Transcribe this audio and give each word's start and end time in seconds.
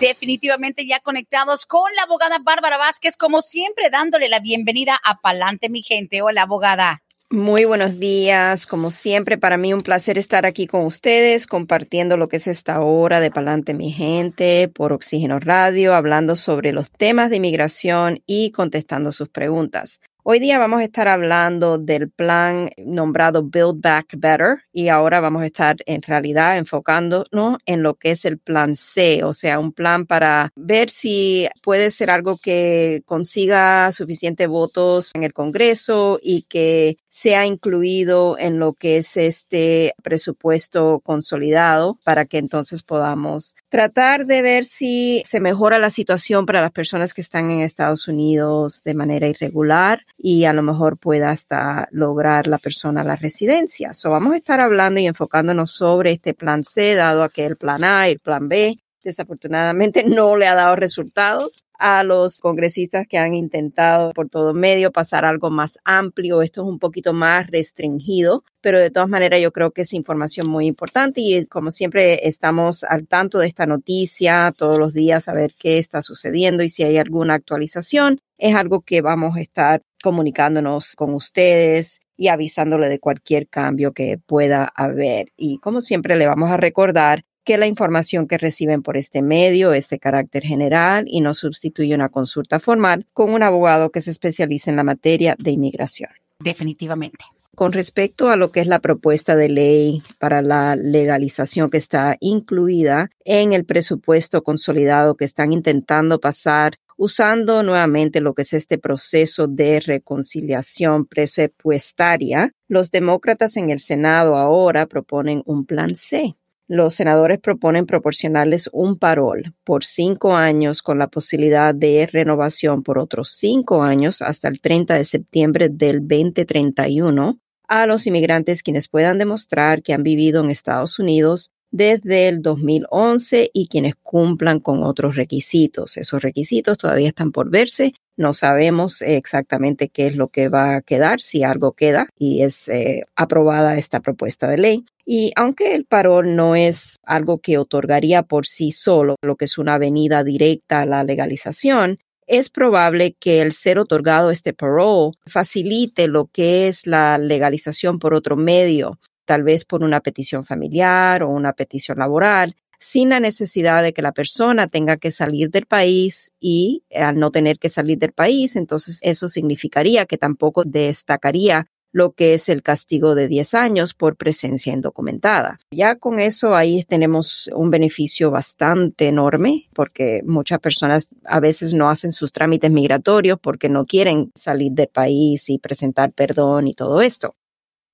Definitivamente 0.00 0.86
ya 0.86 1.00
conectados 1.00 1.66
con 1.66 1.92
la 1.96 2.02
abogada 2.04 2.38
Bárbara 2.38 2.78
Vázquez, 2.78 3.16
como 3.16 3.40
siempre 3.40 3.90
dándole 3.90 4.28
la 4.28 4.38
bienvenida 4.38 4.96
a 5.02 5.18
Pa'lante 5.20 5.68
mi 5.68 5.82
gente. 5.82 6.22
Hola 6.22 6.42
abogada. 6.42 7.02
Muy 7.30 7.64
buenos 7.66 7.98
días, 7.98 8.66
como 8.66 8.90
siempre, 8.90 9.36
para 9.36 9.58
mí 9.58 9.74
un 9.74 9.82
placer 9.82 10.16
estar 10.16 10.46
aquí 10.46 10.66
con 10.66 10.86
ustedes 10.86 11.46
compartiendo 11.46 12.16
lo 12.16 12.28
que 12.28 12.36
es 12.36 12.46
esta 12.46 12.80
hora 12.80 13.20
de 13.20 13.30
Palante 13.30 13.74
mi 13.74 13.92
gente 13.92 14.68
por 14.68 14.94
Oxígeno 14.94 15.38
Radio, 15.38 15.94
hablando 15.94 16.36
sobre 16.36 16.72
los 16.72 16.90
temas 16.90 17.28
de 17.28 17.36
inmigración 17.36 18.22
y 18.24 18.52
contestando 18.52 19.12
sus 19.12 19.28
preguntas. 19.28 20.00
Hoy 20.30 20.40
día 20.40 20.58
vamos 20.58 20.80
a 20.80 20.84
estar 20.84 21.08
hablando 21.08 21.78
del 21.78 22.10
plan 22.10 22.68
nombrado 22.76 23.44
Build 23.44 23.80
Back 23.80 24.08
Better 24.18 24.58
y 24.74 24.88
ahora 24.88 25.20
vamos 25.20 25.40
a 25.40 25.46
estar 25.46 25.76
en 25.86 26.02
realidad 26.02 26.58
enfocándonos 26.58 27.56
en 27.64 27.82
lo 27.82 27.94
que 27.94 28.10
es 28.10 28.26
el 28.26 28.36
plan 28.36 28.76
C, 28.76 29.24
o 29.24 29.32
sea, 29.32 29.58
un 29.58 29.72
plan 29.72 30.04
para 30.04 30.52
ver 30.54 30.90
si 30.90 31.48
puede 31.62 31.90
ser 31.90 32.10
algo 32.10 32.36
que 32.36 33.00
consiga 33.06 33.90
suficientes 33.90 34.46
votos 34.48 35.12
en 35.14 35.24
el 35.24 35.32
Congreso 35.32 36.20
y 36.22 36.42
que 36.42 36.98
sea 37.08 37.46
incluido 37.46 38.38
en 38.38 38.58
lo 38.58 38.74
que 38.74 38.98
es 38.98 39.16
este 39.16 39.94
presupuesto 40.02 41.00
consolidado 41.02 41.98
para 42.04 42.26
que 42.26 42.36
entonces 42.36 42.82
podamos 42.82 43.56
tratar 43.70 44.26
de 44.26 44.42
ver 44.42 44.66
si 44.66 45.22
se 45.24 45.40
mejora 45.40 45.78
la 45.78 45.88
situación 45.88 46.44
para 46.44 46.60
las 46.60 46.70
personas 46.70 47.14
que 47.14 47.22
están 47.22 47.50
en 47.50 47.62
Estados 47.62 48.08
Unidos 48.08 48.82
de 48.84 48.92
manera 48.92 49.26
irregular 49.26 50.04
y 50.18 50.44
a 50.44 50.52
lo 50.52 50.62
mejor 50.62 50.98
pueda 50.98 51.30
hasta 51.30 51.88
lograr 51.92 52.48
la 52.48 52.58
persona 52.58 53.04
la 53.04 53.16
residencia. 53.16 53.94
So 53.94 54.10
vamos 54.10 54.32
a 54.32 54.36
estar 54.36 54.60
hablando 54.60 55.00
y 55.00 55.06
enfocándonos 55.06 55.70
sobre 55.70 56.12
este 56.12 56.34
plan 56.34 56.64
C, 56.64 56.94
dado 56.94 57.22
a 57.22 57.28
que 57.28 57.46
el 57.46 57.56
plan 57.56 57.84
A 57.84 58.08
y 58.08 58.12
el 58.12 58.18
plan 58.18 58.48
B 58.48 58.78
desafortunadamente 59.02 60.04
no 60.04 60.36
le 60.36 60.46
ha 60.46 60.54
dado 60.54 60.76
resultados 60.76 61.64
a 61.78 62.02
los 62.02 62.40
congresistas 62.40 63.06
que 63.06 63.18
han 63.18 63.34
intentado 63.34 64.12
por 64.12 64.28
todo 64.28 64.52
medio 64.52 64.90
pasar 64.90 65.24
algo 65.24 65.48
más 65.48 65.78
amplio. 65.84 66.42
Esto 66.42 66.62
es 66.62 66.68
un 66.68 66.80
poquito 66.80 67.12
más 67.12 67.46
restringido, 67.46 68.42
pero 68.60 68.80
de 68.80 68.90
todas 68.90 69.08
maneras 69.08 69.40
yo 69.40 69.52
creo 69.52 69.70
que 69.70 69.82
es 69.82 69.92
información 69.92 70.48
muy 70.48 70.66
importante 70.66 71.20
y 71.20 71.46
como 71.46 71.70
siempre 71.70 72.26
estamos 72.26 72.82
al 72.82 73.06
tanto 73.06 73.38
de 73.38 73.46
esta 73.46 73.66
noticia 73.66 74.52
todos 74.56 74.78
los 74.78 74.92
días 74.92 75.28
a 75.28 75.34
ver 75.34 75.52
qué 75.56 75.78
está 75.78 76.02
sucediendo 76.02 76.64
y 76.64 76.68
si 76.68 76.82
hay 76.82 76.98
alguna 76.98 77.34
actualización. 77.34 78.20
Es 78.38 78.54
algo 78.54 78.82
que 78.82 79.00
vamos 79.00 79.36
a 79.36 79.40
estar 79.40 79.82
comunicándonos 80.02 80.94
con 80.96 81.14
ustedes 81.14 82.00
y 82.16 82.28
avisándole 82.28 82.88
de 82.88 82.98
cualquier 82.98 83.48
cambio 83.48 83.92
que 83.92 84.18
pueda 84.18 84.70
haber. 84.74 85.32
Y 85.36 85.58
como 85.58 85.80
siempre 85.80 86.16
le 86.16 86.26
vamos 86.26 86.50
a 86.50 86.56
recordar 86.56 87.24
que 87.44 87.56
la 87.56 87.66
información 87.66 88.28
que 88.28 88.36
reciben 88.36 88.82
por 88.82 88.98
este 88.98 89.22
medio 89.22 89.72
es 89.72 89.88
de 89.88 89.98
carácter 89.98 90.42
general 90.42 91.06
y 91.08 91.22
no 91.22 91.32
sustituye 91.32 91.94
una 91.94 92.10
consulta 92.10 92.60
formal 92.60 93.06
con 93.14 93.30
un 93.30 93.42
abogado 93.42 93.90
que 93.90 94.02
se 94.02 94.10
especialice 94.10 94.68
en 94.68 94.76
la 94.76 94.84
materia 94.84 95.34
de 95.38 95.52
inmigración. 95.52 96.10
Definitivamente. 96.40 97.24
Con 97.54 97.72
respecto 97.72 98.28
a 98.28 98.36
lo 98.36 98.52
que 98.52 98.60
es 98.60 98.66
la 98.66 98.80
propuesta 98.80 99.34
de 99.34 99.48
ley 99.48 100.02
para 100.18 100.42
la 100.42 100.76
legalización 100.76 101.70
que 101.70 101.78
está 101.78 102.16
incluida 102.20 103.10
en 103.24 103.52
el 103.52 103.64
presupuesto 103.64 104.42
consolidado 104.42 105.16
que 105.16 105.24
están 105.24 105.52
intentando 105.52 106.20
pasar 106.20 106.78
usando 106.98 107.62
nuevamente 107.62 108.20
lo 108.20 108.34
que 108.34 108.42
es 108.42 108.52
este 108.52 108.76
proceso 108.76 109.46
de 109.46 109.80
reconciliación 109.80 111.06
presupuestaria, 111.06 112.52
los 112.66 112.90
demócratas 112.90 113.56
en 113.56 113.70
el 113.70 113.78
Senado 113.78 114.36
ahora 114.36 114.86
proponen 114.86 115.42
un 115.46 115.64
plan 115.64 115.94
C. 115.94 116.36
Los 116.66 116.96
senadores 116.96 117.38
proponen 117.38 117.86
proporcionarles 117.86 118.68
un 118.72 118.98
parol 118.98 119.54
por 119.64 119.84
cinco 119.84 120.34
años 120.34 120.82
con 120.82 120.98
la 120.98 121.06
posibilidad 121.06 121.74
de 121.74 122.06
renovación 122.12 122.82
por 122.82 122.98
otros 122.98 123.30
cinco 123.30 123.82
años 123.82 124.20
hasta 124.20 124.48
el 124.48 124.60
30 124.60 124.94
de 124.96 125.04
septiembre 125.04 125.68
del 125.70 126.00
2031 126.00 127.38
a 127.68 127.86
los 127.86 128.06
inmigrantes 128.06 128.62
quienes 128.62 128.88
puedan 128.88 129.18
demostrar 129.18 129.82
que 129.82 129.94
han 129.94 130.02
vivido 130.02 130.42
en 130.42 130.50
Estados 130.50 130.98
Unidos 130.98 131.52
desde 131.70 132.28
el 132.28 132.42
2011 132.42 133.50
y 133.52 133.68
quienes 133.68 133.94
cumplan 133.96 134.60
con 134.60 134.82
otros 134.82 135.16
requisitos. 135.16 135.96
Esos 135.96 136.22
requisitos 136.22 136.78
todavía 136.78 137.08
están 137.08 137.32
por 137.32 137.50
verse. 137.50 137.94
No 138.16 138.34
sabemos 138.34 139.00
exactamente 139.02 139.88
qué 139.88 140.08
es 140.08 140.16
lo 140.16 140.28
que 140.28 140.48
va 140.48 140.76
a 140.76 140.82
quedar, 140.82 141.20
si 141.20 141.44
algo 141.44 141.72
queda 141.72 142.08
y 142.18 142.42
es 142.42 142.68
eh, 142.68 143.04
aprobada 143.14 143.76
esta 143.76 144.00
propuesta 144.00 144.48
de 144.48 144.58
ley. 144.58 144.84
Y 145.04 145.32
aunque 145.36 145.74
el 145.74 145.84
parol 145.84 146.34
no 146.34 146.56
es 146.56 146.98
algo 147.04 147.38
que 147.38 147.58
otorgaría 147.58 148.22
por 148.24 148.46
sí 148.46 148.72
solo 148.72 149.16
lo 149.22 149.36
que 149.36 149.44
es 149.44 149.56
una 149.56 149.74
avenida 149.74 150.24
directa 150.24 150.80
a 150.80 150.86
la 150.86 151.04
legalización, 151.04 151.98
es 152.28 152.50
probable 152.50 153.16
que 153.18 153.40
el 153.40 153.52
ser 153.52 153.78
otorgado 153.78 154.30
este 154.30 154.52
parole 154.52 155.12
facilite 155.26 156.08
lo 156.08 156.26
que 156.26 156.68
es 156.68 156.86
la 156.86 157.16
legalización 157.16 157.98
por 157.98 158.12
otro 158.12 158.36
medio, 158.36 158.98
tal 159.28 159.42
vez 159.42 159.66
por 159.66 159.84
una 159.84 160.00
petición 160.00 160.42
familiar 160.42 161.22
o 161.22 161.28
una 161.28 161.52
petición 161.52 161.98
laboral, 161.98 162.56
sin 162.80 163.10
la 163.10 163.20
necesidad 163.20 163.82
de 163.82 163.92
que 163.92 164.00
la 164.00 164.12
persona 164.12 164.68
tenga 164.68 164.96
que 164.96 165.10
salir 165.10 165.50
del 165.50 165.66
país 165.66 166.32
y 166.40 166.82
al 166.94 167.18
no 167.18 167.30
tener 167.30 167.58
que 167.58 167.68
salir 167.68 167.98
del 167.98 168.12
país, 168.12 168.56
entonces 168.56 169.00
eso 169.02 169.28
significaría 169.28 170.06
que 170.06 170.16
tampoco 170.16 170.64
destacaría 170.64 171.66
lo 171.92 172.12
que 172.12 172.32
es 172.32 172.48
el 172.48 172.62
castigo 172.62 173.14
de 173.14 173.28
10 173.28 173.52
años 173.52 173.92
por 173.92 174.16
presencia 174.16 174.72
indocumentada. 174.72 175.58
Ya 175.70 175.96
con 175.96 176.20
eso 176.20 176.56
ahí 176.56 176.82
tenemos 176.84 177.50
un 177.54 177.70
beneficio 177.70 178.30
bastante 178.30 179.08
enorme 179.08 179.68
porque 179.74 180.22
muchas 180.24 180.58
personas 180.60 181.10
a 181.24 181.40
veces 181.40 181.74
no 181.74 181.90
hacen 181.90 182.12
sus 182.12 182.32
trámites 182.32 182.70
migratorios 182.70 183.38
porque 183.38 183.68
no 183.68 183.84
quieren 183.84 184.30
salir 184.34 184.72
del 184.72 184.88
país 184.88 185.50
y 185.50 185.58
presentar 185.58 186.12
perdón 186.12 186.66
y 186.66 186.72
todo 186.72 187.02
esto. 187.02 187.34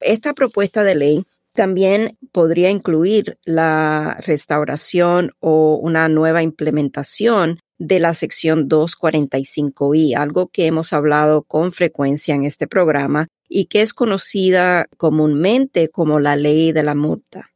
Esta 0.01 0.35
propuesta 0.35 0.85
de 0.85 0.95
ley 0.95 1.27
también 1.55 2.19
podría 2.33 2.71
incluir 2.71 3.39
la 3.45 4.19
restauración 4.27 5.33
o 5.41 5.77
una 5.77 6.09
nueva 6.09 6.43
implementación 6.43 7.61
de 7.79 8.01
la 8.01 8.15
sección 8.15 8.69
245i, 8.69 10.17
algo 10.17 10.49
que 10.49 10.67
hemos 10.67 10.93
hablado 10.93 11.43
con 11.43 11.73
frecuencia 11.73 12.35
en 12.35 12.45
este 12.45 12.67
programa 12.67 13.29
y 13.49 13.67
que 13.67 13.83
es 13.83 13.95
conocida 13.95 14.87
comúnmente 14.97 15.89
como 15.89 16.19
la 16.19 16.37
ley 16.37 16.73
de 16.73 16.83
la 16.83 16.95
multa. 16.95 17.51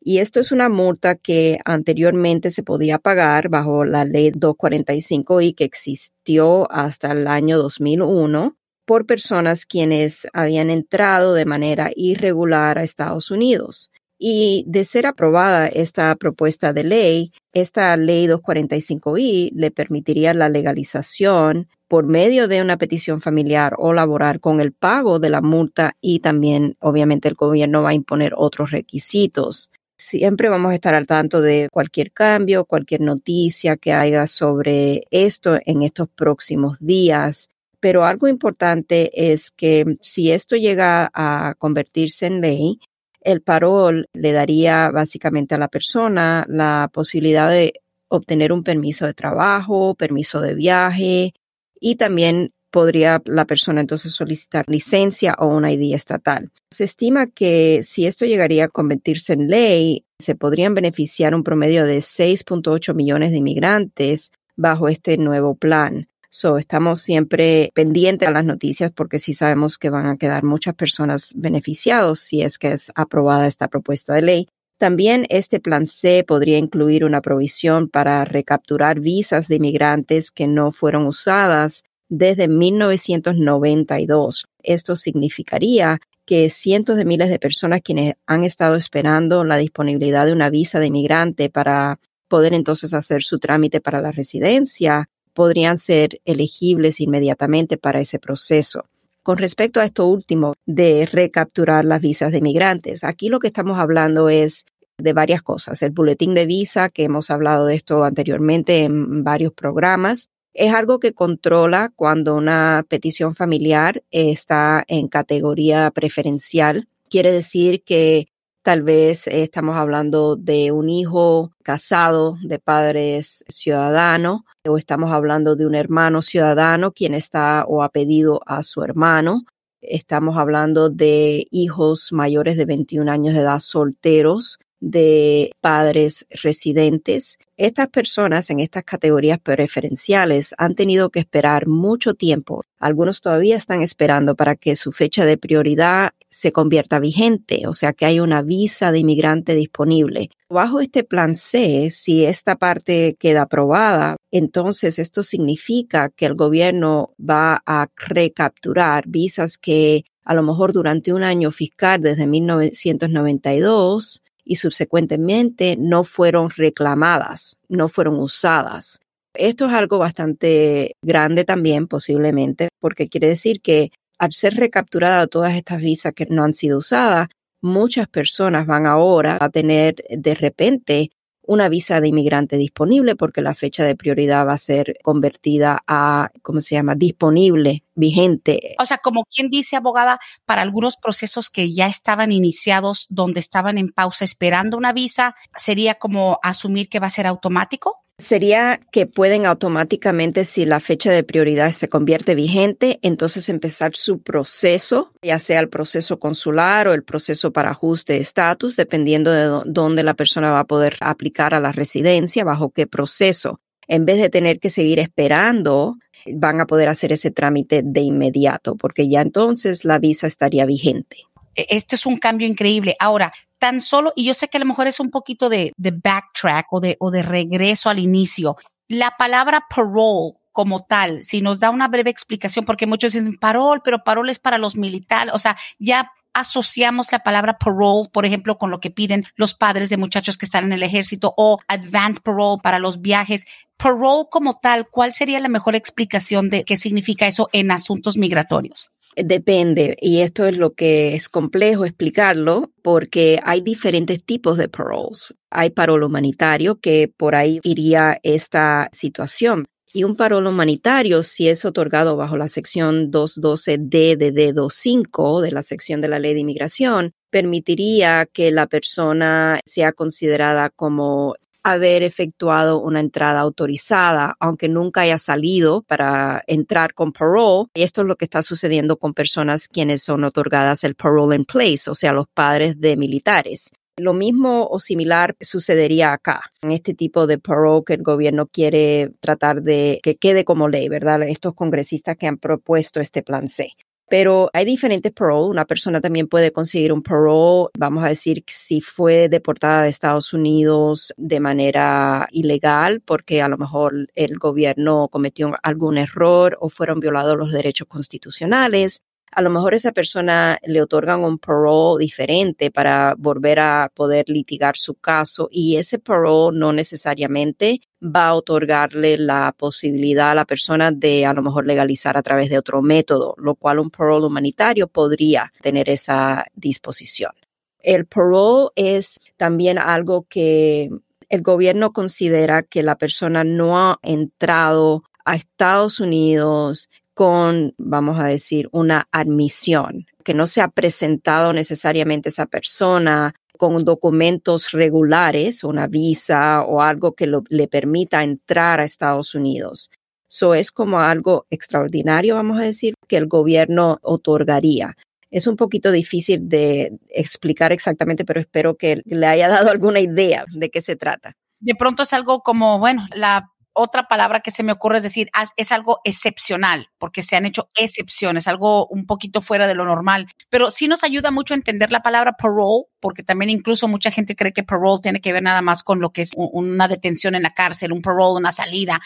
Y 0.00 0.18
esto 0.18 0.38
es 0.38 0.52
una 0.52 0.68
multa 0.68 1.16
que 1.16 1.58
anteriormente 1.64 2.50
se 2.50 2.62
podía 2.62 2.98
pagar 2.98 3.48
bajo 3.48 3.84
la 3.84 4.04
ley 4.04 4.30
245i 4.30 5.54
que 5.54 5.64
existió 5.64 6.70
hasta 6.70 7.12
el 7.12 7.26
año 7.26 7.58
2001 7.58 8.56
por 8.86 9.04
personas 9.04 9.66
quienes 9.66 10.26
habían 10.32 10.70
entrado 10.70 11.34
de 11.34 11.44
manera 11.44 11.90
irregular 11.94 12.78
a 12.78 12.84
Estados 12.84 13.30
Unidos. 13.30 13.90
Y 14.18 14.64
de 14.66 14.84
ser 14.84 15.04
aprobada 15.04 15.66
esta 15.66 16.14
propuesta 16.16 16.72
de 16.72 16.84
ley, 16.84 17.32
esta 17.52 17.94
ley 17.98 18.26
245i 18.26 19.50
le 19.52 19.70
permitiría 19.70 20.32
la 20.32 20.48
legalización 20.48 21.68
por 21.86 22.06
medio 22.06 22.48
de 22.48 22.62
una 22.62 22.78
petición 22.78 23.20
familiar 23.20 23.74
o 23.76 23.92
laboral 23.92 24.40
con 24.40 24.60
el 24.60 24.72
pago 24.72 25.18
de 25.18 25.28
la 25.28 25.42
multa 25.42 25.96
y 26.00 26.20
también 26.20 26.76
obviamente 26.80 27.28
el 27.28 27.34
gobierno 27.34 27.82
va 27.82 27.90
a 27.90 27.94
imponer 27.94 28.32
otros 28.36 28.70
requisitos. 28.70 29.70
Siempre 29.98 30.48
vamos 30.48 30.72
a 30.72 30.74
estar 30.74 30.94
al 30.94 31.06
tanto 31.06 31.40
de 31.40 31.68
cualquier 31.70 32.12
cambio, 32.12 32.64
cualquier 32.64 33.00
noticia 33.00 33.76
que 33.76 33.92
haya 33.92 34.26
sobre 34.26 35.02
esto 35.10 35.58
en 35.64 35.82
estos 35.82 36.08
próximos 36.08 36.78
días. 36.80 37.48
Pero 37.86 38.04
algo 38.04 38.26
importante 38.26 39.32
es 39.32 39.52
que 39.52 39.96
si 40.00 40.32
esto 40.32 40.56
llega 40.56 41.08
a 41.14 41.54
convertirse 41.56 42.26
en 42.26 42.40
ley, 42.40 42.80
el 43.20 43.42
parol 43.42 44.08
le 44.12 44.32
daría 44.32 44.90
básicamente 44.90 45.54
a 45.54 45.58
la 45.58 45.68
persona 45.68 46.44
la 46.48 46.90
posibilidad 46.92 47.48
de 47.48 47.74
obtener 48.08 48.52
un 48.52 48.64
permiso 48.64 49.06
de 49.06 49.14
trabajo, 49.14 49.94
permiso 49.94 50.40
de 50.40 50.54
viaje 50.54 51.34
y 51.78 51.94
también 51.94 52.50
podría 52.72 53.22
la 53.24 53.44
persona 53.44 53.82
entonces 53.82 54.12
solicitar 54.12 54.64
licencia 54.66 55.36
o 55.38 55.46
una 55.46 55.70
ID 55.70 55.94
estatal. 55.94 56.50
Se 56.72 56.82
estima 56.82 57.28
que 57.28 57.84
si 57.84 58.08
esto 58.08 58.24
llegaría 58.24 58.64
a 58.64 58.68
convertirse 58.68 59.34
en 59.34 59.46
ley, 59.46 60.04
se 60.18 60.34
podrían 60.34 60.74
beneficiar 60.74 61.36
un 61.36 61.44
promedio 61.44 61.84
de 61.84 61.98
6.8 61.98 62.96
millones 62.96 63.30
de 63.30 63.36
inmigrantes 63.36 64.32
bajo 64.56 64.88
este 64.88 65.18
nuevo 65.18 65.54
plan. 65.54 66.08
So, 66.38 66.58
estamos 66.58 67.00
siempre 67.00 67.70
pendientes 67.74 68.28
a 68.28 68.30
las 68.30 68.44
noticias 68.44 68.92
porque 68.92 69.18
sí 69.18 69.32
sabemos 69.32 69.78
que 69.78 69.88
van 69.88 70.04
a 70.04 70.18
quedar 70.18 70.44
muchas 70.44 70.74
personas 70.74 71.32
beneficiados 71.34 72.20
si 72.20 72.42
es 72.42 72.58
que 72.58 72.72
es 72.72 72.92
aprobada 72.94 73.46
esta 73.46 73.68
propuesta 73.68 74.12
de 74.12 74.20
ley. 74.20 74.48
También 74.76 75.24
este 75.30 75.60
plan 75.60 75.86
C 75.86 76.24
podría 76.28 76.58
incluir 76.58 77.06
una 77.06 77.22
provisión 77.22 77.88
para 77.88 78.22
recapturar 78.26 79.00
visas 79.00 79.48
de 79.48 79.56
inmigrantes 79.56 80.30
que 80.30 80.46
no 80.46 80.72
fueron 80.72 81.06
usadas 81.06 81.84
desde 82.10 82.48
1992. 82.48 84.44
Esto 84.62 84.94
significaría 84.94 86.00
que 86.26 86.50
cientos 86.50 86.98
de 86.98 87.06
miles 87.06 87.30
de 87.30 87.38
personas 87.38 87.80
quienes 87.80 88.16
han 88.26 88.44
estado 88.44 88.76
esperando 88.76 89.42
la 89.42 89.56
disponibilidad 89.56 90.26
de 90.26 90.34
una 90.34 90.50
visa 90.50 90.80
de 90.80 90.86
inmigrante 90.88 91.48
para 91.48 91.98
poder 92.28 92.52
entonces 92.52 92.92
hacer 92.92 93.22
su 93.22 93.38
trámite 93.38 93.80
para 93.80 94.02
la 94.02 94.12
residencia 94.12 95.08
podrían 95.36 95.76
ser 95.76 96.20
elegibles 96.24 96.98
inmediatamente 96.98 97.76
para 97.76 98.00
ese 98.00 98.18
proceso. 98.18 98.86
Con 99.22 99.36
respecto 99.36 99.80
a 99.80 99.84
esto 99.84 100.06
último 100.06 100.54
de 100.64 101.04
recapturar 101.04 101.84
las 101.84 102.00
visas 102.00 102.32
de 102.32 102.38
inmigrantes, 102.38 103.04
aquí 103.04 103.28
lo 103.28 103.38
que 103.38 103.48
estamos 103.48 103.78
hablando 103.78 104.30
es 104.30 104.64
de 104.98 105.12
varias 105.12 105.42
cosas. 105.42 105.82
El 105.82 105.90
boletín 105.90 106.32
de 106.32 106.46
visa, 106.46 106.88
que 106.88 107.04
hemos 107.04 107.30
hablado 107.30 107.66
de 107.66 107.74
esto 107.74 108.02
anteriormente 108.02 108.84
en 108.84 109.24
varios 109.24 109.52
programas, 109.52 110.30
es 110.54 110.72
algo 110.72 111.00
que 111.00 111.12
controla 111.12 111.92
cuando 111.94 112.34
una 112.34 112.86
petición 112.88 113.34
familiar 113.34 114.02
está 114.10 114.84
en 114.88 115.06
categoría 115.06 115.90
preferencial. 115.90 116.88
Quiere 117.10 117.30
decir 117.30 117.82
que 117.82 118.28
tal 118.66 118.82
vez 118.82 119.28
estamos 119.28 119.76
hablando 119.76 120.34
de 120.34 120.72
un 120.72 120.90
hijo 120.90 121.52
casado 121.62 122.36
de 122.42 122.58
padres 122.58 123.44
ciudadanos 123.46 124.40
o 124.64 124.76
estamos 124.76 125.12
hablando 125.12 125.54
de 125.54 125.66
un 125.66 125.76
hermano 125.76 126.20
ciudadano 126.20 126.90
quien 126.90 127.14
está 127.14 127.64
o 127.68 127.84
ha 127.84 127.90
pedido 127.90 128.40
a 128.44 128.64
su 128.64 128.82
hermano. 128.82 129.44
Estamos 129.80 130.36
hablando 130.36 130.90
de 130.90 131.46
hijos 131.52 132.08
mayores 132.10 132.56
de 132.56 132.64
21 132.64 133.08
años 133.08 133.34
de 133.34 133.40
edad 133.42 133.60
solteros 133.60 134.58
de 134.80 135.52
padres 135.60 136.26
residentes. 136.30 137.38
Estas 137.56 137.86
personas 137.88 138.50
en 138.50 138.58
estas 138.58 138.82
categorías 138.82 139.38
preferenciales 139.38 140.56
han 140.58 140.74
tenido 140.74 141.10
que 141.10 141.20
esperar 141.20 141.68
mucho 141.68 142.14
tiempo. 142.14 142.64
Algunos 142.80 143.20
todavía 143.20 143.56
están 143.56 143.82
esperando 143.82 144.34
para 144.34 144.56
que 144.56 144.74
su 144.74 144.90
fecha 144.90 145.24
de 145.24 145.38
prioridad 145.38 146.10
se 146.36 146.52
convierta 146.52 146.98
vigente, 146.98 147.66
o 147.66 147.72
sea 147.72 147.94
que 147.94 148.04
hay 148.04 148.20
una 148.20 148.42
visa 148.42 148.92
de 148.92 148.98
inmigrante 148.98 149.54
disponible. 149.54 150.28
Bajo 150.50 150.80
este 150.80 151.02
plan 151.02 151.34
C, 151.34 151.88
si 151.88 152.26
esta 152.26 152.56
parte 152.56 153.16
queda 153.18 153.42
aprobada, 153.42 154.16
entonces 154.30 154.98
esto 154.98 155.22
significa 155.22 156.10
que 156.10 156.26
el 156.26 156.34
gobierno 156.34 157.14
va 157.18 157.62
a 157.64 157.88
recapturar 157.96 159.04
visas 159.08 159.56
que 159.56 160.04
a 160.24 160.34
lo 160.34 160.42
mejor 160.42 160.74
durante 160.74 161.14
un 161.14 161.22
año 161.22 161.50
fiscal 161.52 162.02
desde 162.02 162.26
1992 162.26 164.22
y 164.44 164.56
subsecuentemente 164.56 165.76
no 165.78 166.04
fueron 166.04 166.50
reclamadas, 166.50 167.56
no 167.70 167.88
fueron 167.88 168.16
usadas. 168.18 169.00
Esto 169.32 169.64
es 169.66 169.72
algo 169.72 169.98
bastante 169.98 170.96
grande 171.00 171.44
también, 171.44 171.86
posiblemente, 171.86 172.68
porque 172.78 173.08
quiere 173.08 173.28
decir 173.28 173.62
que 173.62 173.90
al 174.18 174.32
ser 174.32 174.54
recapturadas 174.54 175.28
todas 175.30 175.54
estas 175.54 175.80
visas 175.80 176.12
que 176.14 176.26
no 176.26 176.44
han 176.44 176.54
sido 176.54 176.78
usadas, 176.78 177.28
muchas 177.60 178.08
personas 178.08 178.66
van 178.66 178.86
ahora 178.86 179.38
a 179.40 179.48
tener 179.48 179.96
de 180.10 180.34
repente 180.34 181.10
una 181.46 181.68
visa 181.68 182.00
de 182.00 182.08
inmigrante 182.08 182.56
disponible 182.56 183.14
porque 183.14 183.40
la 183.40 183.54
fecha 183.54 183.84
de 183.84 183.94
prioridad 183.94 184.46
va 184.46 184.54
a 184.54 184.58
ser 184.58 184.98
convertida 185.02 185.82
a, 185.86 186.30
¿cómo 186.42 186.60
se 186.60 186.74
llama?, 186.74 186.94
disponible, 186.94 187.84
vigente. 187.94 188.74
O 188.80 188.84
sea, 188.84 188.98
como 188.98 189.24
quien 189.24 189.48
dice, 189.48 189.76
abogada, 189.76 190.18
para 190.44 190.62
algunos 190.62 190.96
procesos 190.96 191.48
que 191.48 191.72
ya 191.72 191.86
estaban 191.86 192.32
iniciados, 192.32 193.06
donde 193.08 193.40
estaban 193.40 193.78
en 193.78 193.90
pausa 193.90 194.24
esperando 194.24 194.76
una 194.76 194.92
visa, 194.92 195.36
sería 195.54 195.94
como 195.94 196.40
asumir 196.42 196.88
que 196.88 196.98
va 196.98 197.06
a 197.06 197.10
ser 197.10 197.26
automático 197.26 198.02
sería 198.18 198.80
que 198.92 199.06
pueden 199.06 199.46
automáticamente, 199.46 200.44
si 200.44 200.64
la 200.64 200.80
fecha 200.80 201.10
de 201.10 201.22
prioridad 201.22 201.72
se 201.72 201.88
convierte 201.88 202.34
vigente, 202.34 202.98
entonces 203.02 203.48
empezar 203.48 203.94
su 203.94 204.20
proceso, 204.22 205.12
ya 205.22 205.38
sea 205.38 205.60
el 205.60 205.68
proceso 205.68 206.18
consular 206.18 206.88
o 206.88 206.94
el 206.94 207.02
proceso 207.02 207.52
para 207.52 207.70
ajuste 207.70 208.14
de 208.14 208.20
estatus, 208.20 208.76
dependiendo 208.76 209.30
de 209.30 209.70
dónde 209.70 210.02
la 210.02 210.14
persona 210.14 210.50
va 210.50 210.60
a 210.60 210.66
poder 210.66 210.96
aplicar 211.00 211.54
a 211.54 211.60
la 211.60 211.72
residencia, 211.72 212.44
bajo 212.44 212.70
qué 212.70 212.86
proceso. 212.86 213.60
En 213.88 214.04
vez 214.04 214.18
de 214.18 214.30
tener 214.30 214.58
que 214.58 214.70
seguir 214.70 214.98
esperando, 214.98 215.96
van 216.32 216.60
a 216.60 216.66
poder 216.66 216.88
hacer 216.88 217.12
ese 217.12 217.30
trámite 217.30 217.82
de 217.84 218.00
inmediato, 218.00 218.76
porque 218.76 219.08
ya 219.08 219.20
entonces 219.20 219.84
la 219.84 219.98
visa 219.98 220.26
estaría 220.26 220.64
vigente. 220.64 221.18
E, 221.54 221.66
esto 221.70 221.94
es 221.94 222.06
un 222.06 222.16
cambio 222.16 222.46
increíble. 222.46 222.96
Ahora, 222.98 223.32
tan 223.58 223.80
solo, 223.80 224.12
y 224.16 224.24
yo 224.24 224.34
sé 224.34 224.48
que 224.48 224.58
a 224.58 224.60
lo 224.60 224.66
mejor 224.66 224.86
es 224.86 225.00
un 225.00 225.10
poquito 225.10 225.48
de, 225.48 225.72
backtrack 225.76 226.66
o 226.70 226.80
de, 226.80 226.96
o 227.00 227.10
de 227.10 227.22
regreso 227.22 227.90
al 227.90 227.98
inicio, 227.98 228.56
la 228.88 229.14
palabra 229.18 229.64
parole 229.68 230.34
como 230.52 230.84
tal, 230.84 231.22
si 231.22 231.42
nos 231.42 231.60
da 231.60 231.70
una 231.70 231.88
breve 231.88 232.10
explicación, 232.10 232.64
porque 232.64 232.86
muchos 232.86 233.12
dicen 233.12 233.36
parole, 233.36 233.82
pero 233.84 234.04
parole 234.04 234.32
es 234.32 234.38
para 234.38 234.58
los 234.58 234.76
militares, 234.76 235.34
o 235.34 235.38
sea, 235.38 235.56
ya 235.78 236.10
asociamos 236.36 237.12
la 237.12 237.20
palabra 237.20 237.56
parole, 237.58 238.10
por 238.12 238.26
ejemplo, 238.26 238.58
con 238.58 238.70
lo 238.70 238.78
que 238.78 238.90
piden 238.90 239.24
los 239.36 239.54
padres 239.54 239.88
de 239.88 239.96
muchachos 239.96 240.36
que 240.36 240.44
están 240.44 240.64
en 240.64 240.72
el 240.72 240.82
ejército 240.82 241.32
o 241.36 241.58
advance 241.66 242.20
parole 242.20 242.60
para 242.62 242.78
los 242.78 243.00
viajes. 243.00 243.46
Parole 243.78 244.26
como 244.30 244.58
tal, 244.60 244.88
¿cuál 244.90 245.14
sería 245.14 245.40
la 245.40 245.48
mejor 245.48 245.74
explicación 245.74 246.50
de 246.50 246.64
qué 246.64 246.76
significa 246.76 247.26
eso 247.26 247.48
en 247.52 247.70
asuntos 247.70 248.18
migratorios? 248.18 248.90
Depende, 249.16 249.96
y 249.98 250.20
esto 250.20 250.44
es 250.44 250.58
lo 250.58 250.74
que 250.74 251.14
es 251.14 251.30
complejo 251.30 251.86
explicarlo 251.86 252.70
porque 252.82 253.40
hay 253.42 253.62
diferentes 253.62 254.22
tipos 254.22 254.58
de 254.58 254.68
paroles. 254.68 255.34
Hay 255.48 255.70
parol 255.70 256.02
humanitario, 256.02 256.78
que 256.80 257.10
por 257.16 257.34
ahí 257.34 257.58
iría 257.62 258.20
esta 258.22 258.90
situación. 258.92 259.64
Y 259.94 260.04
un 260.04 260.16
parol 260.16 260.46
humanitario, 260.46 261.22
si 261.22 261.48
es 261.48 261.64
otorgado 261.64 262.16
bajo 262.16 262.36
la 262.36 262.48
sección 262.48 263.10
212D 263.10 264.18
de 264.18 264.34
D25 264.34 265.40
de 265.40 265.50
la 265.50 265.62
sección 265.62 266.02
de 266.02 266.08
la 266.08 266.18
ley 266.18 266.34
de 266.34 266.40
inmigración, 266.40 267.12
permitiría 267.30 268.26
que 268.30 268.50
la 268.50 268.66
persona 268.66 269.60
sea 269.64 269.92
considerada 269.92 270.68
como 270.68 271.36
haber 271.66 272.04
efectuado 272.04 272.80
una 272.80 273.00
entrada 273.00 273.40
autorizada, 273.40 274.36
aunque 274.38 274.68
nunca 274.68 275.00
haya 275.00 275.18
salido 275.18 275.82
para 275.82 276.44
entrar 276.46 276.94
con 276.94 277.12
parole. 277.12 277.68
Y 277.74 277.82
esto 277.82 278.02
es 278.02 278.06
lo 278.06 278.14
que 278.14 278.24
está 278.24 278.42
sucediendo 278.42 278.98
con 278.98 279.14
personas 279.14 279.66
quienes 279.66 280.04
son 280.04 280.22
otorgadas 280.22 280.84
el 280.84 280.94
parole 280.94 281.34
in 281.34 281.44
place, 281.44 281.90
o 281.90 281.94
sea, 281.94 282.12
los 282.12 282.28
padres 282.28 282.80
de 282.80 282.96
militares. 282.96 283.72
Lo 283.98 284.12
mismo 284.12 284.68
o 284.68 284.78
similar 284.78 285.36
sucedería 285.40 286.12
acá, 286.12 286.52
en 286.62 286.70
este 286.70 286.94
tipo 286.94 287.26
de 287.26 287.38
parole 287.38 287.82
que 287.84 287.94
el 287.94 288.02
gobierno 288.02 288.46
quiere 288.46 289.10
tratar 289.20 289.62
de 289.62 290.00
que 290.02 290.16
quede 290.16 290.44
como 290.44 290.68
ley, 290.68 290.88
¿verdad? 290.88 291.22
Estos 291.22 291.54
congresistas 291.54 292.16
que 292.16 292.26
han 292.26 292.36
propuesto 292.36 293.00
este 293.00 293.22
plan 293.22 293.48
C. 293.48 293.72
Pero 294.08 294.50
hay 294.52 294.64
diferentes 294.64 295.12
parole. 295.12 295.50
Una 295.50 295.64
persona 295.64 296.00
también 296.00 296.28
puede 296.28 296.52
conseguir 296.52 296.92
un 296.92 297.02
parole, 297.02 297.70
vamos 297.78 298.04
a 298.04 298.08
decir, 298.08 298.44
si 298.46 298.80
fue 298.80 299.28
deportada 299.28 299.82
de 299.82 299.88
Estados 299.88 300.32
Unidos 300.32 301.12
de 301.16 301.40
manera 301.40 302.28
ilegal, 302.30 303.00
porque 303.00 303.42
a 303.42 303.48
lo 303.48 303.58
mejor 303.58 304.08
el 304.14 304.38
gobierno 304.38 305.08
cometió 305.08 305.56
algún 305.62 305.98
error 305.98 306.56
o 306.60 306.68
fueron 306.68 307.00
violados 307.00 307.36
los 307.36 307.52
derechos 307.52 307.88
constitucionales 307.88 309.02
a 309.32 309.42
lo 309.42 309.50
mejor 309.50 309.74
esa 309.74 309.92
persona 309.92 310.58
le 310.62 310.80
otorgan 310.80 311.24
un 311.24 311.38
parole 311.38 312.02
diferente 312.02 312.70
para 312.70 313.14
volver 313.18 313.60
a 313.60 313.90
poder 313.94 314.28
litigar 314.28 314.76
su 314.76 314.94
caso 314.94 315.48
y 315.50 315.76
ese 315.76 315.98
parole 315.98 316.58
no 316.58 316.72
necesariamente 316.72 317.80
va 318.02 318.28
a 318.28 318.34
otorgarle 318.34 319.18
la 319.18 319.54
posibilidad 319.56 320.30
a 320.30 320.34
la 320.34 320.44
persona 320.44 320.90
de 320.90 321.26
a 321.26 321.32
lo 321.32 321.42
mejor 321.42 321.66
legalizar 321.66 322.16
a 322.16 322.22
través 322.22 322.48
de 322.48 322.58
otro 322.58 322.82
método, 322.82 323.34
lo 323.38 323.54
cual 323.54 323.78
un 323.78 323.90
parole 323.90 324.26
humanitario 324.26 324.86
podría 324.86 325.52
tener 325.60 325.88
esa 325.90 326.46
disposición. 326.54 327.32
El 327.78 328.06
parole 328.06 328.70
es 328.74 329.18
también 329.36 329.78
algo 329.78 330.26
que 330.28 330.90
el 331.28 331.42
gobierno 331.42 331.92
considera 331.92 332.62
que 332.62 332.82
la 332.82 332.96
persona 332.96 333.44
no 333.44 333.78
ha 333.78 333.98
entrado 334.02 335.02
a 335.24 335.36
Estados 335.36 336.00
Unidos 336.00 336.88
con, 337.16 337.72
vamos 337.78 338.20
a 338.20 338.26
decir, 338.26 338.68
una 338.72 339.08
admisión, 339.10 340.04
que 340.22 340.34
no 340.34 340.46
se 340.46 340.60
ha 340.60 340.68
presentado 340.68 341.54
necesariamente 341.54 342.28
esa 342.28 342.44
persona 342.44 343.34
con 343.56 343.82
documentos 343.86 344.72
regulares, 344.72 345.64
una 345.64 345.86
visa 345.86 346.62
o 346.64 346.82
algo 346.82 347.14
que 347.14 347.26
le 347.48 347.68
permita 347.68 348.22
entrar 348.22 348.80
a 348.80 348.84
Estados 348.84 349.34
Unidos. 349.34 349.90
Eso 350.28 350.54
es 350.54 350.70
como 350.70 351.00
algo 351.00 351.46
extraordinario, 351.48 352.34
vamos 352.34 352.58
a 352.58 352.64
decir, 352.64 352.92
que 353.08 353.16
el 353.16 353.28
gobierno 353.28 353.98
otorgaría. 354.02 354.94
Es 355.30 355.46
un 355.46 355.56
poquito 355.56 355.92
difícil 355.92 356.46
de 356.46 356.98
explicar 357.08 357.72
exactamente, 357.72 358.26
pero 358.26 358.40
espero 358.40 358.76
que 358.76 359.00
le 359.06 359.26
haya 359.26 359.48
dado 359.48 359.70
alguna 359.70 360.00
idea 360.00 360.44
de 360.52 360.68
qué 360.68 360.82
se 360.82 360.96
trata. 360.96 361.32
De 361.60 361.74
pronto 361.76 362.02
es 362.02 362.12
algo 362.12 362.42
como, 362.42 362.78
bueno, 362.78 363.06
la 363.14 363.50
otra 363.76 364.08
palabra 364.08 364.40
que 364.40 364.50
se 364.50 364.62
me 364.62 364.72
ocurre 364.72 364.96
es 364.96 365.02
decir, 365.02 365.28
es 365.56 365.70
algo 365.70 366.00
excepcional, 366.04 366.88
porque 366.98 367.20
se 367.20 367.36
han 367.36 367.44
hecho 367.44 367.68
excepciones, 367.76 368.48
algo 368.48 368.86
un 368.86 369.04
poquito 369.04 369.42
fuera 369.42 369.66
de 369.66 369.74
lo 369.74 369.84
normal. 369.84 370.26
Pero 370.48 370.70
sí 370.70 370.88
nos 370.88 371.04
ayuda 371.04 371.30
mucho 371.30 371.52
a 371.52 371.58
entender 371.58 371.92
la 371.92 372.00
palabra 372.00 372.32
parole, 372.32 372.84
porque 373.00 373.22
también 373.22 373.50
incluso 373.50 373.86
mucha 373.86 374.10
gente 374.10 374.34
cree 374.34 374.52
que 374.52 374.62
parole 374.62 375.02
tiene 375.02 375.20
que 375.20 375.32
ver 375.32 375.42
nada 375.42 375.60
más 375.60 375.82
con 375.82 376.00
lo 376.00 376.10
que 376.10 376.22
es 376.22 376.30
una 376.36 376.88
detención 376.88 377.34
en 377.34 377.42
la 377.42 377.50
cárcel, 377.50 377.92
un 377.92 378.00
parole, 378.00 378.38
una 378.38 378.50
salida, 378.50 378.98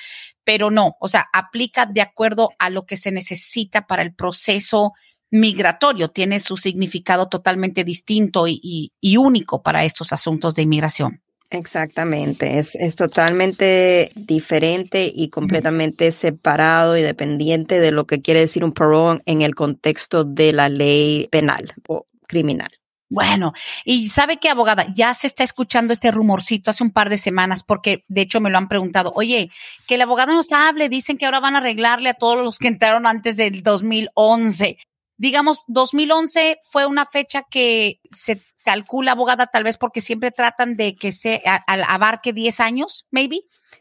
pero 0.44 0.70
no, 0.70 0.96
o 1.00 1.08
sea, 1.08 1.28
aplica 1.32 1.86
de 1.86 2.00
acuerdo 2.00 2.50
a 2.58 2.70
lo 2.70 2.86
que 2.86 2.96
se 2.96 3.10
necesita 3.10 3.86
para 3.86 4.02
el 4.02 4.14
proceso 4.14 4.92
migratorio, 5.30 6.08
tiene 6.08 6.38
su 6.38 6.56
significado 6.56 7.28
totalmente 7.28 7.82
distinto 7.82 8.46
y, 8.46 8.92
y 9.00 9.16
único 9.16 9.62
para 9.62 9.84
estos 9.84 10.12
asuntos 10.12 10.54
de 10.54 10.62
inmigración. 10.62 11.22
Exactamente, 11.52 12.60
es, 12.60 12.76
es 12.76 12.94
totalmente 12.94 14.12
diferente 14.14 15.10
y 15.12 15.30
completamente 15.30 16.12
separado 16.12 16.96
y 16.96 17.02
dependiente 17.02 17.80
de 17.80 17.90
lo 17.90 18.06
que 18.06 18.20
quiere 18.20 18.38
decir 18.38 18.62
un 18.62 18.72
parole 18.72 19.20
en 19.26 19.42
el 19.42 19.56
contexto 19.56 20.22
de 20.22 20.52
la 20.52 20.68
ley 20.68 21.26
penal 21.32 21.74
o 21.88 22.06
criminal. 22.28 22.70
Bueno, 23.12 23.52
y 23.84 24.08
sabe 24.08 24.38
qué, 24.38 24.48
abogada, 24.48 24.86
ya 24.94 25.12
se 25.14 25.26
está 25.26 25.42
escuchando 25.42 25.92
este 25.92 26.12
rumorcito 26.12 26.70
hace 26.70 26.84
un 26.84 26.92
par 26.92 27.10
de 27.10 27.18
semanas, 27.18 27.64
porque 27.64 28.04
de 28.06 28.20
hecho 28.20 28.40
me 28.40 28.50
lo 28.50 28.56
han 28.56 28.68
preguntado, 28.68 29.12
oye, 29.16 29.50
que 29.88 29.96
el 29.96 30.02
abogado 30.02 30.32
nos 30.32 30.52
hable, 30.52 30.88
dicen 30.88 31.18
que 31.18 31.24
ahora 31.24 31.40
van 31.40 31.56
a 31.56 31.58
arreglarle 31.58 32.10
a 32.10 32.14
todos 32.14 32.38
los 32.44 32.58
que 32.58 32.68
entraron 32.68 33.08
antes 33.08 33.36
del 33.36 33.64
2011. 33.64 34.78
Digamos, 35.16 35.64
2011 35.66 36.58
fue 36.70 36.86
una 36.86 37.04
fecha 37.04 37.42
que 37.50 37.98
se 38.08 38.40
calcula 38.70 39.12
abogada 39.12 39.48
tal 39.48 39.64
vez 39.64 39.76
porque 39.78 40.00
siempre 40.00 40.30
tratan 40.30 40.76
de 40.76 40.94
que 40.94 41.10
se 41.10 41.42
abarque 41.66 42.32
10 42.32 42.60
años, 42.60 43.04
maybe? 43.10 43.40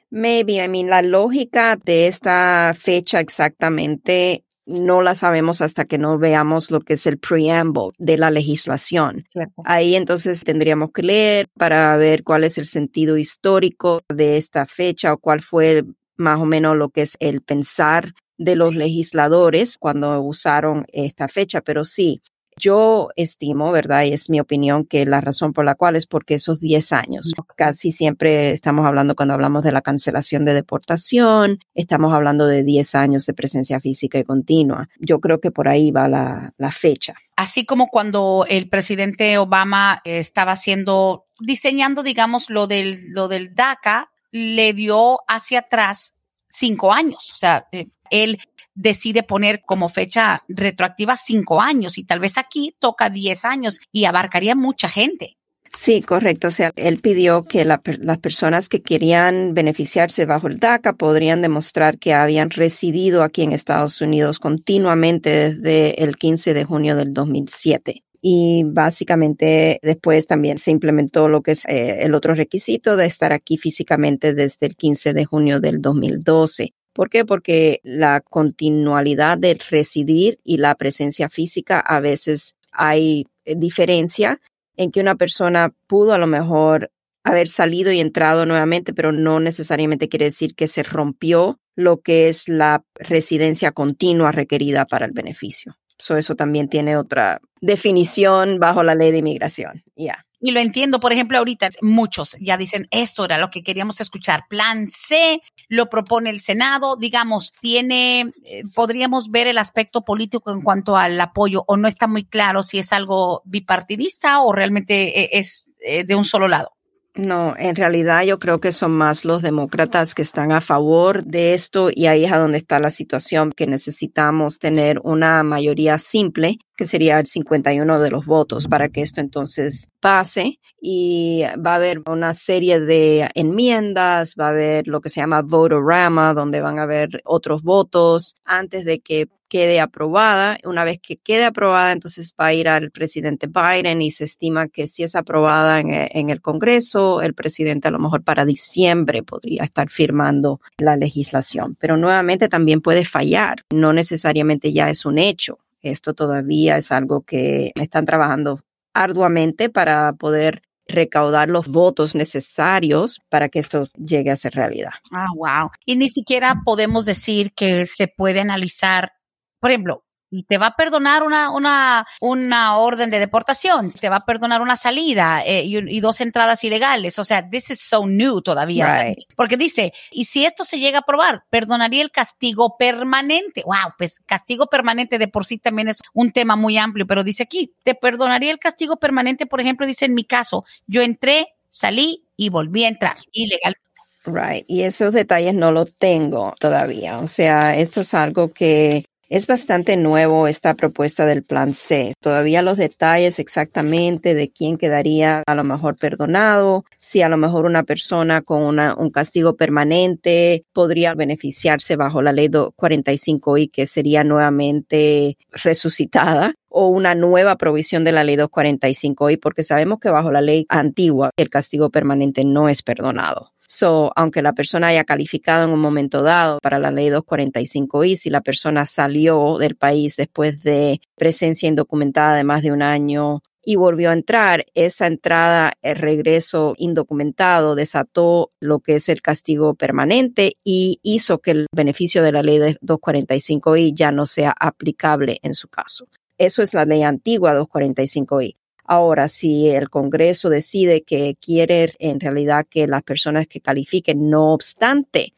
Maybe, 0.09 0.63
I 0.63 0.67
mean, 0.67 0.89
la 0.89 1.03
lógica 1.03 1.75
de 1.75 2.07
esta 2.07 2.73
fecha 2.75 3.19
exactamente 3.19 4.45
no 4.65 5.03
la 5.03 5.13
sabemos 5.13 5.61
hasta 5.61 5.85
que 5.85 5.99
no 5.99 6.17
veamos 6.17 6.71
lo 6.71 6.81
que 6.81 6.93
es 6.93 7.05
el 7.05 7.19
preamble 7.19 7.91
de 7.99 8.17
la 8.17 8.31
legislación. 8.31 9.25
Ahí 9.63 9.95
entonces 9.95 10.43
tendríamos 10.43 10.91
que 10.91 11.03
leer 11.03 11.47
para 11.55 11.95
ver 11.97 12.23
cuál 12.23 12.43
es 12.43 12.57
el 12.57 12.65
sentido 12.65 13.17
histórico 13.17 14.01
de 14.09 14.37
esta 14.37 14.65
fecha 14.65 15.13
o 15.13 15.19
cuál 15.19 15.43
fue 15.43 15.83
más 16.17 16.39
o 16.39 16.45
menos 16.45 16.75
lo 16.75 16.89
que 16.89 17.03
es 17.03 17.15
el 17.19 17.41
pensar 17.41 18.13
de 18.39 18.55
los 18.55 18.73
legisladores 18.73 19.77
cuando 19.77 20.19
usaron 20.21 20.85
esta 20.91 21.27
fecha, 21.27 21.61
pero 21.61 21.85
sí, 21.85 22.21
yo 22.59 23.09
estimo, 23.15 23.71
¿verdad? 23.71 24.03
Y 24.03 24.13
es 24.13 24.29
mi 24.29 24.39
opinión 24.39 24.85
que 24.85 25.05
la 25.05 25.21
razón 25.21 25.53
por 25.53 25.65
la 25.65 25.75
cual 25.75 25.95
es 25.95 26.05
porque 26.05 26.35
esos 26.35 26.59
10 26.59 26.93
años, 26.93 27.33
casi 27.55 27.91
siempre 27.91 28.51
estamos 28.51 28.85
hablando 28.85 29.15
cuando 29.15 29.33
hablamos 29.33 29.63
de 29.63 29.71
la 29.71 29.81
cancelación 29.81 30.45
de 30.45 30.53
deportación, 30.53 31.59
estamos 31.73 32.13
hablando 32.13 32.45
de 32.45 32.63
10 32.63 32.95
años 32.95 33.25
de 33.25 33.33
presencia 33.33 33.79
física 33.79 34.19
y 34.19 34.23
continua. 34.23 34.89
Yo 34.99 35.19
creo 35.19 35.39
que 35.39 35.51
por 35.51 35.67
ahí 35.67 35.91
va 35.91 36.07
la, 36.07 36.53
la 36.57 36.71
fecha. 36.71 37.15
Así 37.35 37.65
como 37.65 37.87
cuando 37.87 38.45
el 38.49 38.69
presidente 38.69 39.37
Obama 39.37 40.01
estaba 40.03 40.51
haciendo, 40.51 41.25
diseñando, 41.39 42.03
digamos, 42.03 42.49
lo 42.49 42.67
del, 42.67 42.97
lo 43.13 43.29
del 43.29 43.55
DACA, 43.55 44.11
le 44.31 44.73
dio 44.73 45.19
hacia 45.27 45.59
atrás 45.59 46.15
cinco 46.49 46.91
años. 46.91 47.31
O 47.33 47.35
sea, 47.35 47.67
eh, 47.71 47.87
él 48.09 48.39
decide 48.79 49.23
poner 49.23 49.61
como 49.65 49.89
fecha 49.89 50.43
retroactiva 50.47 51.17
cinco 51.17 51.61
años 51.61 51.97
y 51.97 52.05
tal 52.05 52.21
vez 52.21 52.37
aquí 52.37 52.75
toca 52.79 53.09
diez 53.09 53.43
años 53.43 53.79
y 53.91 54.05
abarcaría 54.05 54.55
mucha 54.55 54.87
gente. 54.87 55.35
Sí, 55.73 56.01
correcto. 56.01 56.47
O 56.47 56.51
sea, 56.51 56.71
él 56.75 56.99
pidió 56.99 57.43
que 57.43 57.63
las 57.63 58.17
personas 58.19 58.69
que 58.69 58.81
querían 58.81 59.53
beneficiarse 59.53 60.25
bajo 60.25 60.47
el 60.47 60.59
DACA 60.59 60.93
podrían 60.93 61.41
demostrar 61.41 61.99
que 61.99 62.13
habían 62.13 62.49
residido 62.49 63.21
aquí 63.21 63.43
en 63.43 63.51
Estados 63.51 64.01
Unidos 64.01 64.39
continuamente 64.39 65.53
desde 65.53 66.01
el 66.01 66.17
15 66.17 66.53
de 66.53 66.63
junio 66.63 66.95
del 66.95 67.13
2007 67.13 68.03
y 68.21 68.63
básicamente 68.65 69.79
después 69.81 70.27
también 70.27 70.57
se 70.57 70.71
implementó 70.71 71.29
lo 71.29 71.41
que 71.41 71.51
es 71.51 71.65
eh, 71.65 71.99
el 72.01 72.15
otro 72.15 72.33
requisito 72.33 72.97
de 72.97 73.05
estar 73.05 73.31
aquí 73.31 73.57
físicamente 73.57 74.33
desde 74.33 74.67
el 74.67 74.75
15 74.75 75.13
de 75.13 75.25
junio 75.25 75.59
del 75.59 75.81
2012. 75.81 76.73
¿Por 76.99 77.09
qué? 77.09 77.23
Porque 77.23 77.79
la 77.83 78.19
continuidad 78.19 79.37
de 79.37 79.57
residir 79.69 80.37
y 80.43 80.57
la 80.57 80.75
presencia 80.75 81.29
física 81.29 81.79
a 81.79 82.01
veces 82.01 82.57
hay 82.73 83.25
eh, 83.45 83.55
diferencia 83.55 84.41
en 84.75 84.91
que 84.91 84.99
una 84.99 85.15
persona 85.15 85.73
pudo 85.87 86.11
a 86.11 86.17
lo 86.17 86.27
mejor 86.27 86.91
haber 87.23 87.47
salido 87.47 87.93
y 87.93 88.01
entrado 88.01 88.45
nuevamente, 88.45 88.93
pero 88.93 89.13
no 89.13 89.39
necesariamente 89.39 90.09
quiere 90.09 90.25
decir 90.25 90.55
que 90.55 90.67
se 90.67 90.83
rompió 90.83 91.57
lo 91.77 92.01
que 92.01 92.27
es 92.27 92.49
la 92.49 92.83
residencia 92.95 93.71
continua 93.71 94.33
requerida 94.33 94.85
para 94.85 95.05
el 95.05 95.13
beneficio. 95.13 95.77
eso 95.97 96.35
también 96.35 96.67
tiene 96.67 96.97
otra 96.97 97.39
definición 97.61 98.59
bajo 98.59 98.83
la 98.83 98.95
ley 98.95 99.13
de 99.13 99.19
inmigración. 99.19 99.83
Ya. 99.95 100.25
Y 100.39 100.51
lo 100.51 100.59
entiendo, 100.59 100.99
por 100.99 101.11
ejemplo, 101.11 101.37
ahorita 101.37 101.69
muchos 101.81 102.37
ya 102.39 102.57
dicen, 102.57 102.87
esto 102.91 103.25
era 103.25 103.37
lo 103.37 103.49
que 103.49 103.61
queríamos 103.61 103.99
escuchar. 103.99 104.43
Plan 104.49 104.87
C 104.87 105.41
lo 105.67 105.89
propone 105.89 106.29
el 106.29 106.39
Senado, 106.39 106.95
digamos, 106.95 107.53
tiene, 107.59 108.31
eh, 108.45 108.63
podríamos 108.73 109.31
ver 109.31 109.47
el 109.47 109.57
aspecto 109.57 110.03
político 110.03 110.51
en 110.51 110.61
cuanto 110.61 110.95
al 110.95 111.19
apoyo 111.19 111.63
o 111.67 111.75
no 111.77 111.87
está 111.87 112.07
muy 112.07 112.23
claro 112.23 112.63
si 112.63 112.79
es 112.79 112.93
algo 112.93 113.41
bipartidista 113.45 114.41
o 114.41 114.53
realmente 114.53 115.21
eh, 115.21 115.29
es 115.33 115.71
eh, 115.85 116.05
de 116.05 116.15
un 116.15 116.25
solo 116.25 116.47
lado. 116.47 116.71
No, 117.15 117.55
en 117.57 117.75
realidad 117.75 118.23
yo 118.23 118.39
creo 118.39 118.59
que 118.59 118.71
son 118.71 118.91
más 118.91 119.25
los 119.25 119.41
demócratas 119.41 120.15
que 120.15 120.21
están 120.21 120.53
a 120.53 120.61
favor 120.61 121.25
de 121.25 121.53
esto 121.53 121.89
y 121.93 122.05
ahí 122.05 122.23
es 122.23 122.31
a 122.31 122.37
donde 122.37 122.59
está 122.59 122.79
la 122.79 122.91
situación 122.91 123.51
que 123.51 123.67
necesitamos 123.67 124.59
tener 124.59 125.01
una 125.03 125.43
mayoría 125.43 125.97
simple, 125.97 126.59
que 126.79 126.85
sería 126.85 127.19
el 127.19 127.25
51 127.25 127.99
de 127.99 128.09
los 128.09 128.25
votos 128.25 128.69
para 128.69 128.87
que 128.87 129.01
esto 129.01 129.19
entonces 129.19 129.89
pase 129.99 130.61
y 130.81 131.41
va 131.57 131.73
a 131.73 131.75
haber 131.75 132.01
una 132.09 132.33
serie 132.33 132.79
de 132.79 133.29
enmiendas, 133.35 134.35
va 134.39 134.45
a 134.45 134.51
haber 134.51 134.87
lo 134.87 135.01
que 135.01 135.09
se 135.09 135.19
llama 135.19 135.41
votorama, 135.41 136.33
donde 136.33 136.61
van 136.61 136.79
a 136.79 136.83
haber 136.83 137.21
otros 137.25 137.63
votos 137.63 138.37
antes 138.45 138.85
de 138.85 139.01
que 139.01 139.27
quede 139.49 139.81
aprobada. 139.81 140.57
Una 140.63 140.85
vez 140.85 141.01
que 141.05 141.17
quede 141.17 141.43
aprobada, 141.43 141.91
entonces 141.91 142.33
va 142.39 142.45
a 142.45 142.53
ir 142.53 142.69
al 142.69 142.91
presidente 142.91 143.47
Biden 143.47 144.01
y 144.01 144.11
se 144.11 144.23
estima 144.23 144.69
que 144.69 144.87
si 144.87 145.03
es 145.03 145.15
aprobada 145.15 145.81
en, 145.81 145.89
en, 145.89 146.29
el 146.29 146.39
Congreso, 146.39 147.21
el 147.21 147.33
presidente 147.33 147.89
a 147.89 147.91
lo 147.91 147.99
mejor 147.99 148.23
para 148.23 148.45
diciembre 148.45 149.21
podría 149.21 149.65
estar 149.65 149.89
firmando 149.89 150.61
la 150.77 150.95
legislación. 150.95 151.75
Pero 151.77 151.97
nuevamente 151.97 152.47
también 152.47 152.79
puede 152.79 153.03
fallar. 153.03 153.65
No 153.69 153.91
necesariamente 153.91 154.71
ya 154.71 154.89
es 154.89 155.05
un 155.05 155.17
hecho. 155.17 155.59
Esto 155.81 156.13
todavía 156.13 156.77
es 156.77 156.91
algo 156.91 157.21
que 157.21 157.71
están 157.75 158.05
trabajando 158.05 158.61
arduamente 158.93 159.69
para 159.69 160.13
poder 160.13 160.63
recaudar 160.87 161.49
los 161.49 161.67
votos 161.67 162.15
necesarios 162.15 163.21
para 163.29 163.49
que 163.49 163.59
esto 163.59 163.87
llegue 163.95 164.31
a 164.31 164.35
ser 164.35 164.53
realidad. 164.53 164.91
Ah, 165.11 165.27
wow. 165.35 165.69
Y 165.85 165.95
ni 165.95 166.09
siquiera 166.09 166.61
podemos 166.65 167.05
decir 167.05 167.53
que 167.53 167.85
se 167.85 168.07
puede 168.07 168.39
analizar, 168.39 169.13
por 169.59 169.71
ejemplo, 169.71 170.03
te 170.47 170.57
va 170.57 170.67
a 170.67 170.75
perdonar 170.75 171.23
una, 171.23 171.51
una, 171.51 172.05
una 172.21 172.77
orden 172.77 173.09
de 173.09 173.19
deportación, 173.19 173.91
te 173.91 174.09
va 174.09 174.17
a 174.17 174.25
perdonar 174.25 174.61
una 174.61 174.75
salida 174.75 175.43
eh, 175.45 175.63
y, 175.65 175.99
dos 175.99 176.21
entradas 176.21 176.63
ilegales. 176.63 177.17
O 177.19 177.23
sea, 177.23 177.49
this 177.49 177.71
is 177.71 177.81
so 177.81 178.05
new 178.05 178.41
todavía. 178.41 179.07
porque 179.35 179.57
dice, 179.57 179.93
y 180.11 180.25
si 180.25 180.45
esto 180.45 180.63
se 180.63 180.79
llega 180.79 180.99
a 180.99 181.01
aprobar, 181.01 181.43
perdonaría 181.49 182.01
el 182.01 182.11
castigo 182.11 182.75
permanente. 182.77 183.63
Wow, 183.65 183.93
pues 183.97 184.19
castigo 184.25 184.67
permanente 184.67 185.17
de 185.17 185.27
por 185.27 185.45
sí 185.45 185.57
también 185.57 185.89
es 185.89 186.01
un 186.13 186.31
tema 186.31 186.55
muy 186.55 186.77
amplio, 186.77 187.07
pero 187.07 187.23
dice 187.23 187.43
aquí, 187.43 187.73
te 187.83 187.95
perdonaría 187.95 188.51
el 188.51 188.59
castigo 188.59 188.97
permanente, 188.97 189.45
por 189.45 189.61
ejemplo, 189.61 189.87
dice 189.87 190.05
en 190.05 190.13
mi 190.13 190.25
caso, 190.25 190.63
yo 190.87 191.01
entré, 191.01 191.55
salí 191.69 192.23
y 192.37 192.49
volví 192.49 192.85
a 192.85 192.89
entrar 192.89 193.17
ilegalmente. 193.31 193.89
Right, 194.25 194.65
y 194.67 194.83
esos 194.83 195.13
detalles 195.13 195.55
no 195.55 195.71
los 195.71 195.93
tengo 195.97 196.53
todavía. 196.59 197.19
O 197.19 197.27
sea, 197.27 197.77
esto 197.77 198.01
es 198.01 198.13
algo 198.13 198.53
que 198.53 199.05
es 199.29 199.45
bastante 199.45 199.95
nuevo 199.95 200.47
esta 200.47 200.73
propuesta 200.73 201.25
del 201.25 201.43
plan 201.43 201.73
C. 201.75 202.13
Todavía 202.19 202.61
los 202.63 202.77
detalles 202.77 203.39
exactamente 203.39 204.33
de 204.33 204.49
quién 204.49 204.77
quedaría 204.77 205.43
a 205.45 205.55
lo 205.55 205.63
mejor 205.63 205.95
perdonado, 205.95 206.83
si 206.97 207.21
a 207.21 207.29
lo 207.29 207.37
mejor 207.37 207.65
una 207.65 207.83
persona 207.83 208.41
con 208.41 208.79
un 208.79 209.11
castigo 209.11 209.55
permanente 209.55 210.65
podría 210.73 211.13
beneficiarse 211.13 211.95
bajo 211.95 212.21
la 212.21 212.31
ley 212.31 212.49
45I 212.49 213.69
que 213.71 213.85
sería 213.85 214.23
nuevamente 214.23 215.37
resucitada 215.51 216.55
o 216.67 216.87
una 216.87 217.13
nueva 217.13 217.55
provisión 217.57 218.03
de 218.03 218.11
la 218.11 218.23
ley 218.23 218.35
245I 218.35 219.39
porque 219.39 219.63
sabemos 219.63 219.99
que 219.99 220.09
bajo 220.09 220.31
la 220.31 220.41
ley 220.41 220.65
antigua 220.69 221.31
el 221.37 221.49
castigo 221.49 221.89
permanente 221.89 222.43
no 222.45 222.69
es 222.69 222.81
perdonado. 222.81 223.51
So, 223.71 224.11
aunque 224.15 224.41
la 224.41 224.53
persona 224.53 224.87
haya 224.87 225.03
calificado 225.03 225.63
en 225.63 225.69
un 225.69 225.79
momento 225.79 226.23
dado 226.23 226.57
para 226.59 226.79
la 226.79 226.89
ley 226.89 227.09
245I, 227.09 228.15
si 228.15 228.31
la 228.31 228.41
persona 228.41 228.83
salió 228.87 229.59
del 229.59 229.75
país 229.75 230.15
después 230.15 230.63
de 230.63 231.01
presencia 231.15 231.69
indocumentada 231.69 232.35
de 232.35 232.43
más 232.43 232.63
de 232.63 232.71
un 232.71 232.81
año 232.81 233.43
y 233.63 233.75
volvió 233.75 234.09
a 234.09 234.13
entrar, 234.13 234.65
esa 234.73 235.05
entrada, 235.05 235.73
el 235.83 235.97
regreso 235.97 236.73
indocumentado 236.79 237.75
desató 237.75 238.49
lo 238.59 238.79
que 238.79 238.95
es 238.95 239.07
el 239.07 239.21
castigo 239.21 239.75
permanente 239.75 240.57
y 240.63 240.99
hizo 241.03 241.37
que 241.37 241.51
el 241.51 241.67
beneficio 241.71 242.23
de 242.23 242.31
la 242.31 242.41
ley 242.41 242.57
245I 242.57 243.93
ya 243.93 244.11
no 244.11 244.25
sea 244.25 244.51
aplicable 244.59 245.37
en 245.43 245.53
su 245.53 245.67
caso. 245.67 246.07
Eso 246.39 246.63
es 246.63 246.73
la 246.73 246.85
ley 246.85 247.03
antigua 247.03 247.53
245I. 247.53 248.58
Ahora, 248.91 249.27
si 249.27 249.69
el 249.69 249.87
Congreso 249.91 250.49
decide 250.49 251.03
que 251.03 251.37
quiere 251.39 251.93
en 251.99 252.19
realidad 252.19 252.65
que 252.67 252.87
las 252.87 253.03
personas 253.03 253.45
que 253.45 253.61
califiquen, 253.61 254.31
no 254.31 254.51
obstante 254.51 255.33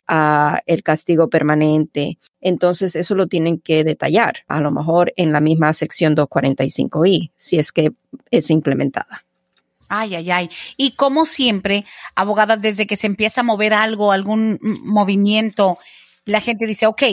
el 0.66 0.84
castigo 0.84 1.28
permanente, 1.28 2.18
entonces 2.40 2.96
eso 2.96 3.14
lo 3.14 3.28
tienen 3.28 3.60
que 3.60 3.84
detallar, 3.84 4.38
a 4.48 4.62
lo 4.62 4.72
mejor 4.72 5.12
en 5.18 5.34
la 5.34 5.42
misma 5.42 5.74
sección 5.74 6.16
245i, 6.16 7.32
si 7.36 7.60
es 7.60 7.74
que 7.74 7.92
es 8.30 8.50
implementada. 8.50 9.26
Ay, 9.90 10.16
ay, 10.16 10.32
ay. 10.32 10.50
Y 10.78 10.92
como 10.92 11.26
siempre, 11.26 11.84
abogada, 12.16 12.56
desde 12.56 12.88
que 12.88 12.96
se 12.96 13.08
empieza 13.08 13.42
a 13.42 13.44
mover 13.44 13.74
algo, 13.74 14.14
algún 14.14 14.60
movimiento, 14.62 15.78
la 16.24 16.40
gente 16.40 16.66
dice, 16.66 16.88
ok, 16.88 17.04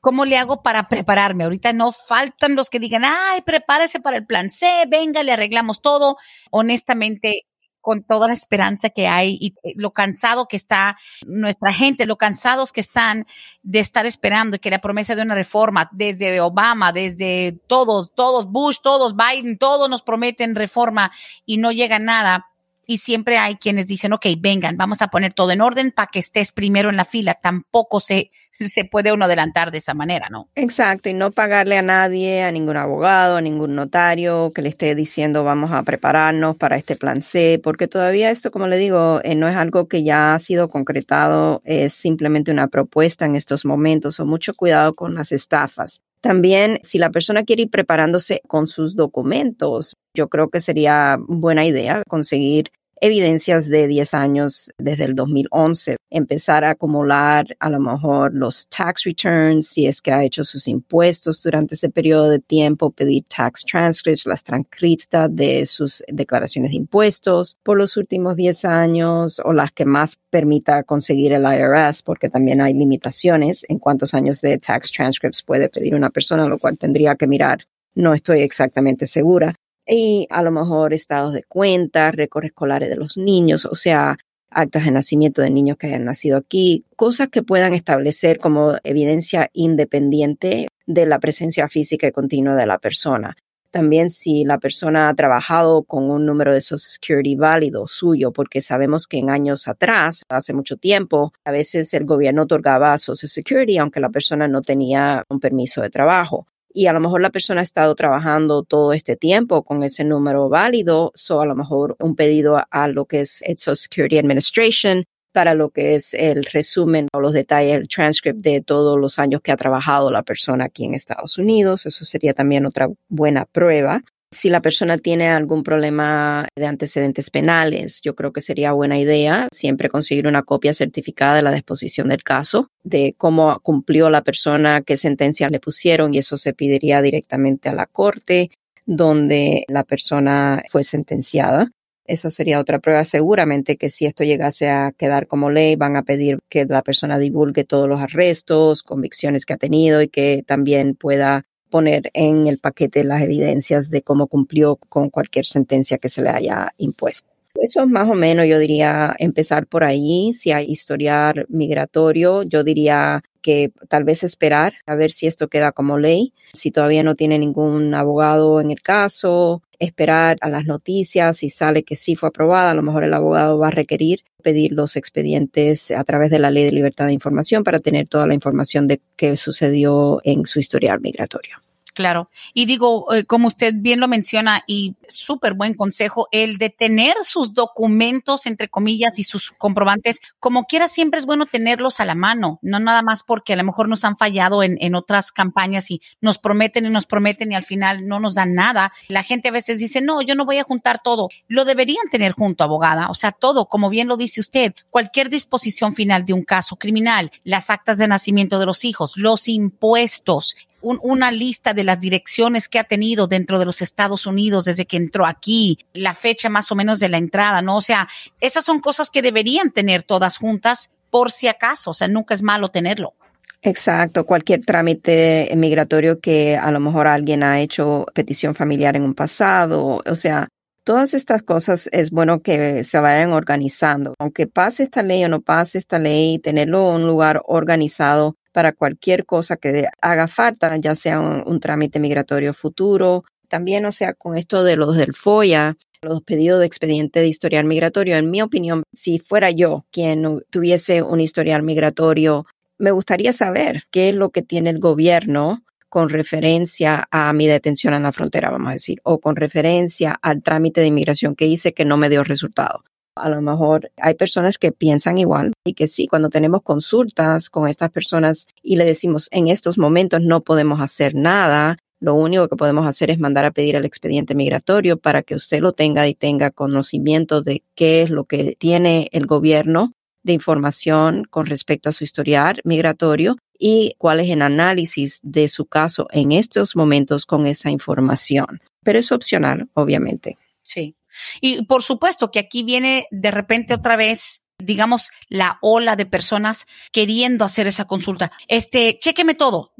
¿Cómo 0.00 0.24
le 0.24 0.38
hago 0.38 0.62
para 0.62 0.88
prepararme? 0.88 1.44
Ahorita 1.44 1.72
no 1.72 1.92
faltan 1.92 2.54
los 2.54 2.70
que 2.70 2.78
digan, 2.78 3.02
ay, 3.04 3.42
prepárese 3.42 4.00
para 4.00 4.16
el 4.16 4.26
plan 4.26 4.50
C, 4.50 4.84
venga, 4.88 5.22
le 5.22 5.32
arreglamos 5.32 5.80
todo. 5.82 6.16
Honestamente, 6.50 7.48
con 7.80 8.04
toda 8.04 8.28
la 8.28 8.34
esperanza 8.34 8.90
que 8.90 9.08
hay 9.08 9.38
y 9.40 9.54
eh, 9.62 9.72
lo 9.76 9.92
cansado 9.92 10.46
que 10.46 10.56
está 10.56 10.98
nuestra 11.26 11.72
gente, 11.72 12.06
lo 12.06 12.16
cansados 12.16 12.70
que 12.70 12.80
están 12.80 13.26
de 13.62 13.80
estar 13.80 14.04
esperando 14.04 14.58
que 14.58 14.70
la 14.70 14.80
promesa 14.80 15.16
de 15.16 15.22
una 15.22 15.34
reforma 15.34 15.88
desde 15.92 16.40
Obama, 16.40 16.92
desde 16.92 17.58
todos, 17.66 18.12
todos, 18.14 18.46
Bush, 18.46 18.76
todos, 18.82 19.14
Biden, 19.16 19.58
todos 19.58 19.88
nos 19.88 20.02
prometen 20.02 20.54
reforma 20.54 21.10
y 21.46 21.56
no 21.56 21.72
llega 21.72 21.98
nada 21.98 22.47
y 22.90 22.98
siempre 22.98 23.36
hay 23.36 23.56
quienes 23.56 23.86
dicen, 23.86 24.14
ok, 24.14 24.24
vengan, 24.38 24.78
vamos 24.78 25.02
a 25.02 25.08
poner 25.08 25.34
todo 25.34 25.50
en 25.50 25.60
orden 25.60 25.92
para 25.92 26.06
que 26.06 26.20
estés 26.20 26.52
primero 26.52 26.88
en 26.88 26.96
la 26.96 27.04
fila. 27.04 27.34
Tampoco 27.34 28.00
se, 28.00 28.30
se 28.50 28.86
puede 28.86 29.12
uno 29.12 29.26
adelantar 29.26 29.70
de 29.70 29.76
esa 29.76 29.92
manera, 29.92 30.28
¿no? 30.30 30.48
Exacto, 30.54 31.10
y 31.10 31.12
no 31.12 31.30
pagarle 31.30 31.76
a 31.76 31.82
nadie, 31.82 32.42
a 32.42 32.50
ningún 32.50 32.78
abogado, 32.78 33.36
a 33.36 33.42
ningún 33.42 33.74
notario 33.74 34.54
que 34.54 34.62
le 34.62 34.70
esté 34.70 34.94
diciendo 34.94 35.44
vamos 35.44 35.70
a 35.70 35.82
prepararnos 35.82 36.56
para 36.56 36.78
este 36.78 36.96
plan 36.96 37.20
C, 37.20 37.60
porque 37.62 37.88
todavía 37.88 38.30
esto, 38.30 38.50
como 38.50 38.66
le 38.68 38.78
digo, 38.78 39.20
eh, 39.22 39.34
no 39.34 39.48
es 39.48 39.56
algo 39.56 39.86
que 39.86 40.02
ya 40.02 40.34
ha 40.34 40.38
sido 40.38 40.70
concretado, 40.70 41.60
es 41.66 41.92
simplemente 41.92 42.50
una 42.50 42.68
propuesta 42.68 43.26
en 43.26 43.36
estos 43.36 43.66
momentos, 43.66 44.18
o 44.18 44.24
mucho 44.24 44.54
cuidado 44.54 44.94
con 44.94 45.14
las 45.14 45.30
estafas. 45.30 46.00
También, 46.20 46.80
si 46.82 46.98
la 46.98 47.10
persona 47.10 47.44
quiere 47.44 47.62
ir 47.62 47.70
preparándose 47.70 48.40
con 48.48 48.66
sus 48.66 48.96
documentos, 48.96 49.96
yo 50.14 50.28
creo 50.28 50.48
que 50.48 50.60
sería 50.60 51.16
buena 51.28 51.64
idea 51.64 52.02
conseguir 52.08 52.70
evidencias 53.00 53.68
de 53.68 53.86
10 53.86 54.14
años 54.14 54.70
desde 54.78 55.04
el 55.04 55.14
2011, 55.14 55.96
empezar 56.10 56.64
a 56.64 56.70
acumular 56.70 57.46
a 57.58 57.70
lo 57.70 57.80
mejor 57.80 58.34
los 58.34 58.68
tax 58.68 59.04
returns, 59.04 59.68
si 59.68 59.86
es 59.86 60.00
que 60.00 60.12
ha 60.12 60.24
hecho 60.24 60.44
sus 60.44 60.68
impuestos 60.68 61.42
durante 61.42 61.74
ese 61.74 61.90
periodo 61.90 62.28
de 62.28 62.38
tiempo, 62.38 62.90
pedir 62.90 63.24
tax 63.24 63.64
transcripts, 63.64 64.26
las 64.26 64.42
transcriptas 64.42 65.34
de 65.34 65.66
sus 65.66 66.02
declaraciones 66.08 66.70
de 66.70 66.78
impuestos 66.78 67.56
por 67.62 67.78
los 67.78 67.96
últimos 67.96 68.36
10 68.36 68.64
años 68.64 69.40
o 69.44 69.52
las 69.52 69.72
que 69.72 69.84
más 69.84 70.18
permita 70.30 70.82
conseguir 70.82 71.32
el 71.32 71.44
IRS, 71.44 72.02
porque 72.02 72.28
también 72.28 72.60
hay 72.60 72.74
limitaciones 72.74 73.64
en 73.68 73.78
cuántos 73.78 74.14
años 74.14 74.40
de 74.40 74.58
tax 74.58 74.92
transcripts 74.92 75.42
puede 75.42 75.68
pedir 75.68 75.94
una 75.94 76.10
persona, 76.10 76.46
lo 76.46 76.58
cual 76.58 76.78
tendría 76.78 77.16
que 77.16 77.26
mirar. 77.26 77.66
No 77.94 78.14
estoy 78.14 78.40
exactamente 78.40 79.06
segura 79.06 79.54
y 79.88 80.26
a 80.30 80.42
lo 80.42 80.50
mejor 80.50 80.92
estados 80.92 81.32
de 81.32 81.42
cuenta, 81.44 82.10
récords 82.10 82.48
escolares 82.48 82.90
de 82.90 82.96
los 82.96 83.16
niños, 83.16 83.64
o 83.64 83.74
sea, 83.74 84.18
actas 84.50 84.84
de 84.84 84.90
nacimiento 84.90 85.42
de 85.42 85.50
niños 85.50 85.76
que 85.78 85.88
hayan 85.88 86.04
nacido 86.04 86.36
aquí, 86.36 86.84
cosas 86.96 87.28
que 87.28 87.42
puedan 87.42 87.74
establecer 87.74 88.38
como 88.38 88.76
evidencia 88.84 89.50
independiente 89.52 90.68
de 90.86 91.06
la 91.06 91.18
presencia 91.18 91.68
física 91.68 92.06
y 92.06 92.12
continua 92.12 92.54
de 92.54 92.66
la 92.66 92.78
persona. 92.78 93.36
También 93.70 94.08
si 94.08 94.44
la 94.44 94.58
persona 94.58 95.10
ha 95.10 95.14
trabajado 95.14 95.82
con 95.82 96.10
un 96.10 96.24
número 96.24 96.54
de 96.54 96.62
Social 96.62 96.98
Security 97.00 97.36
válido 97.36 97.86
suyo, 97.86 98.32
porque 98.32 98.62
sabemos 98.62 99.06
que 99.06 99.18
en 99.18 99.28
años 99.28 99.68
atrás, 99.68 100.24
hace 100.30 100.54
mucho 100.54 100.76
tiempo, 100.76 101.32
a 101.44 101.52
veces 101.52 101.92
el 101.92 102.06
gobierno 102.06 102.44
otorgaba 102.44 102.96
Social 102.96 103.28
Security 103.28 103.76
aunque 103.76 104.00
la 104.00 104.08
persona 104.08 104.48
no 104.48 104.62
tenía 104.62 105.24
un 105.28 105.38
permiso 105.38 105.82
de 105.82 105.90
trabajo 105.90 106.46
y 106.72 106.86
a 106.86 106.92
lo 106.92 107.00
mejor 107.00 107.20
la 107.20 107.30
persona 107.30 107.60
ha 107.60 107.64
estado 107.64 107.94
trabajando 107.94 108.62
todo 108.62 108.92
este 108.92 109.16
tiempo 109.16 109.62
con 109.62 109.82
ese 109.82 110.04
número 110.04 110.48
válido, 110.48 111.12
o 111.30 111.40
a 111.40 111.46
lo 111.46 111.54
mejor 111.54 111.96
un 111.98 112.14
pedido 112.14 112.62
a, 112.70 112.88
lo 112.88 113.06
que 113.06 113.20
es 113.20 113.42
Social 113.56 113.76
Security 113.76 114.18
Administration 114.18 115.04
para 115.32 115.54
lo 115.54 115.70
que 115.70 115.94
es 115.94 116.14
el 116.14 116.44
resumen 116.44 117.08
o 117.12 117.20
los 117.20 117.32
detalles, 117.32 117.76
el 117.76 117.88
transcript 117.88 118.40
de 118.40 118.60
todos 118.60 118.98
los 118.98 119.18
años 119.18 119.40
que 119.42 119.52
ha 119.52 119.56
trabajado 119.56 120.10
la 120.10 120.22
persona 120.22 120.66
aquí 120.66 120.84
en 120.84 120.94
Estados 120.94 121.38
Unidos. 121.38 121.86
Eso 121.86 122.04
sería 122.04 122.34
también 122.34 122.66
otra 122.66 122.88
buena 123.08 123.44
prueba. 123.44 124.02
Si 124.30 124.50
la 124.50 124.60
persona 124.60 124.98
tiene 124.98 125.30
algún 125.30 125.62
problema 125.62 126.48
de 126.54 126.66
antecedentes 126.66 127.30
penales, 127.30 128.00
yo 128.02 128.14
creo 128.14 128.32
que 128.32 128.42
sería 128.42 128.72
buena 128.72 128.98
idea 128.98 129.48
siempre 129.52 129.88
conseguir 129.88 130.26
una 130.26 130.42
copia 130.42 130.74
certificada 130.74 131.36
de 131.36 131.42
la 131.42 131.52
disposición 131.52 132.08
del 132.08 132.22
caso, 132.22 132.70
de 132.84 133.14
cómo 133.16 133.58
cumplió 133.60 134.10
la 134.10 134.22
persona, 134.22 134.82
qué 134.82 134.98
sentencia 134.98 135.48
le 135.48 135.60
pusieron 135.60 136.12
y 136.12 136.18
eso 136.18 136.36
se 136.36 136.52
pediría 136.52 137.00
directamente 137.00 137.70
a 137.70 137.74
la 137.74 137.86
corte 137.86 138.50
donde 138.84 139.64
la 139.68 139.84
persona 139.84 140.62
fue 140.70 140.84
sentenciada. 140.84 141.70
Eso 142.04 142.30
sería 142.30 142.58
otra 142.58 142.78
prueba. 142.78 143.04
Seguramente 143.04 143.76
que 143.76 143.90
si 143.90 144.06
esto 144.06 144.24
llegase 144.24 144.70
a 144.70 144.92
quedar 144.96 145.26
como 145.26 145.50
ley, 145.50 145.76
van 145.76 145.96
a 145.96 146.02
pedir 146.02 146.38
que 146.48 146.64
la 146.64 146.82
persona 146.82 147.18
divulgue 147.18 147.64
todos 147.64 147.86
los 147.86 148.00
arrestos, 148.00 148.82
convicciones 148.82 149.44
que 149.44 149.52
ha 149.52 149.58
tenido 149.58 150.00
y 150.00 150.08
que 150.08 150.42
también 150.46 150.94
pueda 150.94 151.44
poner 151.70 152.10
en 152.14 152.46
el 152.46 152.58
paquete 152.58 153.04
las 153.04 153.22
evidencias 153.22 153.90
de 153.90 154.02
cómo 154.02 154.26
cumplió 154.26 154.76
con 154.76 155.10
cualquier 155.10 155.46
sentencia 155.46 155.98
que 155.98 156.08
se 156.08 156.22
le 156.22 156.30
haya 156.30 156.74
impuesto. 156.78 157.28
Eso 157.54 157.82
es 157.82 157.88
más 157.88 158.08
o 158.08 158.14
menos, 158.14 158.46
yo 158.46 158.58
diría, 158.58 159.14
empezar 159.18 159.66
por 159.66 159.82
ahí. 159.82 160.32
Si 160.32 160.52
hay 160.52 160.70
historial 160.70 161.46
migratorio, 161.48 162.44
yo 162.44 162.62
diría 162.62 163.24
que 163.42 163.72
tal 163.88 164.04
vez 164.04 164.22
esperar 164.22 164.74
a 164.86 164.94
ver 164.94 165.10
si 165.10 165.26
esto 165.26 165.48
queda 165.48 165.72
como 165.72 165.98
ley. 165.98 166.32
Si 166.52 166.70
todavía 166.70 167.02
no 167.02 167.16
tiene 167.16 167.38
ningún 167.38 167.94
abogado 167.94 168.60
en 168.60 168.70
el 168.70 168.80
caso, 168.80 169.62
esperar 169.78 170.36
a 170.40 170.48
las 170.48 170.64
noticias. 170.66 171.38
Si 171.38 171.50
sale 171.50 171.82
que 171.82 171.96
sí 171.96 172.16
fue 172.16 172.28
aprobada, 172.28 172.70
a 172.70 172.74
lo 172.74 172.82
mejor 172.82 173.04
el 173.04 173.14
abogado 173.14 173.58
va 173.58 173.68
a 173.68 173.72
requerir 173.72 174.24
pedir 174.42 174.72
los 174.72 174.96
expedientes 174.96 175.90
a 175.90 176.04
través 176.04 176.30
de 176.30 176.38
la 176.38 176.50
ley 176.50 176.64
de 176.64 176.72
libertad 176.72 177.06
de 177.06 177.12
información 177.12 177.64
para 177.64 177.80
tener 177.80 178.08
toda 178.08 178.26
la 178.26 178.34
información 178.34 178.86
de 178.86 179.00
qué 179.16 179.36
sucedió 179.36 180.20
en 180.24 180.46
su 180.46 180.60
historial 180.60 181.00
migratorio. 181.00 181.56
Claro. 181.98 182.30
Y 182.54 182.66
digo, 182.66 183.12
eh, 183.12 183.24
como 183.24 183.48
usted 183.48 183.74
bien 183.76 183.98
lo 183.98 184.06
menciona, 184.06 184.62
y 184.68 184.94
súper 185.08 185.54
buen 185.54 185.74
consejo, 185.74 186.28
el 186.30 186.56
de 186.56 186.70
tener 186.70 187.16
sus 187.24 187.54
documentos, 187.54 188.46
entre 188.46 188.68
comillas, 188.68 189.18
y 189.18 189.24
sus 189.24 189.50
comprobantes, 189.50 190.20
como 190.38 190.66
quiera, 190.66 190.86
siempre 190.86 191.18
es 191.18 191.26
bueno 191.26 191.44
tenerlos 191.44 191.98
a 191.98 192.04
la 192.04 192.14
mano, 192.14 192.60
no 192.62 192.78
nada 192.78 193.02
más 193.02 193.24
porque 193.24 193.54
a 193.54 193.56
lo 193.56 193.64
mejor 193.64 193.88
nos 193.88 194.04
han 194.04 194.16
fallado 194.16 194.62
en, 194.62 194.78
en 194.80 194.94
otras 194.94 195.32
campañas 195.32 195.90
y 195.90 196.00
nos 196.20 196.38
prometen 196.38 196.86
y 196.86 196.90
nos 196.90 197.06
prometen 197.06 197.50
y 197.50 197.56
al 197.56 197.64
final 197.64 198.06
no 198.06 198.20
nos 198.20 198.36
dan 198.36 198.54
nada. 198.54 198.92
La 199.08 199.24
gente 199.24 199.48
a 199.48 199.50
veces 199.50 199.80
dice, 199.80 200.00
no, 200.00 200.22
yo 200.22 200.36
no 200.36 200.44
voy 200.44 200.58
a 200.58 200.62
juntar 200.62 201.00
todo. 201.02 201.30
Lo 201.48 201.64
deberían 201.64 202.06
tener 202.12 202.30
junto, 202.30 202.62
abogada. 202.62 203.10
O 203.10 203.14
sea, 203.14 203.32
todo, 203.32 203.66
como 203.66 203.90
bien 203.90 204.06
lo 204.06 204.16
dice 204.16 204.40
usted, 204.40 204.72
cualquier 204.90 205.30
disposición 205.30 205.96
final 205.96 206.24
de 206.24 206.34
un 206.34 206.44
caso 206.44 206.76
criminal, 206.76 207.32
las 207.42 207.70
actas 207.70 207.98
de 207.98 208.06
nacimiento 208.06 208.60
de 208.60 208.66
los 208.66 208.84
hijos, 208.84 209.16
los 209.16 209.48
impuestos, 209.48 210.54
una 210.80 211.30
lista 211.30 211.74
de 211.74 211.84
las 211.84 212.00
direcciones 212.00 212.68
que 212.68 212.78
ha 212.78 212.84
tenido 212.84 213.26
dentro 213.26 213.58
de 213.58 213.64
los 213.64 213.82
Estados 213.82 214.26
Unidos 214.26 214.64
desde 214.64 214.86
que 214.86 214.96
entró 214.96 215.26
aquí, 215.26 215.78
la 215.92 216.14
fecha 216.14 216.48
más 216.48 216.70
o 216.70 216.76
menos 216.76 217.00
de 217.00 217.08
la 217.08 217.18
entrada, 217.18 217.62
¿no? 217.62 217.76
O 217.76 217.82
sea, 217.82 218.08
esas 218.40 218.64
son 218.64 218.80
cosas 218.80 219.10
que 219.10 219.22
deberían 219.22 219.70
tener 219.70 220.02
todas 220.02 220.38
juntas 220.38 220.94
por 221.10 221.30
si 221.30 221.48
acaso, 221.48 221.90
o 221.90 221.94
sea, 221.94 222.08
nunca 222.08 222.34
es 222.34 222.42
malo 222.42 222.68
tenerlo. 222.68 223.14
Exacto, 223.62 224.24
cualquier 224.24 224.64
trámite 224.64 225.50
migratorio 225.56 226.20
que 226.20 226.56
a 226.56 226.70
lo 226.70 226.78
mejor 226.78 227.08
alguien 227.08 227.42
ha 227.42 227.60
hecho 227.60 228.06
petición 228.14 228.54
familiar 228.54 228.94
en 228.94 229.02
un 229.02 229.14
pasado, 229.14 230.00
o 230.06 230.14
sea, 230.14 230.48
todas 230.84 231.12
estas 231.12 231.42
cosas 231.42 231.88
es 231.92 232.10
bueno 232.10 232.40
que 232.40 232.82
se 232.82 232.98
vayan 232.98 233.32
organizando. 233.32 234.14
Aunque 234.18 234.46
pase 234.46 234.84
esta 234.84 235.02
ley 235.02 235.22
o 235.22 235.28
no 235.28 235.42
pase 235.42 235.76
esta 235.76 235.98
ley, 235.98 236.38
tenerlo 236.38 236.88
en 236.90 237.02
un 237.02 237.06
lugar 237.06 237.42
organizado 237.44 238.36
para 238.58 238.72
cualquier 238.72 239.24
cosa 239.24 239.56
que 239.56 239.86
haga 240.00 240.26
falta, 240.26 240.76
ya 240.78 240.96
sea 240.96 241.20
un, 241.20 241.60
trámite 241.60 242.00
migratorio 242.00 242.52
futuro. 242.52 243.22
También, 243.46 243.86
o 243.86 243.92
sea, 243.92 244.14
con 244.14 244.36
esto 244.36 244.64
de 244.64 244.74
los 244.74 244.96
del 244.96 245.14
FOIA, 245.14 245.76
los 246.02 246.24
pedidos 246.24 246.58
de 246.58 246.66
expediente 246.66 247.20
de 247.20 247.28
historial 247.28 247.66
migratorio. 247.66 248.16
En 248.16 248.32
mi 248.32 248.42
opinión, 248.42 248.82
si 248.90 249.20
fuera 249.20 249.52
yo 249.52 249.86
quien 249.92 250.42
tuviese 250.50 251.02
un 251.02 251.20
historial 251.20 251.62
migratorio, 251.62 252.46
me 252.78 252.90
gustaría 252.90 253.32
saber 253.32 253.84
qué 253.92 254.08
es 254.08 254.16
lo 254.16 254.30
que 254.30 254.42
tiene 254.42 254.70
el 254.70 254.80
gobierno 254.80 255.62
con 255.88 256.08
referencia 256.08 257.06
a 257.12 257.32
mi 257.32 257.46
detención 257.46 257.94
en 257.94 258.02
la 258.02 258.10
frontera, 258.10 258.50
vamos 258.50 258.70
a 258.70 258.72
decir, 258.72 258.98
o 259.04 259.20
con 259.20 259.36
referencia 259.36 260.18
al 260.20 260.42
trámite 260.42 260.80
de 260.80 260.88
inmigración 260.88 261.36
que 261.36 261.46
hice 261.46 261.74
que 261.74 261.84
no 261.84 261.96
me 261.96 262.10
dio 262.10 262.24
resultado. 262.24 262.82
A 263.18 263.28
lo 263.28 263.40
mejor 263.42 263.90
hay 263.96 264.14
personas 264.14 264.58
que 264.58 264.72
piensan 264.72 265.18
igual 265.18 265.52
y 265.64 265.74
que 265.74 265.86
sí, 265.86 266.06
cuando 266.06 266.30
tenemos 266.30 266.62
consultas 266.62 267.50
con 267.50 267.68
estas 267.68 267.90
personas 267.90 268.46
y 268.62 268.76
le 268.76 268.84
decimos 268.84 269.28
en 269.30 269.48
estos 269.48 269.78
momentos 269.78 270.22
no 270.22 270.42
podemos 270.42 270.80
hacer 270.80 271.14
nada, 271.14 271.78
lo 272.00 272.14
único 272.14 272.48
que 272.48 272.56
podemos 272.56 272.86
hacer 272.86 273.10
es 273.10 273.18
mandar 273.18 273.44
a 273.44 273.50
pedir 273.50 273.74
el 273.74 273.84
expediente 273.84 274.34
migratorio 274.34 274.98
para 274.98 275.22
que 275.22 275.34
usted 275.34 275.60
lo 275.60 275.72
tenga 275.72 276.06
y 276.06 276.14
tenga 276.14 276.50
conocimiento 276.50 277.42
de 277.42 277.64
qué 277.74 278.02
es 278.02 278.10
lo 278.10 278.24
que 278.24 278.56
tiene 278.58 279.08
el 279.12 279.26
gobierno 279.26 279.92
de 280.22 280.32
información 280.32 281.24
con 281.24 281.46
respecto 281.46 281.88
a 281.88 281.92
su 281.92 282.04
historial 282.04 282.60
migratorio 282.64 283.36
y 283.58 283.94
cuál 283.98 284.20
es 284.20 284.30
el 284.30 284.42
análisis 284.42 285.18
de 285.22 285.48
su 285.48 285.66
caso 285.66 286.06
en 286.12 286.32
estos 286.32 286.76
momentos 286.76 287.26
con 287.26 287.46
esa 287.46 287.70
información. 287.70 288.60
Pero 288.84 289.00
es 289.00 289.10
opcional, 289.10 289.68
obviamente. 289.74 290.38
Sí. 290.62 290.94
Y 291.40 291.64
por 291.64 291.82
supuesto 291.82 292.30
que 292.30 292.38
aquí 292.38 292.62
viene 292.62 293.06
de 293.10 293.30
repente 293.30 293.74
otra 293.74 293.96
vez 293.96 294.44
digamos, 294.60 295.12
la 295.28 295.58
ola 295.62 295.94
de 295.94 296.04
personas 296.04 296.66
queriendo 296.90 297.44
hacer 297.44 297.68
esa 297.68 297.84
consulta. 297.84 298.32
Este, 298.48 298.98
chéqueme 298.98 299.36
todo. 299.36 299.72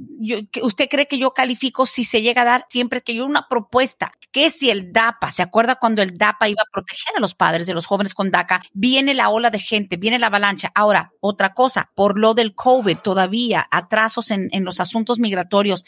¿Usted 0.62 0.88
cree 0.88 1.08
que 1.08 1.18
yo 1.18 1.34
califico 1.34 1.84
si 1.84 2.04
se 2.04 2.22
llega 2.22 2.42
a 2.42 2.44
dar 2.44 2.66
siempre 2.68 3.02
que 3.02 3.14
yo 3.14 3.26
una 3.26 3.48
propuesta? 3.48 4.12
Es 4.38 4.60
si 4.60 4.70
el 4.70 4.92
DAPA, 4.92 5.32
¿se 5.32 5.42
acuerda 5.42 5.80
cuando 5.80 6.00
el 6.00 6.16
DAPA 6.16 6.48
iba 6.48 6.62
a 6.62 6.70
proteger 6.70 7.16
a 7.16 7.20
los 7.20 7.34
padres 7.34 7.66
de 7.66 7.74
los 7.74 7.86
jóvenes 7.86 8.14
con 8.14 8.30
DACA? 8.30 8.62
Viene 8.72 9.12
la 9.12 9.30
ola 9.30 9.50
de 9.50 9.58
gente, 9.58 9.96
viene 9.96 10.20
la 10.20 10.28
avalancha. 10.28 10.70
Ahora, 10.76 11.12
otra 11.18 11.54
cosa, 11.54 11.90
por 11.96 12.20
lo 12.20 12.34
del 12.34 12.54
COVID 12.54 12.98
todavía, 12.98 13.66
atrasos 13.68 14.30
en 14.30 14.64
los 14.64 14.78
asuntos 14.78 15.18
migratorios 15.18 15.84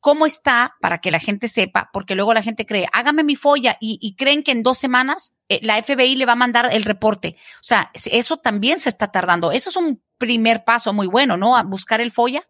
cómo 0.00 0.26
está 0.26 0.76
para 0.80 0.98
que 0.98 1.10
la 1.10 1.20
gente 1.20 1.48
sepa, 1.48 1.90
porque 1.92 2.14
luego 2.14 2.34
la 2.34 2.42
gente 2.42 2.66
cree, 2.66 2.86
hágame 2.92 3.22
mi 3.22 3.36
folla 3.36 3.76
y, 3.80 4.14
creen 4.16 4.42
que 4.42 4.52
en 4.52 4.62
dos 4.62 4.78
semanas 4.78 5.34
eh, 5.48 5.60
la 5.62 5.80
FBI 5.80 6.16
le 6.16 6.26
va 6.26 6.32
a 6.32 6.36
mandar 6.36 6.68
el 6.72 6.84
reporte. 6.84 7.36
O 7.56 7.62
sea, 7.64 7.90
eso 7.94 8.38
también 8.38 8.80
se 8.80 8.88
está 8.88 9.12
tardando. 9.12 9.52
Eso 9.52 9.70
es 9.70 9.76
un 9.76 10.02
primer 10.18 10.64
paso 10.64 10.92
muy 10.92 11.06
bueno, 11.06 11.36
¿no? 11.36 11.56
A 11.56 11.62
buscar 11.62 12.00
el 12.00 12.10
folla. 12.10 12.42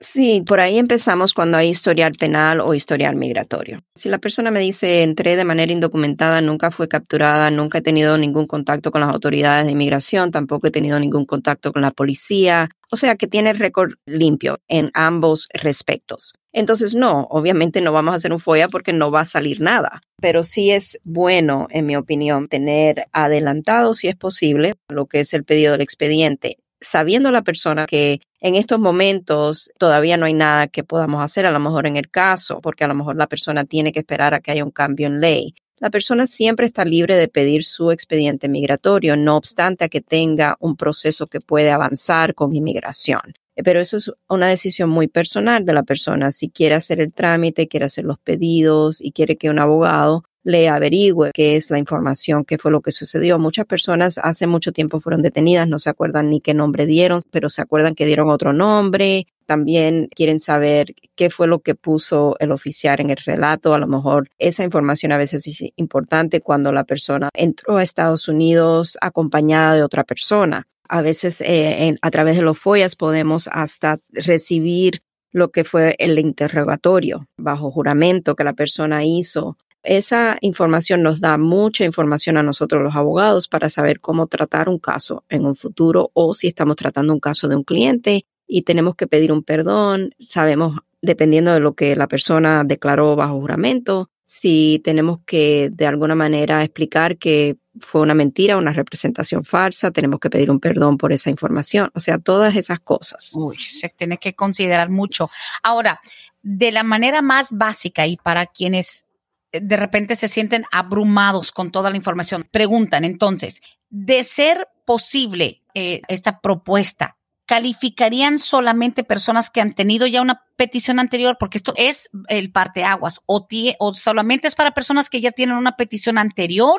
Sí, 0.00 0.42
por 0.46 0.60
ahí 0.60 0.78
empezamos 0.78 1.34
cuando 1.34 1.58
hay 1.58 1.70
historial 1.70 2.12
penal 2.12 2.60
o 2.60 2.72
historial 2.72 3.16
migratorio. 3.16 3.82
Si 3.96 4.08
la 4.08 4.18
persona 4.18 4.52
me 4.52 4.60
dice 4.60 5.02
entré 5.02 5.34
de 5.34 5.44
manera 5.44 5.72
indocumentada, 5.72 6.40
nunca 6.40 6.70
fue 6.70 6.86
capturada, 6.86 7.50
nunca 7.50 7.78
he 7.78 7.82
tenido 7.82 8.16
ningún 8.16 8.46
contacto 8.46 8.92
con 8.92 9.00
las 9.00 9.10
autoridades 9.12 9.66
de 9.66 9.72
inmigración, 9.72 10.30
tampoco 10.30 10.68
he 10.68 10.70
tenido 10.70 11.00
ningún 11.00 11.26
contacto 11.26 11.72
con 11.72 11.82
la 11.82 11.90
policía, 11.90 12.68
o 12.92 12.96
sea 12.96 13.16
que 13.16 13.26
tiene 13.26 13.52
récord 13.54 13.94
limpio 14.06 14.60
en 14.68 14.90
ambos 14.94 15.48
respectos. 15.52 16.34
Entonces, 16.58 16.94
no, 16.94 17.28
obviamente 17.30 17.80
no 17.80 17.92
vamos 17.92 18.12
a 18.12 18.16
hacer 18.16 18.32
un 18.32 18.40
FOIA 18.40 18.68
porque 18.68 18.92
no 18.92 19.10
va 19.10 19.20
a 19.20 19.24
salir 19.24 19.60
nada, 19.60 20.02
pero 20.20 20.42
sí 20.42 20.70
es 20.72 20.98
bueno, 21.04 21.68
en 21.70 21.86
mi 21.86 21.94
opinión, 21.94 22.48
tener 22.48 23.06
adelantado, 23.12 23.94
si 23.94 24.08
es 24.08 24.16
posible, 24.16 24.74
lo 24.88 25.06
que 25.06 25.20
es 25.20 25.32
el 25.34 25.44
pedido 25.44 25.72
del 25.72 25.82
expediente 25.82 26.58
sabiendo 26.80 27.32
la 27.32 27.42
persona 27.42 27.86
que 27.86 28.20
en 28.40 28.54
estos 28.54 28.78
momentos 28.78 29.70
todavía 29.78 30.16
no 30.16 30.26
hay 30.26 30.34
nada 30.34 30.68
que 30.68 30.84
podamos 30.84 31.22
hacer, 31.22 31.44
a 31.44 31.50
lo 31.50 31.58
mejor 31.58 31.86
en 31.86 31.96
el 31.96 32.08
caso, 32.08 32.60
porque 32.60 32.84
a 32.84 32.88
lo 32.88 32.94
mejor 32.94 33.16
la 33.16 33.26
persona 33.26 33.64
tiene 33.64 33.90
que 33.90 33.98
esperar 33.98 34.32
a 34.32 34.40
que 34.40 34.52
haya 34.52 34.64
un 34.64 34.70
cambio 34.70 35.08
en 35.08 35.20
ley. 35.20 35.54
La 35.80 35.90
persona 35.90 36.26
siempre 36.26 36.66
está 36.66 36.84
libre 36.84 37.16
de 37.16 37.28
pedir 37.28 37.64
su 37.64 37.92
expediente 37.92 38.48
migratorio, 38.48 39.16
no 39.16 39.36
obstante 39.36 39.84
a 39.84 39.88
que 39.88 40.00
tenga 40.00 40.56
un 40.60 40.76
proceso 40.76 41.26
que 41.26 41.40
puede 41.40 41.70
avanzar 41.70 42.34
con 42.34 42.54
inmigración. 42.54 43.34
Pero 43.64 43.80
eso 43.80 43.96
es 43.96 44.12
una 44.28 44.48
decisión 44.48 44.90
muy 44.90 45.08
personal 45.08 45.64
de 45.64 45.74
la 45.74 45.82
persona. 45.82 46.32
Si 46.32 46.50
quiere 46.50 46.74
hacer 46.74 47.00
el 47.00 47.12
trámite, 47.12 47.68
quiere 47.68 47.86
hacer 47.86 48.04
los 48.04 48.18
pedidos 48.18 49.00
y 49.00 49.12
quiere 49.12 49.36
que 49.36 49.50
un 49.50 49.58
abogado 49.58 50.24
le 50.48 50.68
averigüe 50.68 51.30
qué 51.34 51.56
es 51.56 51.70
la 51.70 51.78
información, 51.78 52.42
qué 52.42 52.56
fue 52.56 52.70
lo 52.70 52.80
que 52.80 52.90
sucedió. 52.90 53.38
Muchas 53.38 53.66
personas 53.66 54.18
hace 54.18 54.46
mucho 54.46 54.72
tiempo 54.72 54.98
fueron 54.98 55.20
detenidas, 55.20 55.68
no 55.68 55.78
se 55.78 55.90
acuerdan 55.90 56.30
ni 56.30 56.40
qué 56.40 56.54
nombre 56.54 56.86
dieron, 56.86 57.20
pero 57.30 57.50
se 57.50 57.60
acuerdan 57.60 57.94
que 57.94 58.06
dieron 58.06 58.30
otro 58.30 58.54
nombre. 58.54 59.26
También 59.44 60.08
quieren 60.14 60.38
saber 60.38 60.94
qué 61.16 61.28
fue 61.28 61.48
lo 61.48 61.60
que 61.60 61.74
puso 61.74 62.36
el 62.38 62.50
oficial 62.50 62.98
en 63.00 63.10
el 63.10 63.18
relato. 63.18 63.74
A 63.74 63.78
lo 63.78 63.86
mejor 63.86 64.30
esa 64.38 64.64
información 64.64 65.12
a 65.12 65.18
veces 65.18 65.46
es 65.46 65.64
importante 65.76 66.40
cuando 66.40 66.72
la 66.72 66.84
persona 66.84 67.28
entró 67.34 67.76
a 67.76 67.82
Estados 67.82 68.26
Unidos 68.28 68.96
acompañada 69.02 69.74
de 69.74 69.82
otra 69.82 70.04
persona. 70.04 70.66
A 70.88 71.02
veces 71.02 71.40
eh, 71.40 71.96
a 72.00 72.10
través 72.10 72.36
de 72.36 72.42
los 72.42 72.58
follas 72.58 72.96
podemos 72.96 73.48
hasta 73.52 74.00
recibir 74.10 75.02
lo 75.30 75.50
que 75.50 75.64
fue 75.64 75.94
el 75.98 76.18
interrogatorio 76.18 77.26
bajo 77.36 77.70
juramento 77.70 78.34
que 78.34 78.44
la 78.44 78.54
persona 78.54 79.04
hizo. 79.04 79.56
Esa 79.82 80.36
información 80.40 81.02
nos 81.02 81.20
da 81.20 81.38
mucha 81.38 81.84
información 81.84 82.36
a 82.36 82.42
nosotros 82.42 82.82
los 82.82 82.96
abogados 82.96 83.48
para 83.48 83.70
saber 83.70 84.00
cómo 84.00 84.26
tratar 84.26 84.68
un 84.68 84.78
caso 84.78 85.24
en 85.28 85.46
un 85.46 85.54
futuro 85.54 86.10
o 86.14 86.34
si 86.34 86.48
estamos 86.48 86.76
tratando 86.76 87.12
un 87.12 87.20
caso 87.20 87.48
de 87.48 87.56
un 87.56 87.64
cliente 87.64 88.26
y 88.46 88.62
tenemos 88.62 88.96
que 88.96 89.06
pedir 89.06 89.30
un 89.30 89.42
perdón, 89.42 90.14
sabemos 90.18 90.78
dependiendo 91.00 91.52
de 91.52 91.60
lo 91.60 91.74
que 91.74 91.94
la 91.94 92.08
persona 92.08 92.64
declaró 92.64 93.14
bajo 93.14 93.38
juramento, 93.40 94.10
si 94.30 94.82
tenemos 94.84 95.20
que 95.24 95.70
de 95.72 95.86
alguna 95.86 96.14
manera 96.14 96.62
explicar 96.62 97.16
que 97.16 97.56
fue 97.80 98.02
una 98.02 98.12
mentira, 98.12 98.58
una 98.58 98.74
representación 98.74 99.42
falsa, 99.42 99.90
tenemos 99.90 100.20
que 100.20 100.28
pedir 100.28 100.50
un 100.50 100.60
perdón 100.60 100.98
por 100.98 101.14
esa 101.14 101.30
información. 101.30 101.90
O 101.94 102.00
sea, 102.00 102.18
todas 102.18 102.54
esas 102.54 102.78
cosas. 102.78 103.32
Uy, 103.34 103.56
se 103.56 103.88
tiene 103.88 104.18
que 104.18 104.34
considerar 104.34 104.90
mucho. 104.90 105.30
Ahora, 105.62 105.98
de 106.42 106.72
la 106.72 106.82
manera 106.82 107.22
más 107.22 107.56
básica 107.56 108.06
y 108.06 108.18
para 108.18 108.44
quienes 108.44 109.06
de 109.50 109.76
repente 109.78 110.14
se 110.14 110.28
sienten 110.28 110.66
abrumados 110.72 111.50
con 111.50 111.70
toda 111.70 111.88
la 111.88 111.96
información. 111.96 112.46
Preguntan 112.50 113.06
entonces, 113.06 113.62
de 113.88 114.24
ser 114.24 114.68
posible 114.84 115.62
eh, 115.72 116.02
esta 116.08 116.40
propuesta, 116.40 117.16
¿calificarían 117.48 118.38
solamente 118.38 119.04
personas 119.04 119.48
que 119.48 119.62
han 119.62 119.72
tenido 119.72 120.06
ya 120.06 120.20
una 120.20 120.44
petición 120.56 120.98
anterior? 120.98 121.38
Porque 121.40 121.56
esto 121.56 121.72
es 121.78 122.10
el 122.28 122.52
parteaguas, 122.52 123.22
o, 123.24 123.48
o 123.78 123.94
solamente 123.94 124.46
es 124.48 124.54
para 124.54 124.72
personas 124.72 125.08
que 125.08 125.22
ya 125.22 125.32
tienen 125.32 125.56
una 125.56 125.74
petición 125.74 126.18
anterior 126.18 126.78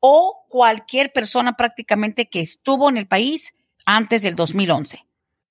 o 0.00 0.44
cualquier 0.48 1.12
persona 1.12 1.56
prácticamente 1.56 2.28
que 2.28 2.40
estuvo 2.40 2.88
en 2.88 2.96
el 2.96 3.06
país 3.06 3.54
antes 3.86 4.22
del 4.22 4.34
2011. 4.34 5.04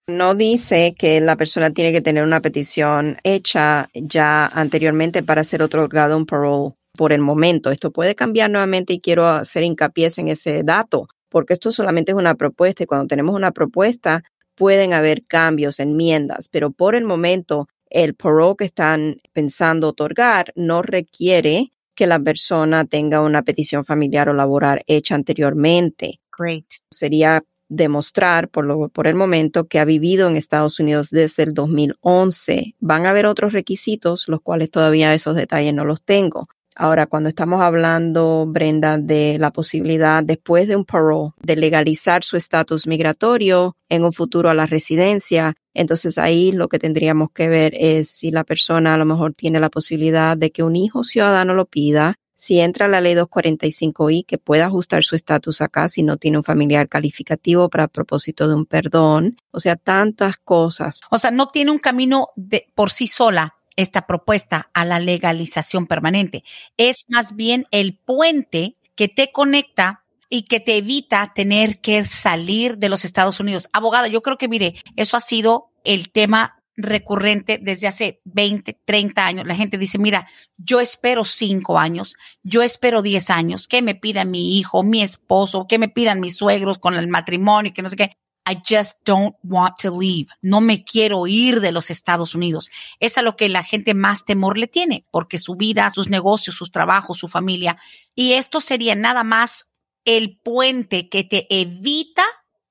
No 0.09 0.35
dice 0.35 0.95
que 0.97 1.21
la 1.21 1.37
persona 1.37 1.69
tiene 1.71 1.93
que 1.93 2.01
tener 2.01 2.25
una 2.25 2.41
petición 2.41 3.17
hecha 3.23 3.89
ya 3.93 4.47
anteriormente 4.47 5.23
para 5.23 5.45
ser 5.45 5.63
otorgado 5.63 6.17
un 6.17 6.25
parole 6.25 6.75
por 6.91 7.13
el 7.13 7.21
momento. 7.21 7.71
Esto 7.71 7.91
puede 7.91 8.15
cambiar 8.15 8.49
nuevamente 8.49 8.91
y 8.91 8.99
quiero 8.99 9.27
hacer 9.29 9.63
hincapié 9.63 10.09
en 10.17 10.27
ese 10.27 10.63
dato, 10.63 11.07
porque 11.29 11.53
esto 11.53 11.71
solamente 11.71 12.11
es 12.11 12.17
una 12.17 12.35
propuesta 12.35 12.83
y 12.83 12.85
cuando 12.85 13.07
tenemos 13.07 13.33
una 13.33 13.51
propuesta 13.51 14.23
pueden 14.57 14.91
haber 14.93 15.23
cambios, 15.25 15.79
enmiendas, 15.79 16.49
pero 16.49 16.71
por 16.71 16.95
el 16.95 17.05
momento 17.05 17.69
el 17.89 18.15
parole 18.15 18.55
que 18.57 18.65
están 18.65 19.21
pensando 19.31 19.89
otorgar 19.89 20.51
no 20.55 20.81
requiere 20.81 21.71
que 21.95 22.07
la 22.07 22.19
persona 22.19 22.85
tenga 22.85 23.21
una 23.21 23.43
petición 23.43 23.85
familiar 23.85 24.29
o 24.29 24.33
laboral 24.33 24.81
hecha 24.87 25.15
anteriormente. 25.15 26.19
Great. 26.37 26.65
Sería 26.91 27.43
demostrar 27.69 28.49
por, 28.49 28.65
lo, 28.65 28.89
por 28.89 29.07
el 29.07 29.15
momento 29.15 29.67
que 29.67 29.79
ha 29.79 29.85
vivido 29.85 30.27
en 30.27 30.37
Estados 30.37 30.79
Unidos 30.79 31.09
desde 31.09 31.43
el 31.43 31.53
2011. 31.53 32.75
Van 32.79 33.05
a 33.05 33.11
haber 33.11 33.25
otros 33.25 33.53
requisitos, 33.53 34.27
los 34.27 34.41
cuales 34.41 34.71
todavía 34.71 35.13
esos 35.13 35.35
detalles 35.35 35.73
no 35.73 35.85
los 35.85 36.03
tengo. 36.03 36.47
Ahora, 36.79 37.07
cuando 37.07 37.27
estamos 37.27 37.59
hablando, 37.61 38.45
Brenda, 38.47 38.99
de 38.99 39.37
la 39.39 39.51
posibilidad 39.51 40.23
después 40.23 40.67
de 40.67 40.75
un 40.75 40.85
parole 40.85 41.31
de 41.41 41.55
legalizar 41.55 42.23
su 42.23 42.37
estatus 42.37 42.85
migratorio 42.85 43.75
en 43.89 44.05
un 44.05 44.13
futuro 44.13 44.51
a 44.51 44.53
la 44.53 44.67
residencia, 44.67 45.55
entonces 45.73 46.19
ahí 46.19 46.51
lo 46.51 46.67
que 46.69 46.77
tendríamos 46.77 47.31
que 47.31 47.47
ver 47.47 47.73
es 47.75 48.09
si 48.09 48.29
la 48.29 48.43
persona 48.43 48.93
a 48.93 48.97
lo 48.97 49.05
mejor 49.05 49.33
tiene 49.33 49.59
la 49.59 49.69
posibilidad 49.69 50.37
de 50.37 50.51
que 50.51 50.61
un 50.61 50.75
hijo 50.75 51.03
ciudadano 51.03 51.55
lo 51.55 51.65
pida 51.65 52.19
si 52.35 52.59
entra 52.59 52.87
la 52.87 53.01
ley 53.01 53.15
245i, 53.15 54.23
que 54.25 54.37
pueda 54.37 54.67
ajustar 54.67 55.03
su 55.03 55.15
estatus 55.15 55.59
acá 55.61 55.89
si 55.89 56.03
no 56.03 56.17
tiene 56.17 56.37
un 56.37 56.43
familiar 56.43 56.87
calificativo 56.87 57.67
para 57.67 57.87
propósito 57.87 58.47
de 58.47 58.53
un 58.53 58.67
perdón. 58.67 59.37
O 59.49 59.59
sea, 59.59 59.75
tantas 59.75 60.37
cosas. 60.37 61.01
O 61.09 61.17
sea, 61.17 61.31
no 61.31 61.47
tiene 61.47 61.71
un 61.71 61.79
camino 61.79 62.27
de, 62.35 62.67
por 62.75 62.91
sí 62.91 63.07
sola 63.07 63.56
esta 63.77 64.05
propuesta 64.05 64.69
a 64.73 64.83
la 64.83 64.99
legalización 64.99 65.87
permanente. 65.87 66.43
Es 66.75 67.05
más 67.07 67.37
bien 67.37 67.65
el 67.71 67.97
puente 67.97 68.75
que 68.95 69.07
te 69.07 69.31
conecta 69.31 70.03
y 70.29 70.43
que 70.43 70.59
te 70.59 70.77
evita 70.77 71.31
tener 71.33 71.79
que 71.79 72.03
salir 72.05 72.77
de 72.77 72.89
los 72.89 73.05
Estados 73.05 73.39
Unidos. 73.39 73.69
Abogada, 73.71 74.09
yo 74.09 74.21
creo 74.21 74.37
que, 74.37 74.49
mire, 74.49 74.75
eso 74.97 75.15
ha 75.15 75.21
sido 75.21 75.69
el 75.85 76.11
tema 76.11 76.61
recurrente 76.75 77.59
desde 77.61 77.87
hace 77.87 78.21
20, 78.25 78.79
30 78.85 79.25
años. 79.25 79.47
La 79.47 79.55
gente 79.55 79.77
dice, 79.77 79.97
mira, 79.97 80.27
yo 80.57 80.79
espero 80.79 81.23
5 81.23 81.79
años, 81.79 82.15
yo 82.43 82.61
espero 82.61 83.01
10 83.01 83.29
años, 83.29 83.67
que 83.67 83.81
me 83.81 83.95
pida 83.95 84.25
mi 84.25 84.57
hijo, 84.57 84.83
mi 84.83 85.01
esposo, 85.01 85.65
que 85.67 85.79
me 85.79 85.89
pidan 85.89 86.19
mis 86.19 86.35
suegros 86.35 86.77
con 86.77 86.93
el 86.93 87.07
matrimonio, 87.07 87.73
que 87.73 87.81
no 87.81 87.89
sé 87.89 87.95
qué. 87.95 88.17
I 88.49 88.61
just 88.63 89.05
don't 89.05 89.35
want 89.43 89.75
to 89.81 89.91
leave. 89.91 90.27
No 90.41 90.61
me 90.61 90.83
quiero 90.85 91.27
ir 91.27 91.59
de 91.59 91.71
los 91.71 91.89
Estados 91.89 92.33
Unidos. 92.35 92.69
Es 92.99 93.17
a 93.17 93.21
lo 93.21 93.35
que 93.35 93.49
la 93.49 93.63
gente 93.63 93.93
más 93.93 94.23
temor 94.23 94.57
le 94.57 94.67
tiene, 94.67 95.03
porque 95.11 95.37
su 95.37 95.55
vida, 95.55 95.89
sus 95.91 96.09
negocios, 96.09 96.55
sus 96.55 96.71
trabajos, 96.71 97.17
su 97.17 97.27
familia. 97.27 97.77
Y 98.15 98.33
esto 98.33 98.61
sería 98.61 98.95
nada 98.95 99.23
más 99.23 99.71
el 100.05 100.39
puente 100.41 101.09
que 101.09 101.25
te 101.25 101.47
evita 101.49 102.23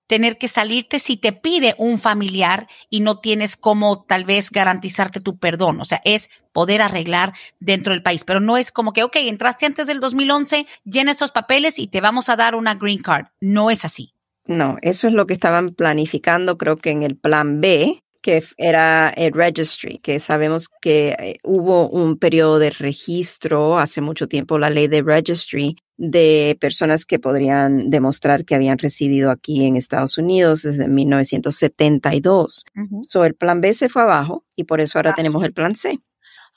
tener 0.06 0.38
que 0.38 0.48
salirte 0.48 0.98
si 0.98 1.16
te 1.16 1.32
pide 1.32 1.74
un 1.78 1.98
familiar 1.98 2.68
y 2.88 3.00
no 3.00 3.18
tienes 3.18 3.56
cómo 3.56 4.04
tal 4.04 4.24
vez 4.24 4.50
garantizarte 4.50 5.20
tu 5.20 5.38
perdón. 5.38 5.80
O 5.80 5.84
sea, 5.84 6.00
es 6.04 6.30
poder 6.52 6.80
arreglar 6.80 7.34
dentro 7.60 7.92
del 7.92 8.02
país. 8.02 8.24
Pero 8.24 8.40
no 8.40 8.56
es 8.56 8.70
como 8.70 8.92
que, 8.92 9.02
ok, 9.02 9.16
entraste 9.16 9.66
antes 9.66 9.86
del 9.86 10.00
2011, 10.00 10.66
llena 10.84 11.12
estos 11.12 11.32
papeles 11.32 11.78
y 11.78 11.88
te 11.88 12.00
vamos 12.00 12.28
a 12.28 12.36
dar 12.36 12.54
una 12.54 12.74
green 12.74 13.02
card. 13.02 13.26
No 13.40 13.70
es 13.70 13.84
así. 13.84 14.15
No, 14.46 14.76
eso 14.82 15.08
es 15.08 15.14
lo 15.14 15.26
que 15.26 15.34
estaban 15.34 15.74
planificando, 15.74 16.56
creo 16.56 16.76
que 16.76 16.90
en 16.90 17.02
el 17.02 17.16
plan 17.16 17.60
B, 17.60 18.02
que 18.22 18.44
era 18.56 19.10
el 19.10 19.32
registry, 19.32 19.98
que 19.98 20.20
sabemos 20.20 20.68
que 20.80 21.16
eh, 21.18 21.38
hubo 21.42 21.88
un 21.88 22.18
periodo 22.18 22.58
de 22.58 22.70
registro 22.70 23.78
hace 23.78 24.00
mucho 24.00 24.28
tiempo, 24.28 24.58
la 24.58 24.70
ley 24.70 24.88
de 24.88 25.02
registry, 25.02 25.76
de 25.96 26.56
personas 26.60 27.06
que 27.06 27.18
podrían 27.18 27.88
demostrar 27.88 28.44
que 28.44 28.54
habían 28.54 28.78
residido 28.78 29.30
aquí 29.30 29.64
en 29.64 29.76
Estados 29.76 30.18
Unidos 30.18 30.62
desde 30.62 30.88
1972. 30.88 32.64
So, 33.02 33.24
el 33.24 33.34
plan 33.34 33.60
B 33.60 33.72
se 33.72 33.88
fue 33.88 34.02
abajo 34.02 34.44
y 34.56 34.64
por 34.64 34.80
eso 34.80 34.98
ahora 34.98 35.14
tenemos 35.14 35.44
el 35.44 35.52
plan 35.52 35.74
C. 35.74 35.98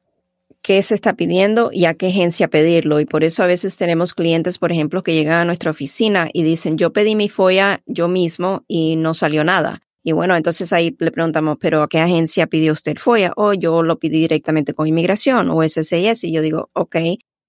qué 0.61 0.81
se 0.81 0.95
está 0.95 1.13
pidiendo 1.13 1.69
y 1.71 1.85
a 1.85 1.93
qué 1.93 2.07
agencia 2.07 2.47
pedirlo. 2.47 2.99
Y 2.99 3.05
por 3.05 3.23
eso 3.23 3.43
a 3.43 3.45
veces 3.45 3.77
tenemos 3.77 4.15
clientes, 4.15 4.57
por 4.57 4.71
ejemplo, 4.71 5.03
que 5.03 5.13
llegan 5.13 5.37
a 5.37 5.45
nuestra 5.45 5.69
oficina 5.69 6.27
y 6.33 6.41
dicen, 6.41 6.75
yo 6.79 6.91
pedí 6.91 7.15
mi 7.15 7.29
FOIA 7.29 7.83
yo 7.85 8.07
mismo 8.07 8.63
y 8.67 8.95
no 8.95 9.13
salió 9.13 9.43
nada. 9.43 9.84
Y 10.07 10.11
bueno, 10.11 10.35
entonces 10.35 10.71
ahí 10.71 10.95
le 10.99 11.11
preguntamos, 11.11 11.57
¿pero 11.59 11.81
a 11.81 11.89
qué 11.89 11.99
agencia 11.99 12.45
pidió 12.45 12.73
usted 12.73 12.95
FOIA? 12.97 13.33
O 13.37 13.53
yo 13.53 13.81
lo 13.81 13.97
pedí 13.97 14.19
directamente 14.19 14.75
con 14.75 14.85
inmigración 14.85 15.49
o 15.49 15.63
SCIS. 15.67 16.25
Y 16.25 16.31
yo 16.31 16.43
digo, 16.43 16.69
ok, 16.73 16.95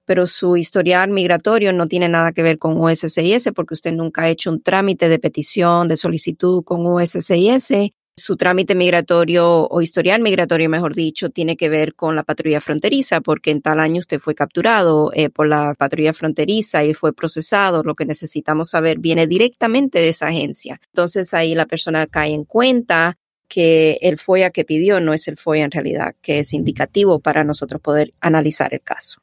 pero 0.07 0.27
su 0.27 0.57
historial 0.57 1.11
migratorio 1.11 1.75
no 1.75 1.87
tiene 1.87 2.09
nada 2.09 2.33
que 2.33 2.43
ver 2.43 2.59
con 2.59 2.81
USCIS 2.81 3.51
porque 3.55 3.75
usted 3.75 3.93
nunca 3.93 4.23
ha 4.23 4.31
hecho 4.31 4.51
un 4.51 4.63
trámite 4.63 5.11
de 5.11 5.19
petición, 5.19 5.87
de 5.87 5.99
solicitud 5.99 6.65
con 6.65 6.87
USCIS 6.87 7.93
su 8.17 8.37
trámite 8.37 8.75
migratorio 8.75 9.69
o 9.69 9.83
historial 9.83 10.23
migratorio, 10.23 10.71
mejor 10.71 10.95
dicho, 10.95 11.29
tiene 11.29 11.57
que 11.57 11.69
ver 11.69 11.95
con 11.95 12.17
la 12.17 12.23
patrulla 12.23 12.63
fronteriza, 12.63 13.21
porque 13.21 13.51
en 13.51 13.61
tal 13.61 13.79
año 13.79 14.01
usted 14.01 14.19
fue 14.21 14.35
capturado 14.35 15.11
eh, 15.13 15.29
por 15.29 15.47
la 15.47 15.75
patrulla 15.75 16.15
fronteriza 16.15 16.83
y 16.85 16.95
fue 16.95 17.13
procesado. 17.13 17.83
Lo 17.83 17.95
que 17.95 18.07
necesitamos 18.07 18.71
saber 18.71 18.99
viene 18.99 19.27
directamente 19.27 19.99
de 19.99 20.09
esa 20.09 20.29
agencia. 20.29 20.81
Entonces 20.87 21.35
ahí 21.35 21.55
la 21.55 21.67
persona 21.67 22.07
cae 22.07 22.33
en 22.33 22.45
cuenta 22.45 23.19
que 23.49 23.99
el 24.01 24.19
FOIA 24.19 24.51
que 24.51 24.65
pidió 24.65 24.99
no 25.01 25.13
es 25.13 25.29
el 25.29 25.37
FOIA 25.37 25.65
en 25.65 25.71
realidad, 25.71 26.17
que 26.23 26.39
es 26.39 26.55
indicativo 26.55 27.21
para 27.21 27.45
nosotros 27.45 27.83
poder 27.83 28.15
analizar 28.21 28.73
el 28.73 28.81
caso. 28.81 29.21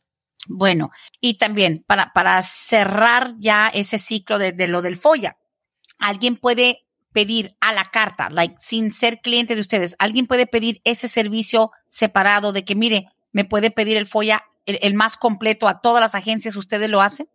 Bueno, 0.47 0.91
y 1.19 1.37
también 1.37 1.83
para, 1.87 2.11
para 2.13 2.41
cerrar 2.43 3.33
ya 3.39 3.69
ese 3.69 3.97
ciclo 3.97 4.37
de, 4.37 4.51
de 4.51 4.67
lo 4.67 4.81
del 4.81 4.97
FOIA, 4.97 5.37
alguien 5.99 6.35
puede 6.35 6.82
pedir 7.13 7.55
a 7.61 7.73
la 7.73 7.85
carta, 7.85 8.29
like, 8.29 8.55
sin 8.59 8.91
ser 8.91 9.19
cliente 9.21 9.55
de 9.55 9.61
ustedes, 9.61 9.95
alguien 9.99 10.27
puede 10.27 10.47
pedir 10.47 10.81
ese 10.83 11.07
servicio 11.07 11.71
separado 11.87 12.51
de 12.51 12.65
que, 12.65 12.75
mire, 12.75 13.07
me 13.31 13.45
puede 13.45 13.71
pedir 13.71 13.97
el 13.97 14.07
FOIA, 14.07 14.43
el, 14.65 14.93
más 14.93 15.17
completo 15.17 15.67
a 15.67 15.81
todas 15.81 16.01
las 16.01 16.15
agencias, 16.15 16.55
¿ustedes 16.55 16.89
lo 16.89 17.01
hacen? 17.01 17.27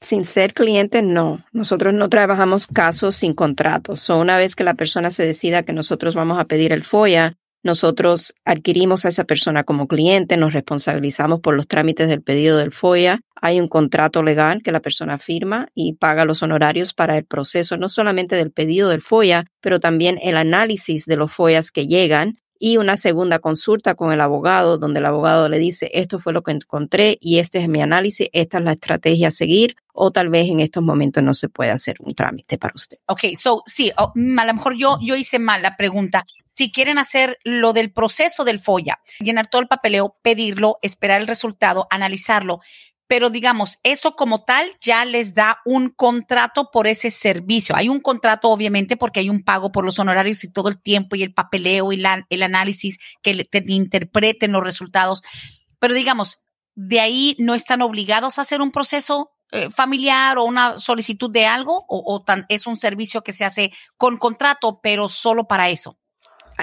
Sin 0.00 0.24
ser 0.24 0.54
cliente, 0.54 1.02
no. 1.02 1.44
Nosotros 1.52 1.94
no 1.94 2.08
trabajamos 2.08 2.66
casos 2.66 3.16
sin 3.16 3.32
contratos. 3.32 4.10
O 4.10 4.18
una 4.18 4.36
vez 4.36 4.54
que 4.54 4.64
la 4.64 4.74
persona 4.74 5.10
se 5.10 5.24
decida 5.24 5.62
que 5.62 5.72
nosotros 5.72 6.14
vamos 6.14 6.38
a 6.38 6.44
pedir 6.44 6.72
el 6.72 6.84
FOIA, 6.84 7.38
nosotros 7.64 8.34
adquirimos 8.44 9.04
a 9.04 9.08
esa 9.08 9.24
persona 9.24 9.64
como 9.64 9.88
cliente, 9.88 10.36
nos 10.36 10.52
responsabilizamos 10.52 11.40
por 11.40 11.56
los 11.56 11.66
trámites 11.66 12.08
del 12.08 12.22
pedido 12.22 12.58
del 12.58 12.72
FOIA. 12.72 13.22
Hay 13.40 13.58
un 13.58 13.68
contrato 13.68 14.22
legal 14.22 14.62
que 14.62 14.70
la 14.70 14.80
persona 14.80 15.18
firma 15.18 15.68
y 15.74 15.94
paga 15.94 16.26
los 16.26 16.42
honorarios 16.42 16.92
para 16.92 17.16
el 17.16 17.24
proceso, 17.24 17.76
no 17.76 17.88
solamente 17.88 18.36
del 18.36 18.52
pedido 18.52 18.90
del 18.90 19.00
FOIA, 19.00 19.46
pero 19.60 19.80
también 19.80 20.18
el 20.22 20.36
análisis 20.36 21.06
de 21.06 21.16
los 21.16 21.32
FOIAs 21.32 21.72
que 21.72 21.86
llegan 21.86 22.38
y 22.58 22.76
una 22.76 22.96
segunda 22.96 23.38
consulta 23.38 23.94
con 23.94 24.12
el 24.12 24.20
abogado 24.20 24.78
donde 24.78 25.00
el 25.00 25.06
abogado 25.06 25.48
le 25.48 25.58
dice 25.58 25.90
esto 25.92 26.18
fue 26.18 26.32
lo 26.32 26.42
que 26.42 26.52
encontré 26.52 27.18
y 27.20 27.38
este 27.38 27.58
es 27.58 27.68
mi 27.68 27.82
análisis, 27.82 28.28
esta 28.32 28.58
es 28.58 28.64
la 28.64 28.72
estrategia 28.72 29.28
a 29.28 29.30
seguir 29.30 29.76
o 29.92 30.10
tal 30.10 30.28
vez 30.28 30.48
en 30.48 30.60
estos 30.60 30.82
momentos 30.82 31.22
no 31.22 31.34
se 31.34 31.48
puede 31.48 31.70
hacer 31.70 31.96
un 32.00 32.14
trámite 32.14 32.58
para 32.58 32.74
usted. 32.74 32.98
Ok, 33.06 33.34
so 33.36 33.62
sí, 33.64 33.92
mm, 34.14 34.38
a 34.38 34.44
lo 34.44 34.54
mejor 34.54 34.76
yo, 34.76 34.98
yo 35.00 35.16
hice 35.16 35.38
mal 35.38 35.62
la 35.62 35.76
pregunta. 35.76 36.24
Si 36.52 36.70
quieren 36.70 36.98
hacer 36.98 37.38
lo 37.44 37.72
del 37.72 37.92
proceso 37.92 38.44
del 38.44 38.60
FOIA, 38.60 39.00
llenar 39.20 39.48
todo 39.48 39.62
el 39.62 39.68
papeleo, 39.68 40.16
pedirlo, 40.22 40.78
esperar 40.82 41.20
el 41.20 41.26
resultado, 41.26 41.86
analizarlo, 41.90 42.60
pero 43.06 43.30
digamos, 43.30 43.78
eso 43.82 44.16
como 44.16 44.44
tal 44.44 44.66
ya 44.80 45.04
les 45.04 45.34
da 45.34 45.58
un 45.64 45.90
contrato 45.90 46.70
por 46.72 46.86
ese 46.86 47.10
servicio. 47.10 47.76
Hay 47.76 47.88
un 47.88 48.00
contrato, 48.00 48.48
obviamente, 48.48 48.96
porque 48.96 49.20
hay 49.20 49.30
un 49.30 49.44
pago 49.44 49.72
por 49.72 49.84
los 49.84 49.98
honorarios 49.98 50.42
y 50.44 50.52
todo 50.52 50.68
el 50.68 50.80
tiempo 50.80 51.16
y 51.16 51.22
el 51.22 51.34
papeleo 51.34 51.92
y 51.92 51.96
la, 51.96 52.26
el 52.30 52.42
análisis 52.42 52.98
que 53.22 53.44
te 53.44 53.62
interpreten 53.66 54.52
los 54.52 54.64
resultados. 54.64 55.22
Pero 55.78 55.94
digamos, 55.94 56.42
de 56.74 57.00
ahí 57.00 57.36
no 57.38 57.54
están 57.54 57.82
obligados 57.82 58.38
a 58.38 58.42
hacer 58.42 58.60
un 58.60 58.72
proceso 58.72 59.30
eh, 59.52 59.70
familiar 59.70 60.38
o 60.38 60.44
una 60.44 60.78
solicitud 60.78 61.30
de 61.30 61.46
algo 61.46 61.84
o, 61.88 62.24
es 62.48 62.66
un 62.66 62.76
servicio 62.76 63.22
que 63.22 63.32
se 63.32 63.44
hace 63.44 63.72
con 63.96 64.16
contrato, 64.16 64.80
pero 64.82 65.08
solo 65.08 65.46
para 65.46 65.68
eso. 65.68 65.98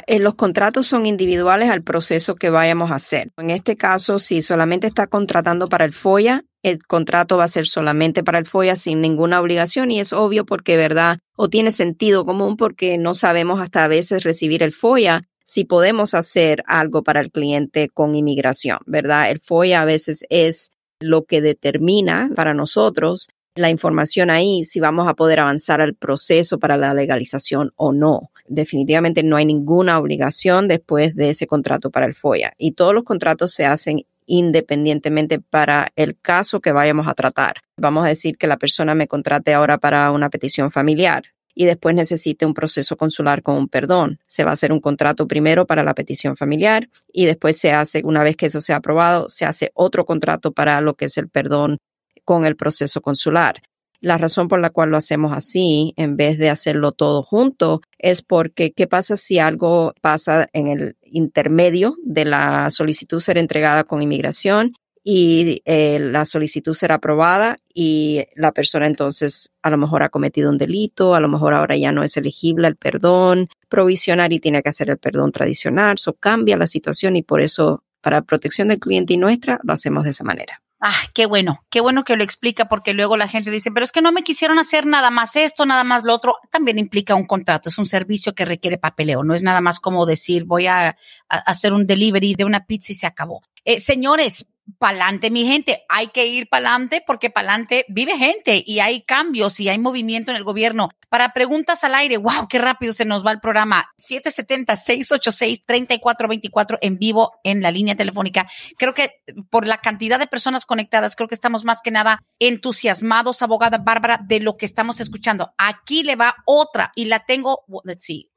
Eh, 0.07 0.19
los 0.19 0.35
contratos 0.35 0.87
son 0.87 1.05
individuales 1.05 1.69
al 1.69 1.83
proceso 1.83 2.35
que 2.35 2.49
vayamos 2.49 2.91
a 2.91 2.95
hacer. 2.95 3.31
En 3.37 3.49
este 3.49 3.75
caso, 3.75 4.19
si 4.19 4.41
solamente 4.41 4.87
está 4.87 5.07
contratando 5.07 5.67
para 5.67 5.85
el 5.85 5.93
FOIA, 5.93 6.43
el 6.63 6.85
contrato 6.85 7.37
va 7.37 7.45
a 7.45 7.49
ser 7.49 7.67
solamente 7.67 8.23
para 8.23 8.37
el 8.37 8.45
FOIA 8.45 8.75
sin 8.75 9.01
ninguna 9.01 9.41
obligación 9.41 9.91
y 9.91 9.99
es 9.99 10.13
obvio 10.13 10.45
porque, 10.45 10.77
¿verdad? 10.77 11.19
O 11.35 11.49
tiene 11.49 11.71
sentido 11.71 12.25
común 12.25 12.55
porque 12.55 12.97
no 12.97 13.13
sabemos 13.13 13.59
hasta 13.59 13.83
a 13.83 13.87
veces 13.87 14.23
recibir 14.23 14.63
el 14.63 14.71
FOIA 14.71 15.23
si 15.43 15.65
podemos 15.65 16.13
hacer 16.13 16.63
algo 16.67 17.03
para 17.03 17.19
el 17.19 17.31
cliente 17.31 17.89
con 17.89 18.15
inmigración, 18.15 18.79
¿verdad? 18.85 19.31
El 19.31 19.39
FOIA 19.39 19.81
a 19.81 19.85
veces 19.85 20.25
es 20.29 20.71
lo 20.99 21.25
que 21.25 21.41
determina 21.41 22.29
para 22.35 22.53
nosotros 22.53 23.27
la 23.55 23.69
información 23.69 24.29
ahí 24.29 24.63
si 24.63 24.79
vamos 24.79 25.07
a 25.07 25.13
poder 25.13 25.39
avanzar 25.39 25.81
al 25.81 25.95
proceso 25.95 26.57
para 26.59 26.77
la 26.77 26.93
legalización 26.93 27.73
o 27.75 27.91
no. 27.91 28.31
Definitivamente 28.47 29.23
no 29.23 29.35
hay 29.37 29.45
ninguna 29.45 29.99
obligación 29.99 30.67
después 30.67 31.15
de 31.15 31.29
ese 31.29 31.47
contrato 31.47 31.91
para 31.91 32.05
el 32.05 32.13
FOIA 32.13 32.53
y 32.57 32.73
todos 32.73 32.93
los 32.93 33.03
contratos 33.03 33.53
se 33.53 33.65
hacen 33.65 34.05
independientemente 34.25 35.39
para 35.39 35.91
el 35.95 36.17
caso 36.19 36.61
que 36.61 36.71
vayamos 36.71 37.07
a 37.07 37.13
tratar. 37.13 37.55
Vamos 37.77 38.05
a 38.05 38.09
decir 38.09 38.37
que 38.37 38.47
la 38.47 38.57
persona 38.57 38.95
me 38.95 39.07
contrate 39.07 39.53
ahora 39.53 39.77
para 39.77 40.11
una 40.11 40.29
petición 40.29 40.71
familiar 40.71 41.23
y 41.53 41.65
después 41.65 41.95
necesite 41.95 42.45
un 42.45 42.53
proceso 42.53 42.95
consular 42.95 43.41
con 43.43 43.55
un 43.55 43.67
perdón. 43.67 44.19
Se 44.27 44.43
va 44.43 44.51
a 44.51 44.53
hacer 44.53 44.71
un 44.71 44.79
contrato 44.79 45.27
primero 45.27 45.65
para 45.65 45.83
la 45.83 45.93
petición 45.93 46.37
familiar 46.37 46.89
y 47.11 47.25
después 47.25 47.57
se 47.57 47.73
hace, 47.73 48.01
una 48.03 48.23
vez 48.23 48.37
que 48.37 48.45
eso 48.45 48.61
sea 48.61 48.77
aprobado, 48.77 49.29
se 49.29 49.45
hace 49.45 49.71
otro 49.73 50.05
contrato 50.05 50.51
para 50.53 50.79
lo 50.81 50.95
que 50.95 51.05
es 51.05 51.17
el 51.17 51.29
perdón 51.29 51.79
con 52.23 52.45
el 52.45 52.55
proceso 52.55 53.01
consular. 53.01 53.61
La 54.01 54.17
razón 54.17 54.47
por 54.47 54.59
la 54.59 54.71
cual 54.71 54.89
lo 54.89 54.97
hacemos 54.97 55.31
así, 55.31 55.93
en 55.95 56.17
vez 56.17 56.39
de 56.39 56.49
hacerlo 56.49 56.91
todo 56.91 57.21
junto, 57.21 57.81
es 57.99 58.23
porque 58.23 58.71
¿qué 58.71 58.87
pasa 58.87 59.15
si 59.15 59.37
algo 59.37 59.93
pasa 60.01 60.49
en 60.53 60.67
el 60.67 60.97
intermedio 61.03 61.95
de 62.03 62.25
la 62.25 62.71
solicitud 62.71 63.19
ser 63.19 63.37
entregada 63.37 63.83
con 63.83 64.01
inmigración 64.01 64.73
y 65.03 65.61
eh, 65.65 65.99
la 65.99 66.25
solicitud 66.25 66.73
será 66.73 66.95
aprobada 66.95 67.57
y 67.73 68.25
la 68.35 68.51
persona 68.51 68.87
entonces 68.87 69.51
a 69.61 69.69
lo 69.69 69.77
mejor 69.77 70.01
ha 70.01 70.09
cometido 70.09 70.49
un 70.49 70.57
delito, 70.57 71.13
a 71.13 71.19
lo 71.19 71.27
mejor 71.27 71.53
ahora 71.53 71.77
ya 71.77 71.91
no 71.91 72.03
es 72.03 72.17
elegible 72.17 72.67
al 72.67 72.77
perdón 72.77 73.49
provisional 73.69 74.33
y 74.33 74.39
tiene 74.39 74.63
que 74.63 74.69
hacer 74.69 74.89
el 74.89 74.97
perdón 74.97 75.31
tradicional, 75.31 75.95
eso 75.95 76.13
cambia 76.13 76.57
la 76.57 76.67
situación 76.67 77.15
y 77.15 77.23
por 77.23 77.41
eso 77.41 77.83
para 78.01 78.23
protección 78.23 78.69
del 78.69 78.79
cliente 78.79 79.13
y 79.13 79.17
nuestra 79.17 79.59
lo 79.63 79.73
hacemos 79.73 80.03
de 80.03 80.09
esa 80.09 80.23
manera. 80.23 80.61
Ah, 80.83 80.97
qué 81.13 81.27
bueno, 81.27 81.63
qué 81.69 81.79
bueno 81.79 82.03
que 82.03 82.15
lo 82.15 82.23
explica 82.23 82.65
porque 82.65 82.95
luego 82.95 83.15
la 83.15 83.27
gente 83.27 83.51
dice, 83.51 83.69
pero 83.71 83.83
es 83.83 83.91
que 83.91 84.01
no 84.01 84.11
me 84.11 84.23
quisieron 84.23 84.57
hacer 84.57 84.87
nada 84.87 85.11
más 85.11 85.35
esto, 85.35 85.67
nada 85.67 85.83
más 85.83 86.03
lo 86.03 86.11
otro. 86.11 86.37
También 86.49 86.79
implica 86.79 87.13
un 87.13 87.27
contrato, 87.27 87.69
es 87.69 87.77
un 87.77 87.85
servicio 87.85 88.33
que 88.33 88.45
requiere 88.45 88.79
papeleo, 88.79 89.23
no 89.23 89.35
es 89.35 89.43
nada 89.43 89.61
más 89.61 89.79
como 89.79 90.07
decir 90.07 90.43
voy 90.43 90.65
a, 90.65 90.97
hacer 91.29 91.73
un 91.73 91.85
delivery 91.85 92.33
de 92.33 92.45
una 92.45 92.65
pizza 92.65 92.93
y 92.93 92.95
se 92.95 93.05
acabó. 93.05 93.43
Eh, 93.63 93.79
señores, 93.79 94.47
pa'lante, 94.79 95.29
mi 95.31 95.45
gente. 95.45 95.83
Hay 95.89 96.07
que 96.07 96.27
ir 96.27 96.47
pa'lante 96.49 97.03
porque 97.05 97.29
pa'lante 97.29 97.85
vive 97.89 98.17
gente 98.17 98.63
y 98.65 98.79
hay 98.79 99.01
cambios 99.01 99.59
y 99.59 99.67
hay 99.69 99.77
movimiento 99.79 100.31
en 100.31 100.37
el 100.37 100.43
gobierno. 100.43 100.89
Para 101.09 101.33
preguntas 101.33 101.83
al 101.83 101.93
aire, 101.95 102.17
wow, 102.17 102.47
qué 102.47 102.57
rápido 102.57 102.93
se 102.93 103.03
nos 103.05 103.25
va 103.25 103.31
el 103.31 103.41
programa. 103.41 103.91
770-686-3424 103.97 106.77
en 106.81 106.97
vivo 106.97 107.33
en 107.43 107.61
la 107.61 107.71
línea 107.71 107.95
telefónica. 107.95 108.47
Creo 108.77 108.93
que 108.93 109.11
por 109.49 109.67
la 109.67 109.79
cantidad 109.79 110.19
de 110.19 110.27
personas 110.27 110.65
conectadas, 110.65 111.15
creo 111.15 111.27
que 111.27 111.35
estamos 111.35 111.65
más 111.65 111.81
que 111.81 111.91
nada 111.91 112.23
entusiasmados, 112.39 113.41
abogada 113.41 113.79
Bárbara, 113.79 114.21
de 114.23 114.39
lo 114.39 114.55
que 114.55 114.65
estamos 114.65 115.01
escuchando. 115.01 115.53
Aquí 115.57 116.03
le 116.03 116.15
va 116.15 116.35
otra 116.45 116.93
y 116.95 117.05
la 117.05 117.25
tengo, 117.25 117.65
let's 117.83 118.03
see, 118.03 118.29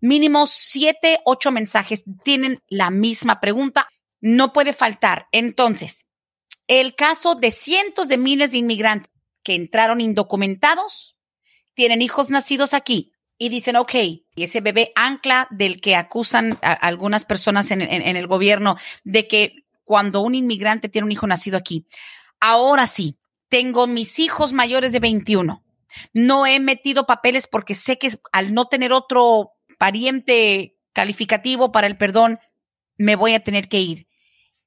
mínimo 0.00 0.46
siete, 0.46 1.18
ocho 1.24 1.50
mensajes 1.50 2.04
tienen 2.22 2.62
la 2.68 2.90
misma 2.90 3.40
pregunta 3.40 3.88
no 4.20 4.52
puede 4.52 4.72
faltar. 4.72 5.28
Entonces, 5.32 6.06
el 6.66 6.94
caso 6.94 7.34
de 7.34 7.50
cientos 7.50 8.08
de 8.08 8.18
miles 8.18 8.52
de 8.52 8.58
inmigrantes 8.58 9.10
que 9.42 9.54
entraron 9.54 10.00
indocumentados, 10.00 11.16
tienen 11.74 12.02
hijos 12.02 12.30
nacidos 12.30 12.74
aquí 12.74 13.12
y 13.38 13.48
dicen, 13.48 13.76
ok, 13.76 13.94
y 13.94 14.42
ese 14.42 14.60
bebé 14.60 14.92
ancla 14.96 15.46
del 15.50 15.80
que 15.80 15.94
acusan 15.94 16.58
a 16.62 16.72
algunas 16.72 17.24
personas 17.24 17.70
en, 17.70 17.82
en 17.82 18.16
el 18.16 18.26
gobierno 18.26 18.76
de 19.04 19.28
que 19.28 19.66
cuando 19.84 20.22
un 20.22 20.34
inmigrante 20.34 20.88
tiene 20.88 21.04
un 21.04 21.12
hijo 21.12 21.26
nacido 21.26 21.58
aquí, 21.58 21.86
ahora 22.40 22.86
sí, 22.86 23.18
tengo 23.48 23.86
mis 23.86 24.18
hijos 24.18 24.52
mayores 24.52 24.92
de 24.92 25.00
21. 25.00 25.62
No 26.12 26.46
he 26.46 26.58
metido 26.60 27.06
papeles 27.06 27.46
porque 27.46 27.74
sé 27.74 27.98
que 27.98 28.10
al 28.32 28.52
no 28.52 28.66
tener 28.66 28.92
otro 28.92 29.52
pariente 29.78 30.76
calificativo 30.92 31.72
para 31.72 31.86
el 31.86 31.96
perdón, 31.96 32.38
me 32.98 33.16
voy 33.16 33.34
a 33.34 33.40
tener 33.40 33.68
que 33.68 33.80
ir 33.80 34.06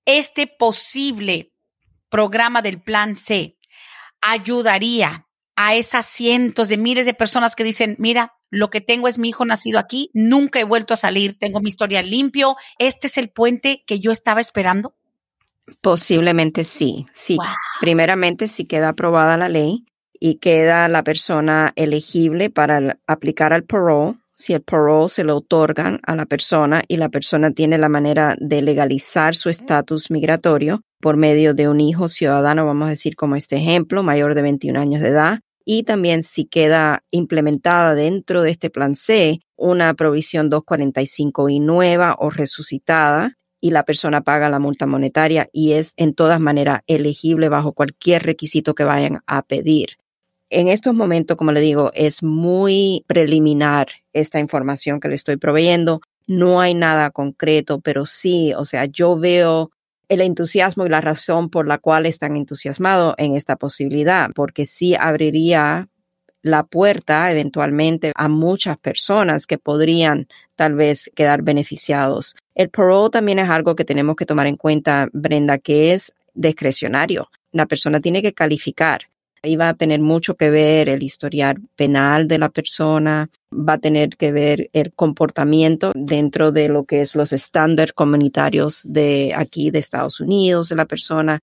este 0.10 0.48
posible 0.48 1.54
programa 2.10 2.64
del 2.64 2.82
Plan 2.82 3.16
C 3.16 3.58
ayudaría 4.22 5.28
a 5.56 5.76
esas 5.76 6.08
cientos 6.08 6.68
de 6.68 6.78
miles 6.78 7.06
de 7.06 7.14
personas 7.14 7.56
que 7.56 7.64
dicen, 7.64 7.96
mira, 8.00 8.34
lo 8.50 8.72
que 8.72 8.82
tengo 8.82 9.08
es 9.08 9.20
mi 9.20 9.30
hijo 9.30 9.46
nacido 9.46 9.78
aquí, 9.78 10.10
nunca 10.14 10.60
he 10.60 10.64
vuelto 10.64 10.96
a 10.96 10.98
salir, 10.98 11.38
tengo 11.38 11.62
mi 11.62 11.70
historia 11.70 12.02
limpio, 12.02 12.56
este 12.80 13.06
es 13.06 13.20
el 13.20 13.30
puente 13.30 13.84
que 13.86 14.00
yo 14.00 14.12
estaba 14.12 14.42
esperando? 14.42 14.96
Posiblemente 15.82 16.64
sí, 16.64 17.06
sí. 17.14 17.38
Primeramente, 17.80 18.48
si 18.48 18.66
queda 18.66 18.90
aprobada 18.90 19.38
la 19.38 19.48
ley 19.48 19.86
y 20.20 20.40
queda 20.40 20.88
la 20.88 21.04
persona 21.04 21.72
elegible 21.76 22.50
para 22.50 22.98
aplicar 23.06 23.54
al 23.54 23.66
parole, 23.66 24.16
si 24.40 24.54
el 24.54 24.62
parole 24.62 25.10
se 25.10 25.26
lo 25.26 25.36
otorgan 25.36 26.00
a 26.04 26.16
la 26.16 26.26
persona 26.26 26.82
y 26.88 26.96
la 26.96 27.10
persona 27.10 27.52
tiene 27.52 27.78
la 27.78 27.90
manera 27.90 28.38
de 28.40 28.62
legalizar 28.62 29.36
su 29.36 29.50
estatus 29.50 30.10
migratorio 30.10 30.82
por 31.02 31.18
medio 31.18 31.54
de 31.54 31.68
un 31.68 31.82
hijo 31.82 32.08
ciudadano, 32.08 32.66
vamos 32.66 32.88
a 32.88 32.92
decir 32.92 33.18
como 33.18 33.36
este 33.36 33.58
ejemplo, 33.58 34.02
mayor 34.02 34.36
de 34.36 34.42
21 34.42 34.80
años 34.80 35.02
de 35.02 35.10
edad, 35.10 35.40
y 35.66 35.84
también 35.84 36.24
si 36.24 36.46
queda 36.46 37.04
implementada 37.12 37.96
dentro 37.96 38.42
de 38.42 38.52
este 38.52 38.70
plan 38.70 38.96
C 38.96 39.42
una 39.58 39.94
provisión 39.94 40.50
245 40.50 41.50
y 41.50 41.60
nueva 41.60 42.16
o 42.18 42.30
resucitada 42.30 43.34
y 43.60 43.72
la 43.72 43.84
persona 43.84 44.22
paga 44.22 44.50
la 44.50 44.60
multa 44.60 44.86
monetaria 44.86 45.50
y 45.52 45.74
es 45.74 45.92
en 45.98 46.14
todas 46.14 46.40
maneras 46.40 46.80
elegible 46.88 47.50
bajo 47.50 47.74
cualquier 47.74 48.24
requisito 48.24 48.74
que 48.74 48.86
vayan 48.86 49.20
a 49.28 49.42
pedir. 49.42 49.98
En 50.50 50.68
estos 50.68 50.96
momentos, 50.96 51.38
como 51.38 51.52
le 51.52 51.62
digo, 51.62 51.92
es 51.94 52.24
muy 52.24 53.04
preliminar 53.08 53.88
esta 54.14 54.40
información 54.40 55.00
que 55.00 55.08
le 55.08 55.16
estoy 55.16 55.38
proveyendo. 55.38 56.02
No 56.28 56.60
hay 56.60 56.74
nada 56.74 57.12
concreto, 57.12 57.82
pero 57.82 58.06
sí, 58.08 58.54
o 58.56 58.66
sea, 58.66 58.86
yo 58.86 59.18
veo 59.18 59.72
el 60.08 60.22
entusiasmo 60.22 60.86
y 60.86 60.90
la 60.90 61.02
razón 61.02 61.50
por 61.50 61.68
la 61.68 61.78
cual 61.78 62.08
están 62.08 62.36
entusiasmados 62.36 63.14
en 63.18 63.36
esta 63.36 63.58
posibilidad, 63.58 64.32
porque 64.34 64.66
sí 64.66 64.96
abriría 64.96 65.88
la 66.42 66.64
puerta 66.64 67.32
eventualmente 67.32 68.12
a 68.16 68.28
muchas 68.28 68.78
personas 68.80 69.46
que 69.46 69.60
podrían 69.60 70.28
tal 70.56 70.74
vez 70.74 71.12
quedar 71.16 71.44
beneficiados. 71.44 72.36
El 72.56 72.70
parole 72.70 73.12
también 73.12 73.38
es 73.38 73.50
algo 73.50 73.76
que 73.76 73.86
tenemos 73.86 74.16
que 74.16 74.26
tomar 74.26 74.48
en 74.48 74.56
cuenta, 74.56 75.10
Brenda, 75.14 75.60
que 75.60 75.94
es 75.94 76.12
discrecionario. 76.34 77.30
La 77.52 77.68
persona 77.68 78.00
tiene 78.00 78.22
que 78.22 78.34
calificar. 78.34 79.02
Ahí 79.44 79.56
va 79.56 79.70
a 79.70 79.74
tener 79.74 80.00
mucho 80.00 80.36
que 80.36 80.50
ver 80.50 80.90
el 80.90 81.04
historial 81.04 81.58
penal 81.76 82.28
de 82.28 82.40
la 82.40 82.50
persona, 82.50 83.30
va 83.52 83.74
a 83.74 83.78
tener 83.80 84.18
que 84.18 84.32
ver 84.32 84.70
el 84.74 84.94
comportamiento 84.94 85.92
dentro 85.96 86.52
de 86.52 86.70
lo 86.70 86.84
que 86.86 87.02
es 87.02 87.16
los 87.16 87.32
estándares 87.34 87.94
comunitarios 87.94 88.82
de 88.86 89.34
aquí 89.36 89.72
de 89.72 89.80
Estados 89.80 90.20
Unidos 90.20 90.70
de 90.70 90.76
la 90.76 90.86
persona. 90.86 91.40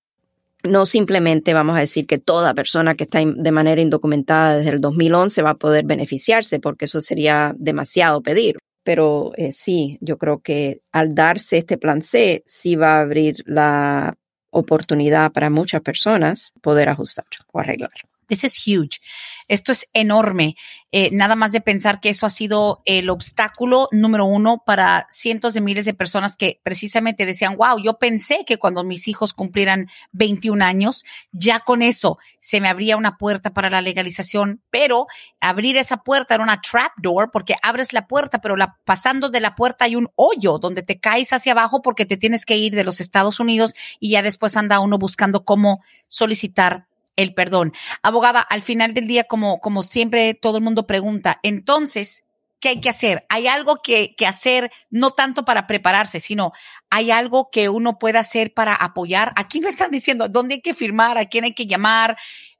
No 0.63 0.85
simplemente 0.85 1.53
vamos 1.53 1.77
a 1.77 1.81
decir 1.81 2.07
que 2.07 2.17
toda 2.17 2.53
persona 2.53 2.95
que 2.95 3.03
está 3.03 3.19
de 3.23 3.51
manera 3.51 3.81
indocumentada 3.81 4.57
desde 4.57 4.71
el 4.71 4.81
2011 4.81 5.41
va 5.41 5.51
a 5.51 5.55
poder 5.55 5.85
beneficiarse, 5.85 6.59
porque 6.59 6.85
eso 6.85 7.01
sería 7.01 7.55
demasiado 7.57 8.21
pedir 8.21 8.57
pero 8.87 9.33
eh, 9.35 9.51
sí, 9.51 9.97
yo 9.99 10.17
creo 10.17 10.39
que 10.39 10.79
al 10.93 11.13
darse 11.13 11.57
este 11.57 11.77
plan 11.77 12.01
C, 12.01 12.41
sí 12.45 12.77
va 12.77 12.95
a 12.95 13.01
abrir 13.01 13.43
la 13.45 14.15
oportunidad 14.59 15.31
para 15.31 15.49
muchas 15.49 15.81
personas 15.81 16.53
poder 16.61 16.89
ajustar 16.89 17.25
o 17.51 17.59
arreglar. 17.59 17.91
This 18.27 18.43
is 18.43 18.55
huge. 18.65 18.99
Esto 19.47 19.71
es 19.71 19.87
enorme. 19.93 20.55
Eh, 20.91 21.09
nada 21.11 21.35
más 21.35 21.51
de 21.51 21.61
pensar 21.61 21.99
que 21.99 22.09
eso 22.09 22.25
ha 22.25 22.29
sido 22.29 22.81
el 22.85 23.09
obstáculo 23.09 23.89
número 23.91 24.25
uno 24.25 24.63
para 24.65 25.07
cientos 25.09 25.53
de 25.53 25.61
miles 25.61 25.85
de 25.85 25.93
personas 25.93 26.37
que 26.37 26.59
precisamente 26.63 27.25
decían, 27.25 27.57
wow, 27.57 27.77
yo 27.83 27.97
pensé 27.97 28.43
que 28.45 28.57
cuando 28.57 28.83
mis 28.83 29.07
hijos 29.07 29.33
cumplieran 29.33 29.87
21 30.13 30.63
años, 30.63 31.03
ya 31.31 31.59
con 31.59 31.81
eso 31.81 32.17
se 32.39 32.61
me 32.61 32.69
abría 32.69 32.97
una 32.97 33.17
puerta 33.17 33.53
para 33.53 33.69
la 33.69 33.81
legalización, 33.81 34.61
pero 34.69 35.07
abrir 35.39 35.77
esa 35.77 35.97
puerta 35.97 36.35
era 36.35 36.43
una 36.43 36.61
trap 36.61 36.91
door 36.97 37.31
porque 37.31 37.55
abres 37.61 37.93
la 37.93 38.07
puerta, 38.07 38.39
pero 38.39 38.55
la, 38.55 38.77
pasando 38.85 39.29
de 39.29 39.41
la 39.41 39.55
puerta 39.55 39.85
hay 39.85 39.95
un 39.95 40.09
hoyo 40.15 40.57
donde 40.57 40.83
te 40.83 40.99
caes 40.99 41.33
hacia 41.33 41.51
abajo 41.51 41.81
porque 41.81 42.05
te 42.05 42.17
tienes 42.17 42.45
que 42.45 42.57
ir 42.57 42.75
de 42.75 42.83
los 42.83 43.01
Estados 43.01 43.39
Unidos 43.39 43.73
y 43.99 44.11
ya 44.11 44.21
después 44.21 44.55
anda 44.57 44.79
uno 44.79 44.97
buscando 44.97 45.43
cómo 45.43 45.81
solicitar 46.07 46.87
el 47.17 47.33
perdón. 47.33 47.73
Abogada, 48.01 48.39
al 48.39 48.61
final 48.61 48.93
del 48.93 49.07
día, 49.07 49.25
como, 49.25 49.59
como 49.59 49.83
siempre 49.83 50.33
todo 50.33 50.57
el 50.57 50.63
mundo 50.63 50.87
pregunta, 50.87 51.39
entonces, 51.43 52.23
¿qué 52.61 52.69
hay 52.69 52.79
que 52.79 52.89
hacer? 52.89 53.25
¿Hay 53.27 53.47
algo 53.47 53.77
que, 53.83 54.15
que, 54.15 54.25
hacer, 54.25 54.71
no 54.89 55.11
tanto 55.11 55.43
para 55.43 55.67
prepararse, 55.67 56.21
sino 56.21 56.53
hay 56.89 57.11
algo 57.11 57.49
que 57.51 57.67
uno 57.67 57.99
pueda 57.99 58.21
hacer 58.21 58.53
para 58.53 58.73
apoyar? 58.73 59.33
Aquí 59.35 59.59
me 59.59 59.67
están 59.67 59.91
diciendo, 59.91 60.29
¿dónde 60.29 60.55
hay 60.55 60.61
que 60.61 60.73
firmar? 60.73 61.17
¿A 61.17 61.25
quién 61.25 61.43
hay 61.43 61.53
que 61.53 61.67
llamar? 61.67 62.17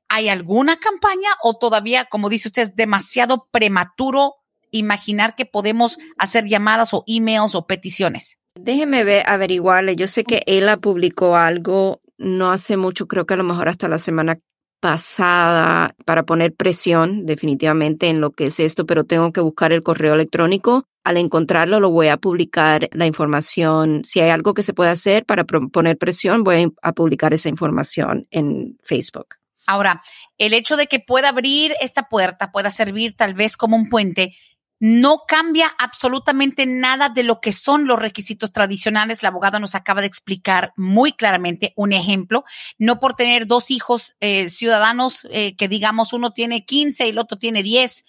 ¿Hay 0.10 0.28
alguna 0.30 0.78
campaña 0.78 1.30
o 1.42 1.58
todavía, 1.58 2.06
como 2.06 2.30
dice 2.30 2.50
usted, 2.50 2.64
es 2.64 2.76
demasiado 2.76 3.48
prematuro 3.52 4.36
imaginar 4.72 5.36
que 5.36 5.46
podemos 5.46 5.98
hacer 6.18 6.46
llamadas 6.46 6.94
o 6.94 7.04
emails 7.08 7.56
o 7.56 7.68
peticiones? 7.68 8.40
Déjeme 8.56 9.04
ver, 9.04 9.24
averiguarle. 9.28 9.96
Yo 9.96 10.08
sé 10.08 10.24
que 10.24 10.44
ella 10.48 10.78
publicó 10.78 11.36
algo 11.36 12.02
no 12.18 12.52
hace 12.52 12.78
mucho, 12.78 13.08
creo 13.08 13.26
que 13.26 13.34
a 13.34 13.38
lo 13.38 13.44
mejor 13.44 13.70
hasta 13.70 13.88
la 13.88 14.00
semana 14.00 14.40
pasada, 14.80 15.96
para 16.06 16.24
poner 16.24 16.54
presión 16.54 17.26
definitivamente 17.26 18.08
en 18.08 18.22
lo 18.22 18.32
que 18.32 18.48
es 18.48 18.60
esto, 18.60 18.86
pero 18.86 19.06
tengo 19.06 19.32
que 19.32 19.42
buscar 19.42 19.72
el 19.72 19.84
correo 19.84 20.14
electrónico. 20.14 20.86
Al 21.04 21.18
encontrarlo, 21.18 21.80
lo 21.80 21.90
voy 21.90 22.10
a 22.10 22.18
publicar 22.18 22.90
la 22.92 23.06
información. 23.06 24.04
Si 24.04 24.20
hay 24.20 24.30
algo 24.30 24.54
que 24.54 24.62
se 24.62 24.74
puede 24.74 24.92
hacer 24.92 25.26
para 25.26 25.46
poner 25.46 25.98
presión, 25.98 26.44
voy 26.44 26.72
a 26.82 26.92
publicar 26.92 27.34
esa 27.34 27.50
información 27.50 28.28
en 28.30 28.78
Facebook. 28.84 29.36
Ahora, 29.66 30.02
el 30.38 30.54
hecho 30.54 30.78
de 30.78 30.88
que 30.88 31.00
pueda 31.00 31.30
abrir 31.30 31.74
esta 31.82 32.04
puerta, 32.04 32.52
pueda 32.52 32.72
servir 32.72 33.14
tal 33.14 33.34
vez 33.34 33.58
como 33.58 33.76
un 33.76 33.90
puente, 33.90 34.34
no 34.80 35.24
cambia 35.28 35.74
absolutamente 35.80 36.66
nada 36.66 37.10
de 37.10 37.24
lo 37.24 37.42
que 37.42 37.52
son 37.52 37.88
los 37.88 38.00
requisitos 38.00 38.52
tradicionales. 38.52 39.24
La 39.24 39.30
abogada 39.30 39.60
nos 39.60 39.76
acaba 39.76 40.02
de 40.02 40.08
explicar 40.08 40.74
muy 40.76 41.14
claramente 41.14 41.74
un 41.76 41.94
ejemplo. 41.94 42.44
No 42.78 43.00
por 43.00 43.16
tener 43.16 43.48
dos 43.48 43.72
hijos 43.72 44.16
eh, 44.20 44.50
ciudadanos 44.50 45.28
eh, 45.32 45.56
que 45.56 45.68
digamos 45.68 46.14
uno 46.14 46.32
tiene 46.32 46.66
15 46.66 47.06
y 47.06 47.10
el 47.10 47.20
otro 47.20 47.38
tiene 47.38 47.64
10, 47.64 48.06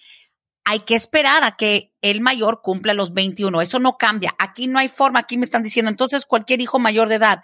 hay 0.65 0.81
que 0.81 0.95
esperar 0.95 1.43
a 1.43 1.55
que 1.55 1.91
el 2.01 2.21
mayor 2.21 2.61
cumpla 2.61 2.93
los 2.93 3.13
21. 3.13 3.61
Eso 3.61 3.79
no 3.79 3.97
cambia. 3.97 4.35
Aquí 4.37 4.67
no 4.67 4.77
hay 4.77 4.87
forma. 4.87 5.19
Aquí 5.19 5.37
me 5.37 5.45
están 5.45 5.63
diciendo, 5.63 5.89
entonces 5.89 6.25
cualquier 6.25 6.61
hijo 6.61 6.77
mayor 6.77 7.09
de 7.09 7.15
edad, 7.15 7.43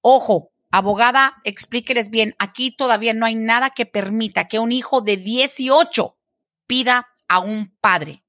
ojo, 0.00 0.52
abogada, 0.70 1.34
explíqueles 1.44 2.08
bien, 2.08 2.34
aquí 2.38 2.74
todavía 2.74 3.12
no 3.12 3.26
hay 3.26 3.34
nada 3.34 3.70
que 3.70 3.84
permita 3.84 4.48
que 4.48 4.58
un 4.58 4.72
hijo 4.72 5.02
de 5.02 5.18
18 5.18 6.16
pida 6.66 7.08
a 7.28 7.40
un 7.40 7.76
padre 7.80 8.21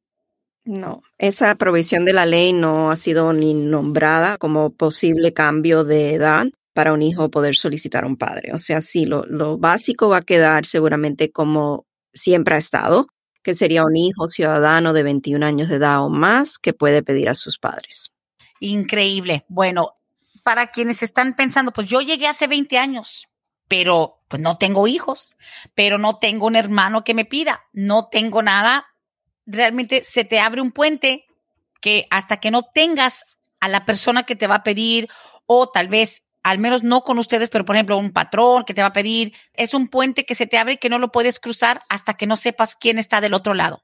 no, 0.66 1.04
esa 1.18 1.56
provisión 1.56 2.06
de 2.06 2.14
la 2.14 2.26
ley 2.26 2.54
no 2.54 2.90
ha 2.92 2.96
sido 2.96 3.34
ni 3.34 3.54
nombrada 3.54 4.38
como 4.38 4.70
posible 4.70 5.34
cambio 5.34 5.84
de 5.84 6.14
edad 6.14 6.48
para 6.74 6.94
un 6.94 7.02
hijo 7.02 7.30
poder 7.30 7.56
solicitar 7.56 8.04
a 8.04 8.08
un 8.08 8.18
padre. 8.18 8.54
O 8.54 8.58
sea, 8.58 8.82
sí, 8.82 9.06
lo, 9.06 9.26
lo 9.26 9.58
básico 9.58 10.10
va 10.10 10.18
a 10.18 10.22
quedar 10.22 10.66
seguramente 10.66 11.32
como 11.32 11.86
siempre 12.14 12.56
ha 12.56 12.60
estado, 12.60 13.08
que 13.44 13.56
sería 13.56 13.84
un 13.84 13.96
hijo 13.96 14.28
ciudadano 14.28 14.94
de 14.94 15.04
21 15.04 15.46
años 15.46 15.70
de 15.70 15.76
edad 15.76 16.04
o 16.04 16.10
más 16.10 16.58
que 16.58 16.74
puede 16.74 17.04
pedir 17.04 17.30
a 17.30 17.36
sus 17.36 17.60
padres. 17.60 18.12
Increíble. 18.60 19.44
Bueno, 19.50 19.96
para 20.44 20.68
quienes 20.68 21.04
están 21.04 21.36
pensando, 21.36 21.72
pues 21.72 21.88
yo 21.88 22.00
llegué 22.02 22.28
hace 22.28 22.48
20 22.48 22.78
años, 22.78 23.28
pero 23.68 24.22
pues 24.30 24.42
no 24.42 24.58
tengo 24.58 24.88
hijos, 24.88 25.36
pero 25.76 25.98
no 25.98 26.20
tengo 26.20 26.48
un 26.48 26.56
hermano 26.56 27.04
que 27.04 27.14
me 27.14 27.26
pida, 27.26 27.66
no 27.74 28.08
tengo 28.10 28.42
nada, 28.42 28.86
realmente 29.46 30.04
se 30.04 30.26
te 30.26 30.40
abre 30.40 30.62
un 30.62 30.72
puente 30.72 31.26
que 31.82 32.06
hasta 32.10 32.38
que 32.38 32.52
no 32.52 32.64
tengas 32.64 33.26
a 33.60 33.68
la 33.68 33.86
persona 33.86 34.24
que 34.24 34.36
te 34.36 34.48
va 34.48 34.56
a 34.56 34.64
pedir 34.64 35.10
o 35.46 35.70
tal 35.70 35.88
vez 35.88 36.24
al 36.44 36.60
menos 36.60 36.84
no 36.84 37.02
con 37.02 37.18
ustedes, 37.20 37.50
pero 37.50 37.66
por 37.66 37.76
ejemplo 37.76 37.98
un 37.98 38.12
patrón 38.12 38.64
que 38.66 38.74
te 38.74 38.82
va 38.82 38.88
a 38.88 38.94
pedir, 38.94 39.34
es 39.54 39.74
un 39.74 39.88
puente 39.88 40.26
que 40.26 40.36
se 40.36 40.46
te 40.46 40.58
abre 40.58 40.74
y 40.74 40.78
que 40.78 40.90
no 40.90 41.00
lo 41.00 41.12
puedes 41.12 41.40
cruzar 41.40 41.82
hasta 41.90 42.16
que 42.16 42.28
no 42.28 42.36
sepas 42.36 42.76
quién 42.76 43.00
está 43.00 43.22
del 43.22 43.34
otro 43.34 43.54
lado. 43.54 43.82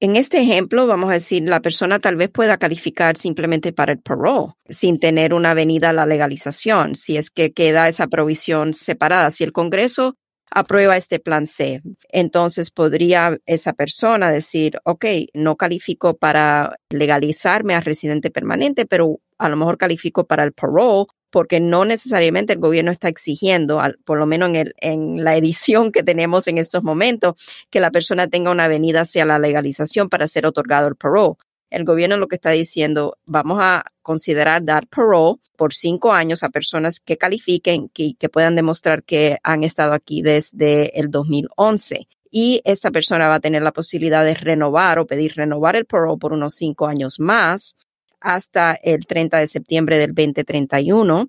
En 0.00 0.16
este 0.16 0.40
ejemplo, 0.40 0.86
vamos 0.86 1.08
a 1.10 1.14
decir, 1.14 1.48
la 1.48 1.60
persona 1.60 2.00
tal 2.00 2.16
vez 2.16 2.28
pueda 2.28 2.58
calificar 2.58 3.16
simplemente 3.16 3.72
para 3.72 3.92
el 3.92 4.00
parole, 4.00 4.52
sin 4.68 4.98
tener 4.98 5.32
una 5.32 5.52
avenida 5.52 5.90
a 5.90 5.92
la 5.94 6.04
legalización, 6.04 6.96
si 6.96 7.16
es 7.16 7.30
que 7.30 7.52
queda 7.52 7.88
esa 7.88 8.08
provisión 8.08 8.74
separada. 8.74 9.30
Si 9.30 9.44
el 9.44 9.52
Congreso 9.52 10.16
aprueba 10.50 10.96
este 10.96 11.18
plan 11.18 11.46
C. 11.46 11.82
Entonces 12.10 12.70
podría 12.70 13.38
esa 13.46 13.72
persona 13.72 14.30
decir, 14.30 14.78
ok, 14.84 15.04
no 15.34 15.56
califico 15.56 16.16
para 16.16 16.76
legalizarme 16.90 17.74
a 17.74 17.80
residente 17.80 18.30
permanente, 18.30 18.86
pero 18.86 19.20
a 19.38 19.48
lo 19.48 19.56
mejor 19.56 19.78
califico 19.78 20.26
para 20.26 20.44
el 20.44 20.52
parole 20.52 21.06
porque 21.30 21.60
no 21.60 21.84
necesariamente 21.84 22.54
el 22.54 22.60
gobierno 22.60 22.90
está 22.90 23.08
exigiendo, 23.08 23.82
por 24.04 24.18
lo 24.18 24.26
menos 24.26 24.48
en, 24.50 24.56
el, 24.56 24.74
en 24.80 25.24
la 25.24 25.36
edición 25.36 25.92
que 25.92 26.02
tenemos 26.02 26.46
en 26.46 26.56
estos 26.56 26.82
momentos, 26.82 27.34
que 27.68 27.80
la 27.80 27.90
persona 27.90 28.28
tenga 28.28 28.50
una 28.50 28.64
avenida 28.64 29.02
hacia 29.02 29.24
la 29.26 29.38
legalización 29.38 30.08
para 30.08 30.28
ser 30.28 30.46
otorgado 30.46 30.88
el 30.88 30.96
parole 30.96 31.34
el 31.70 31.84
gobierno 31.84 32.16
lo 32.16 32.28
que 32.28 32.36
está 32.36 32.50
diciendo, 32.50 33.18
vamos 33.26 33.58
a 33.60 33.84
considerar 34.02 34.64
dar 34.64 34.86
parole 34.86 35.36
por 35.56 35.74
cinco 35.74 36.12
años 36.12 36.42
a 36.42 36.48
personas 36.48 37.00
que 37.00 37.16
califiquen, 37.16 37.90
y 37.96 38.14
que 38.14 38.28
puedan 38.28 38.56
demostrar 38.56 39.02
que 39.02 39.38
han 39.42 39.64
estado 39.64 39.92
aquí 39.92 40.22
desde 40.22 40.98
el 40.98 41.10
2011. 41.10 42.08
Y 42.30 42.60
esta 42.64 42.90
persona 42.90 43.28
va 43.28 43.36
a 43.36 43.40
tener 43.40 43.62
la 43.62 43.72
posibilidad 43.72 44.24
de 44.24 44.34
renovar 44.34 44.98
o 44.98 45.06
pedir 45.06 45.34
renovar 45.36 45.76
el 45.76 45.86
parole 45.86 46.18
por 46.18 46.32
unos 46.32 46.54
cinco 46.54 46.86
años 46.86 47.18
más 47.18 47.74
hasta 48.20 48.74
el 48.74 49.06
30 49.06 49.38
de 49.38 49.46
septiembre 49.46 49.98
del 49.98 50.14
2031. 50.14 51.28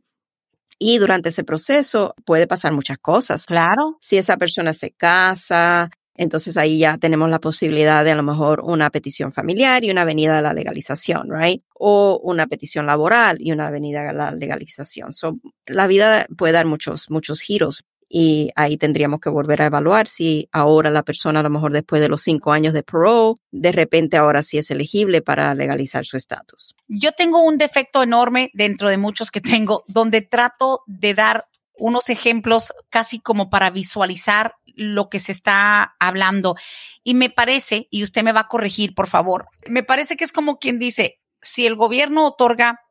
Y 0.79 0.97
durante 0.99 1.29
ese 1.29 1.43
proceso 1.43 2.13
puede 2.25 2.45
pasar 2.45 2.71
muchas 2.71 2.97
cosas. 2.99 3.45
Claro. 3.45 3.97
Si 3.99 4.17
esa 4.17 4.37
persona 4.37 4.73
se 4.73 4.91
casa, 4.91 5.89
entonces 6.17 6.57
ahí 6.57 6.79
ya 6.79 6.97
tenemos 6.97 7.29
la 7.29 7.39
posibilidad 7.39 8.03
de 8.03 8.11
a 8.11 8.15
lo 8.15 8.23
mejor 8.23 8.61
una 8.61 8.89
petición 8.89 9.31
familiar 9.31 9.83
y 9.83 9.91
una 9.91 10.01
avenida 10.01 10.39
a 10.39 10.41
la 10.41 10.53
legalización, 10.53 11.29
right? 11.29 11.63
O 11.73 12.19
una 12.23 12.47
petición 12.47 12.87
laboral 12.87 13.37
y 13.39 13.51
una 13.51 13.67
avenida 13.67 14.09
a 14.09 14.13
la 14.13 14.31
legalización. 14.31 15.13
So, 15.13 15.37
la 15.67 15.87
vida 15.87 16.25
puede 16.35 16.53
dar 16.53 16.65
muchos, 16.65 17.09
muchos 17.09 17.39
giros 17.39 17.85
y 18.09 18.51
ahí 18.55 18.77
tendríamos 18.77 19.19
que 19.19 19.29
volver 19.29 19.61
a 19.61 19.65
evaluar 19.65 20.07
si 20.07 20.47
ahora 20.51 20.89
la 20.89 21.03
persona 21.03 21.41
a 21.41 21.43
lo 21.43 21.49
mejor 21.49 21.73
después 21.73 22.01
de 22.01 22.07
los 22.07 22.21
cinco 22.21 22.51
años 22.51 22.73
de 22.73 22.83
parole, 22.83 23.35
de 23.51 23.71
repente 23.71 24.17
ahora 24.17 24.43
sí 24.43 24.57
es 24.57 24.71
elegible 24.71 25.21
para 25.21 25.53
legalizar 25.53 26.05
su 26.05 26.17
estatus. 26.17 26.75
Yo 26.87 27.11
tengo 27.11 27.43
un 27.43 27.57
defecto 27.57 28.01
enorme 28.01 28.49
dentro 28.53 28.89
de 28.89 28.97
muchos 28.97 29.29
que 29.29 29.41
tengo, 29.41 29.83
donde 29.87 30.21
trato 30.21 30.81
de 30.87 31.13
dar 31.13 31.45
unos 31.77 32.09
ejemplos 32.09 32.73
casi 32.89 33.19
como 33.19 33.49
para 33.49 33.69
visualizar 33.69 34.55
lo 34.65 35.09
que 35.09 35.19
se 35.19 35.31
está 35.31 35.95
hablando. 35.99 36.55
Y 37.03 37.13
me 37.13 37.29
parece, 37.29 37.87
y 37.89 38.03
usted 38.03 38.23
me 38.23 38.31
va 38.31 38.41
a 38.41 38.47
corregir, 38.47 38.93
por 38.93 39.07
favor, 39.07 39.47
me 39.67 39.83
parece 39.83 40.17
que 40.17 40.23
es 40.23 40.31
como 40.31 40.59
quien 40.59 40.79
dice, 40.79 41.19
si 41.41 41.65
el 41.65 41.75
gobierno 41.75 42.25
otorga 42.25 42.81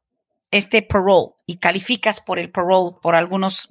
este 0.50 0.82
parole 0.82 1.34
y 1.44 1.58
calificas 1.58 2.20
por 2.20 2.38
el 2.38 2.50
parole, 2.50 2.96
por 3.02 3.14
algunos 3.14 3.68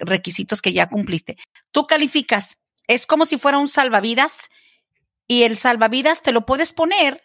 requisitos 0.00 0.60
que 0.62 0.72
ya 0.72 0.88
cumpliste, 0.88 1.36
tú 1.70 1.86
calificas, 1.86 2.58
es 2.86 3.06
como 3.06 3.26
si 3.26 3.38
fuera 3.38 3.58
un 3.58 3.68
salvavidas 3.68 4.48
y 5.26 5.42
el 5.42 5.56
salvavidas 5.56 6.22
te 6.22 6.32
lo 6.32 6.46
puedes 6.46 6.72
poner 6.72 7.22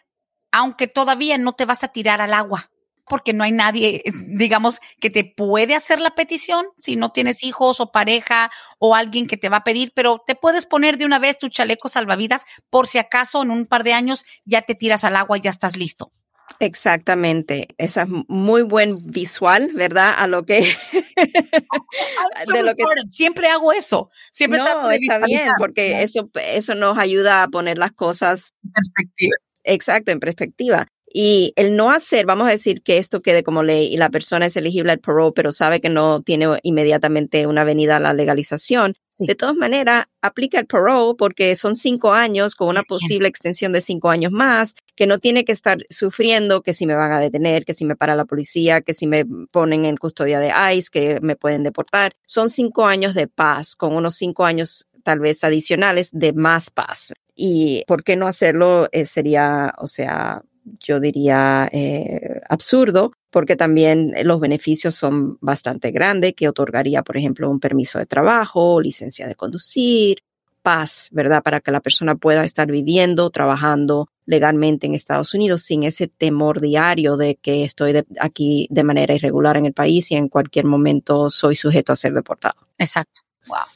aunque 0.52 0.86
todavía 0.86 1.36
no 1.36 1.54
te 1.54 1.64
vas 1.64 1.82
a 1.82 1.88
tirar 1.88 2.20
al 2.20 2.32
agua 2.32 2.70
porque 3.08 3.32
no 3.32 3.44
hay 3.44 3.52
nadie, 3.52 4.02
digamos, 4.26 4.80
que 5.00 5.10
te 5.10 5.24
puede 5.24 5.74
hacer 5.74 6.00
la 6.00 6.14
petición 6.14 6.66
si 6.76 6.96
no 6.96 7.10
tienes 7.10 7.42
hijos 7.42 7.80
o 7.80 7.92
pareja 7.92 8.50
o 8.78 8.94
alguien 8.94 9.26
que 9.26 9.36
te 9.36 9.48
va 9.48 9.58
a 9.58 9.64
pedir, 9.64 9.92
pero 9.94 10.22
te 10.26 10.34
puedes 10.34 10.66
poner 10.66 10.98
de 10.98 11.04
una 11.04 11.18
vez 11.18 11.38
tu 11.38 11.48
chaleco 11.48 11.88
salvavidas 11.88 12.44
por 12.70 12.86
si 12.86 12.98
acaso 12.98 13.42
en 13.42 13.50
un 13.50 13.66
par 13.66 13.84
de 13.84 13.92
años 13.92 14.24
ya 14.44 14.62
te 14.62 14.74
tiras 14.74 15.04
al 15.04 15.16
agua 15.16 15.38
y 15.38 15.42
ya 15.42 15.50
estás 15.50 15.76
listo. 15.76 16.12
Exactamente, 16.60 17.68
esa 17.78 18.02
es 18.02 18.08
muy 18.28 18.62
buen 18.62 19.10
visual, 19.10 19.72
¿verdad? 19.74 20.12
A 20.16 20.26
lo 20.26 20.44
que, 20.44 20.60
de 22.52 22.62
lo 22.62 22.72
que... 22.74 22.84
siempre 23.08 23.48
hago 23.48 23.72
eso, 23.72 24.10
siempre 24.30 24.60
trato 24.60 24.88
de 24.88 24.96
está 24.96 25.24
bien, 25.24 25.48
porque 25.58 26.02
eso 26.02 26.30
eso 26.34 26.74
nos 26.74 26.98
ayuda 26.98 27.42
a 27.42 27.48
poner 27.48 27.78
las 27.78 27.92
cosas 27.92 28.52
en 28.62 28.72
perspectiva. 28.72 29.36
Exacto, 29.64 30.10
en 30.12 30.20
perspectiva. 30.20 30.86
Y 31.16 31.52
el 31.54 31.76
no 31.76 31.92
hacer, 31.92 32.26
vamos 32.26 32.48
a 32.48 32.50
decir 32.50 32.82
que 32.82 32.98
esto 32.98 33.22
quede 33.22 33.44
como 33.44 33.62
ley 33.62 33.86
y 33.86 33.96
la 33.96 34.10
persona 34.10 34.46
es 34.46 34.56
elegible 34.56 34.90
al 34.90 34.98
parole, 34.98 35.30
pero 35.32 35.52
sabe 35.52 35.80
que 35.80 35.88
no 35.88 36.22
tiene 36.22 36.58
inmediatamente 36.64 37.46
una 37.46 37.62
venida 37.62 37.98
a 37.98 38.00
la 38.00 38.12
legalización. 38.12 38.94
De 39.20 39.36
todas 39.36 39.54
maneras, 39.54 40.06
aplica 40.22 40.58
el 40.58 40.66
parole 40.66 41.14
porque 41.16 41.54
son 41.54 41.76
cinco 41.76 42.12
años 42.12 42.56
con 42.56 42.66
una 42.66 42.82
posible 42.82 43.28
extensión 43.28 43.72
de 43.72 43.80
cinco 43.80 44.10
años 44.10 44.32
más, 44.32 44.74
que 44.96 45.06
no 45.06 45.20
tiene 45.20 45.44
que 45.44 45.52
estar 45.52 45.78
sufriendo 45.88 46.62
que 46.62 46.72
si 46.72 46.84
me 46.84 46.96
van 46.96 47.12
a 47.12 47.20
detener, 47.20 47.64
que 47.64 47.74
si 47.74 47.84
me 47.84 47.94
para 47.94 48.16
la 48.16 48.24
policía, 48.24 48.80
que 48.80 48.92
si 48.92 49.06
me 49.06 49.24
ponen 49.52 49.84
en 49.84 49.96
custodia 49.96 50.40
de 50.40 50.52
ICE, 50.74 50.90
que 50.90 51.20
me 51.20 51.36
pueden 51.36 51.62
deportar. 51.62 52.16
Son 52.26 52.50
cinco 52.50 52.86
años 52.86 53.14
de 53.14 53.28
paz 53.28 53.76
con 53.76 53.94
unos 53.94 54.16
cinco 54.16 54.44
años 54.46 54.88
tal 55.04 55.20
vez 55.20 55.44
adicionales 55.44 56.08
de 56.10 56.32
más 56.32 56.70
paz. 56.70 57.12
Y 57.36 57.84
por 57.86 58.02
qué 58.02 58.16
no 58.16 58.26
hacerlo 58.26 58.88
eh, 58.90 59.04
sería, 59.04 59.74
o 59.78 59.86
sea, 59.86 60.42
yo 60.80 61.00
diría 61.00 61.68
eh, 61.72 62.40
absurdo, 62.48 63.12
porque 63.30 63.56
también 63.56 64.14
los 64.22 64.40
beneficios 64.40 64.94
son 64.94 65.38
bastante 65.40 65.90
grandes, 65.90 66.34
que 66.34 66.48
otorgaría, 66.48 67.02
por 67.02 67.16
ejemplo, 67.16 67.50
un 67.50 67.60
permiso 67.60 67.98
de 67.98 68.06
trabajo, 68.06 68.80
licencia 68.80 69.26
de 69.26 69.34
conducir, 69.34 70.22
paz, 70.64 71.08
¿verdad? 71.12 71.42
Para 71.42 71.60
que 71.60 71.70
la 71.70 71.80
persona 71.80 72.16
pueda 72.16 72.44
estar 72.44 72.66
viviendo, 72.66 73.28
trabajando 73.30 74.08
legalmente 74.24 74.86
en 74.86 74.94
Estados 74.94 75.34
Unidos 75.34 75.62
sin 75.62 75.82
ese 75.82 76.08
temor 76.08 76.60
diario 76.60 77.18
de 77.18 77.36
que 77.36 77.64
estoy 77.64 78.02
aquí 78.18 78.66
de 78.70 78.82
manera 78.82 79.14
irregular 79.14 79.58
en 79.58 79.66
el 79.66 79.74
país 79.74 80.10
y 80.10 80.14
en 80.14 80.28
cualquier 80.28 80.64
momento 80.64 81.28
soy 81.28 81.54
sujeto 81.54 81.92
a 81.92 81.96
ser 81.96 82.14
deportado. 82.14 82.66
Exacto. 82.78 83.20
Wow. 83.46 83.66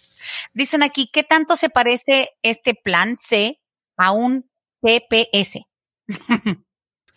Dicen 0.54 0.82
aquí, 0.82 1.10
¿qué 1.12 1.22
tanto 1.22 1.56
se 1.56 1.68
parece 1.68 2.30
este 2.42 2.74
plan 2.74 3.16
C 3.16 3.60
a 3.98 4.12
un 4.12 4.48
TPS? 4.80 5.60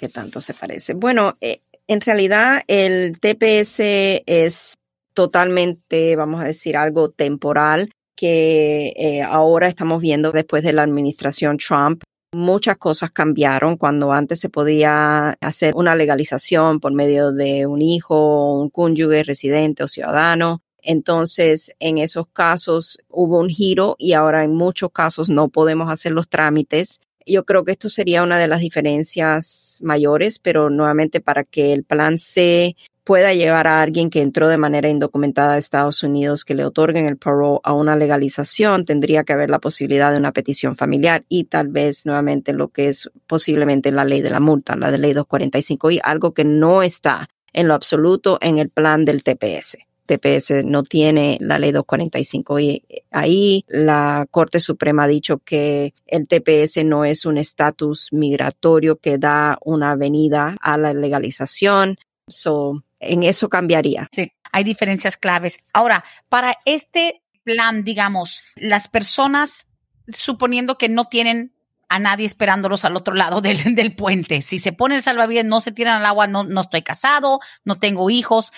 ¿Qué 0.01 0.09
tanto 0.09 0.41
se 0.41 0.55
parece? 0.55 0.95
Bueno, 0.95 1.35
eh, 1.41 1.61
en 1.87 2.01
realidad 2.01 2.63
el 2.65 3.19
TPS 3.19 4.23
es 4.25 4.79
totalmente, 5.13 6.15
vamos 6.15 6.41
a 6.41 6.45
decir, 6.45 6.75
algo 6.75 7.11
temporal 7.11 7.91
que 8.15 8.93
eh, 8.97 9.21
ahora 9.21 9.67
estamos 9.67 10.01
viendo 10.01 10.31
después 10.31 10.63
de 10.63 10.73
la 10.73 10.81
administración 10.81 11.59
Trump. 11.59 12.01
Muchas 12.33 12.77
cosas 12.77 13.11
cambiaron 13.11 13.77
cuando 13.77 14.11
antes 14.11 14.39
se 14.39 14.49
podía 14.49 15.37
hacer 15.39 15.75
una 15.75 15.95
legalización 15.95 16.79
por 16.79 16.93
medio 16.93 17.31
de 17.31 17.67
un 17.67 17.83
hijo, 17.83 18.59
un 18.59 18.71
cónyuge, 18.71 19.23
residente 19.23 19.83
o 19.83 19.87
ciudadano. 19.87 20.63
Entonces, 20.81 21.75
en 21.79 21.99
esos 21.99 22.25
casos 22.33 22.97
hubo 23.07 23.37
un 23.37 23.49
giro 23.49 23.97
y 23.99 24.13
ahora 24.13 24.43
en 24.43 24.55
muchos 24.55 24.91
casos 24.91 25.29
no 25.29 25.49
podemos 25.49 25.91
hacer 25.91 26.11
los 26.11 26.27
trámites. 26.27 26.99
Yo 27.31 27.45
creo 27.45 27.63
que 27.63 27.71
esto 27.71 27.87
sería 27.87 28.23
una 28.23 28.37
de 28.37 28.49
las 28.49 28.59
diferencias 28.59 29.79
mayores, 29.83 30.37
pero 30.37 30.69
nuevamente 30.69 31.21
para 31.21 31.45
que 31.45 31.71
el 31.71 31.85
plan 31.85 32.19
C 32.19 32.75
pueda 33.05 33.33
llevar 33.33 33.67
a 33.67 33.81
alguien 33.81 34.09
que 34.09 34.21
entró 34.21 34.49
de 34.49 34.57
manera 34.57 34.89
indocumentada 34.89 35.53
a 35.53 35.57
Estados 35.57 36.03
Unidos 36.03 36.43
que 36.43 36.55
le 36.55 36.65
otorguen 36.65 37.05
el 37.05 37.15
parole 37.15 37.59
a 37.63 37.73
una 37.73 37.95
legalización, 37.95 38.83
tendría 38.83 39.23
que 39.23 39.31
haber 39.31 39.49
la 39.49 39.59
posibilidad 39.59 40.11
de 40.11 40.17
una 40.17 40.33
petición 40.33 40.75
familiar 40.75 41.23
y 41.29 41.45
tal 41.45 41.69
vez 41.69 42.05
nuevamente 42.05 42.51
lo 42.51 42.67
que 42.67 42.89
es 42.89 43.09
posiblemente 43.27 43.93
la 43.93 44.03
ley 44.03 44.21
de 44.21 44.29
la 44.29 44.41
multa, 44.41 44.75
la 44.75 44.91
de 44.91 44.97
ley 44.97 45.13
245 45.13 45.91
y 45.91 45.99
algo 46.03 46.33
que 46.33 46.43
no 46.43 46.83
está 46.83 47.29
en 47.53 47.69
lo 47.69 47.75
absoluto 47.75 48.39
en 48.41 48.57
el 48.57 48.69
plan 48.69 49.05
del 49.05 49.23
TPS. 49.23 49.77
TPS 50.11 50.65
no 50.65 50.83
tiene 50.83 51.37
la 51.39 51.57
ley 51.57 51.71
245 51.71 52.59
y 52.59 52.83
ahí 53.11 53.63
la 53.69 54.27
Corte 54.29 54.59
Suprema 54.59 55.03
ha 55.03 55.07
dicho 55.07 55.37
que 55.37 55.93
el 56.05 56.27
TPS 56.27 56.83
no 56.83 57.05
es 57.05 57.25
un 57.25 57.37
estatus 57.37 58.09
migratorio 58.11 58.97
que 58.97 59.17
da 59.17 59.57
una 59.63 59.95
venida 59.95 60.55
a 60.59 60.77
la 60.77 60.93
legalización. 60.93 61.97
So, 62.27 62.83
en 62.99 63.23
eso 63.23 63.47
cambiaría. 63.47 64.09
Sí, 64.11 64.33
hay 64.51 64.63
diferencias 64.65 65.15
claves. 65.15 65.59
Ahora, 65.71 66.03
para 66.27 66.57
este 66.65 67.21
plan, 67.43 67.85
digamos, 67.85 68.43
las 68.55 68.89
personas, 68.89 69.67
suponiendo 70.07 70.77
que 70.77 70.89
no 70.89 71.05
tienen 71.05 71.53
a 71.87 71.99
nadie 71.99 72.25
esperándolos 72.25 72.85
al 72.85 72.95
otro 72.95 73.13
lado 73.13 73.41
del, 73.41 73.75
del 73.75 73.95
puente. 73.95 74.41
Si 74.41 74.59
se 74.59 74.73
pone 74.73 74.95
el 74.95 75.01
salvavidas, 75.01 75.45
no 75.45 75.61
se 75.61 75.71
tiran 75.71 75.99
al 75.99 76.05
agua, 76.05 76.27
no, 76.27 76.43
no 76.43 76.61
estoy 76.61 76.81
casado, 76.81 77.39
no 77.63 77.75
tengo 77.77 78.09
hijos 78.09 78.51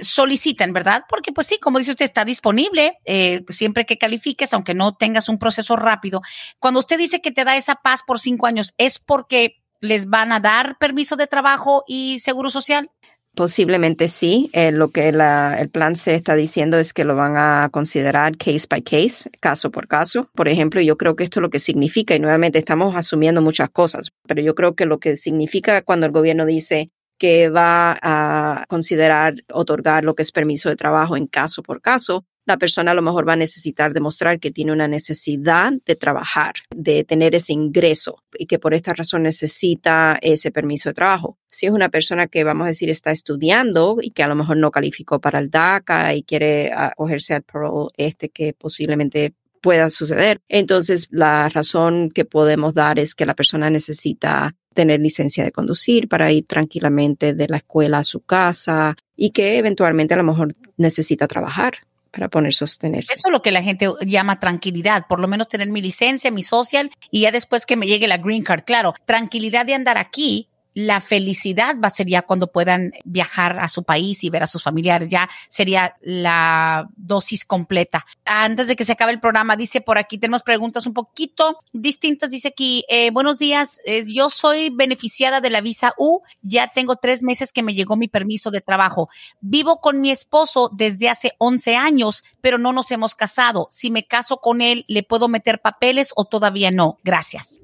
soliciten, 0.00 0.72
¿verdad? 0.72 1.04
Porque 1.08 1.32
pues 1.32 1.46
sí, 1.46 1.58
como 1.58 1.78
dice 1.78 1.92
usted, 1.92 2.04
está 2.04 2.24
disponible 2.24 2.98
eh, 3.04 3.44
siempre 3.48 3.86
que 3.86 3.98
califiques, 3.98 4.52
aunque 4.54 4.74
no 4.74 4.94
tengas 4.94 5.28
un 5.28 5.38
proceso 5.38 5.76
rápido. 5.76 6.22
Cuando 6.58 6.80
usted 6.80 6.98
dice 6.98 7.20
que 7.20 7.32
te 7.32 7.44
da 7.44 7.56
esa 7.56 7.76
paz 7.76 8.02
por 8.06 8.20
cinco 8.20 8.46
años, 8.46 8.74
¿es 8.78 8.98
porque 8.98 9.56
les 9.80 10.08
van 10.08 10.32
a 10.32 10.40
dar 10.40 10.76
permiso 10.78 11.16
de 11.16 11.26
trabajo 11.26 11.84
y 11.86 12.20
seguro 12.20 12.50
social? 12.50 12.90
Posiblemente 13.34 14.08
sí. 14.08 14.50
Eh, 14.52 14.72
lo 14.72 14.88
que 14.88 15.08
el 15.08 15.70
plan 15.70 15.94
se 15.94 16.14
está 16.14 16.34
diciendo 16.34 16.78
es 16.78 16.92
que 16.92 17.04
lo 17.04 17.14
van 17.14 17.36
a 17.36 17.68
considerar 17.70 18.36
case 18.36 18.66
by 18.68 18.82
case, 18.82 19.30
caso 19.40 19.70
por 19.70 19.86
caso. 19.86 20.28
Por 20.34 20.48
ejemplo, 20.48 20.80
yo 20.80 20.96
creo 20.96 21.14
que 21.14 21.24
esto 21.24 21.38
es 21.38 21.42
lo 21.42 21.50
que 21.50 21.60
significa, 21.60 22.14
y 22.14 22.20
nuevamente 22.20 22.58
estamos 22.58 22.96
asumiendo 22.96 23.40
muchas 23.40 23.70
cosas, 23.70 24.10
pero 24.26 24.42
yo 24.42 24.54
creo 24.54 24.74
que 24.74 24.84
lo 24.84 24.98
que 24.98 25.16
significa 25.16 25.82
cuando 25.82 26.06
el 26.06 26.12
gobierno 26.12 26.44
dice 26.44 26.90
que 27.20 27.50
va 27.50 27.98
a 28.02 28.64
considerar 28.66 29.34
otorgar 29.52 30.04
lo 30.04 30.14
que 30.14 30.22
es 30.22 30.32
permiso 30.32 30.70
de 30.70 30.76
trabajo 30.76 31.18
en 31.18 31.26
caso 31.26 31.62
por 31.62 31.82
caso, 31.82 32.24
la 32.46 32.56
persona 32.56 32.92
a 32.92 32.94
lo 32.94 33.02
mejor 33.02 33.28
va 33.28 33.34
a 33.34 33.36
necesitar 33.36 33.92
demostrar 33.92 34.40
que 34.40 34.50
tiene 34.50 34.72
una 34.72 34.88
necesidad 34.88 35.70
de 35.84 35.96
trabajar, 35.96 36.54
de 36.74 37.04
tener 37.04 37.34
ese 37.34 37.52
ingreso 37.52 38.22
y 38.38 38.46
que 38.46 38.58
por 38.58 38.72
esta 38.72 38.94
razón 38.94 39.24
necesita 39.24 40.18
ese 40.22 40.50
permiso 40.50 40.88
de 40.88 40.94
trabajo. 40.94 41.36
Si 41.46 41.66
es 41.66 41.72
una 41.72 41.90
persona 41.90 42.26
que, 42.26 42.42
vamos 42.42 42.64
a 42.64 42.68
decir, 42.68 42.88
está 42.88 43.10
estudiando 43.10 43.98
y 44.00 44.12
que 44.12 44.22
a 44.22 44.28
lo 44.28 44.34
mejor 44.34 44.56
no 44.56 44.70
calificó 44.70 45.20
para 45.20 45.40
el 45.40 45.50
DACA 45.50 46.14
y 46.14 46.22
quiere 46.22 46.72
acogerse 46.72 47.34
al 47.34 47.42
parole 47.42 47.90
este 47.98 48.30
que 48.30 48.54
posiblemente 48.54 49.34
pueda 49.60 49.90
suceder. 49.90 50.40
Entonces, 50.48 51.06
la 51.10 51.50
razón 51.50 52.10
que 52.10 52.24
podemos 52.24 52.72
dar 52.72 52.98
es 52.98 53.14
que 53.14 53.26
la 53.26 53.34
persona 53.34 53.68
necesita 53.68 54.56
tener 54.74 55.00
licencia 55.00 55.44
de 55.44 55.52
conducir 55.52 56.08
para 56.08 56.30
ir 56.32 56.46
tranquilamente 56.46 57.34
de 57.34 57.48
la 57.48 57.58
escuela 57.58 57.98
a 57.98 58.04
su 58.04 58.20
casa 58.20 58.96
y 59.16 59.30
que 59.30 59.58
eventualmente 59.58 60.14
a 60.14 60.18
lo 60.18 60.24
mejor 60.24 60.54
necesita 60.76 61.26
trabajar 61.26 61.74
para 62.10 62.28
poner 62.28 62.54
sostener. 62.54 63.04
Eso 63.04 63.28
es 63.28 63.32
lo 63.32 63.42
que 63.42 63.52
la 63.52 63.62
gente 63.62 63.88
llama 64.02 64.40
tranquilidad, 64.40 65.06
por 65.08 65.20
lo 65.20 65.28
menos 65.28 65.48
tener 65.48 65.68
mi 65.68 65.80
licencia, 65.80 66.30
mi 66.30 66.42
social 66.42 66.90
y 67.10 67.22
ya 67.22 67.32
después 67.32 67.66
que 67.66 67.76
me 67.76 67.86
llegue 67.86 68.08
la 68.08 68.18
green 68.18 68.42
card. 68.42 68.64
Claro, 68.64 68.94
tranquilidad 69.04 69.66
de 69.66 69.74
andar 69.74 69.98
aquí 69.98 70.48
la 70.74 71.00
felicidad 71.00 71.76
va 71.82 71.88
a 71.88 71.90
ser 71.90 72.06
ya 72.06 72.22
cuando 72.22 72.48
puedan 72.48 72.92
viajar 73.04 73.58
a 73.58 73.68
su 73.68 73.82
país 73.82 74.22
y 74.24 74.30
ver 74.30 74.42
a 74.42 74.46
sus 74.46 74.62
familiares. 74.62 75.08
Ya 75.08 75.28
sería 75.48 75.96
la 76.00 76.88
dosis 76.96 77.44
completa. 77.44 78.06
Antes 78.24 78.68
de 78.68 78.76
que 78.76 78.84
se 78.84 78.92
acabe 78.92 79.12
el 79.12 79.20
programa, 79.20 79.56
dice 79.56 79.80
por 79.80 79.98
aquí, 79.98 80.18
tenemos 80.18 80.42
preguntas 80.42 80.86
un 80.86 80.94
poquito 80.94 81.58
distintas. 81.72 82.30
Dice 82.30 82.48
aquí, 82.48 82.84
eh, 82.88 83.10
buenos 83.10 83.38
días, 83.38 83.80
eh, 83.84 84.04
yo 84.06 84.30
soy 84.30 84.70
beneficiada 84.70 85.40
de 85.40 85.50
la 85.50 85.60
visa 85.60 85.94
U. 85.98 86.20
Ya 86.42 86.68
tengo 86.68 86.96
tres 86.96 87.22
meses 87.22 87.52
que 87.52 87.62
me 87.62 87.74
llegó 87.74 87.96
mi 87.96 88.08
permiso 88.08 88.50
de 88.50 88.60
trabajo. 88.60 89.08
Vivo 89.40 89.80
con 89.80 90.00
mi 90.00 90.10
esposo 90.10 90.70
desde 90.72 91.08
hace 91.08 91.32
11 91.38 91.76
años, 91.76 92.22
pero 92.40 92.58
no 92.58 92.72
nos 92.72 92.90
hemos 92.90 93.14
casado. 93.14 93.66
Si 93.70 93.90
me 93.90 94.06
caso 94.06 94.38
con 94.38 94.60
él, 94.60 94.84
¿le 94.88 95.02
puedo 95.02 95.28
meter 95.28 95.60
papeles 95.60 96.12
o 96.16 96.24
todavía 96.24 96.70
no? 96.70 96.98
Gracias. 97.02 97.60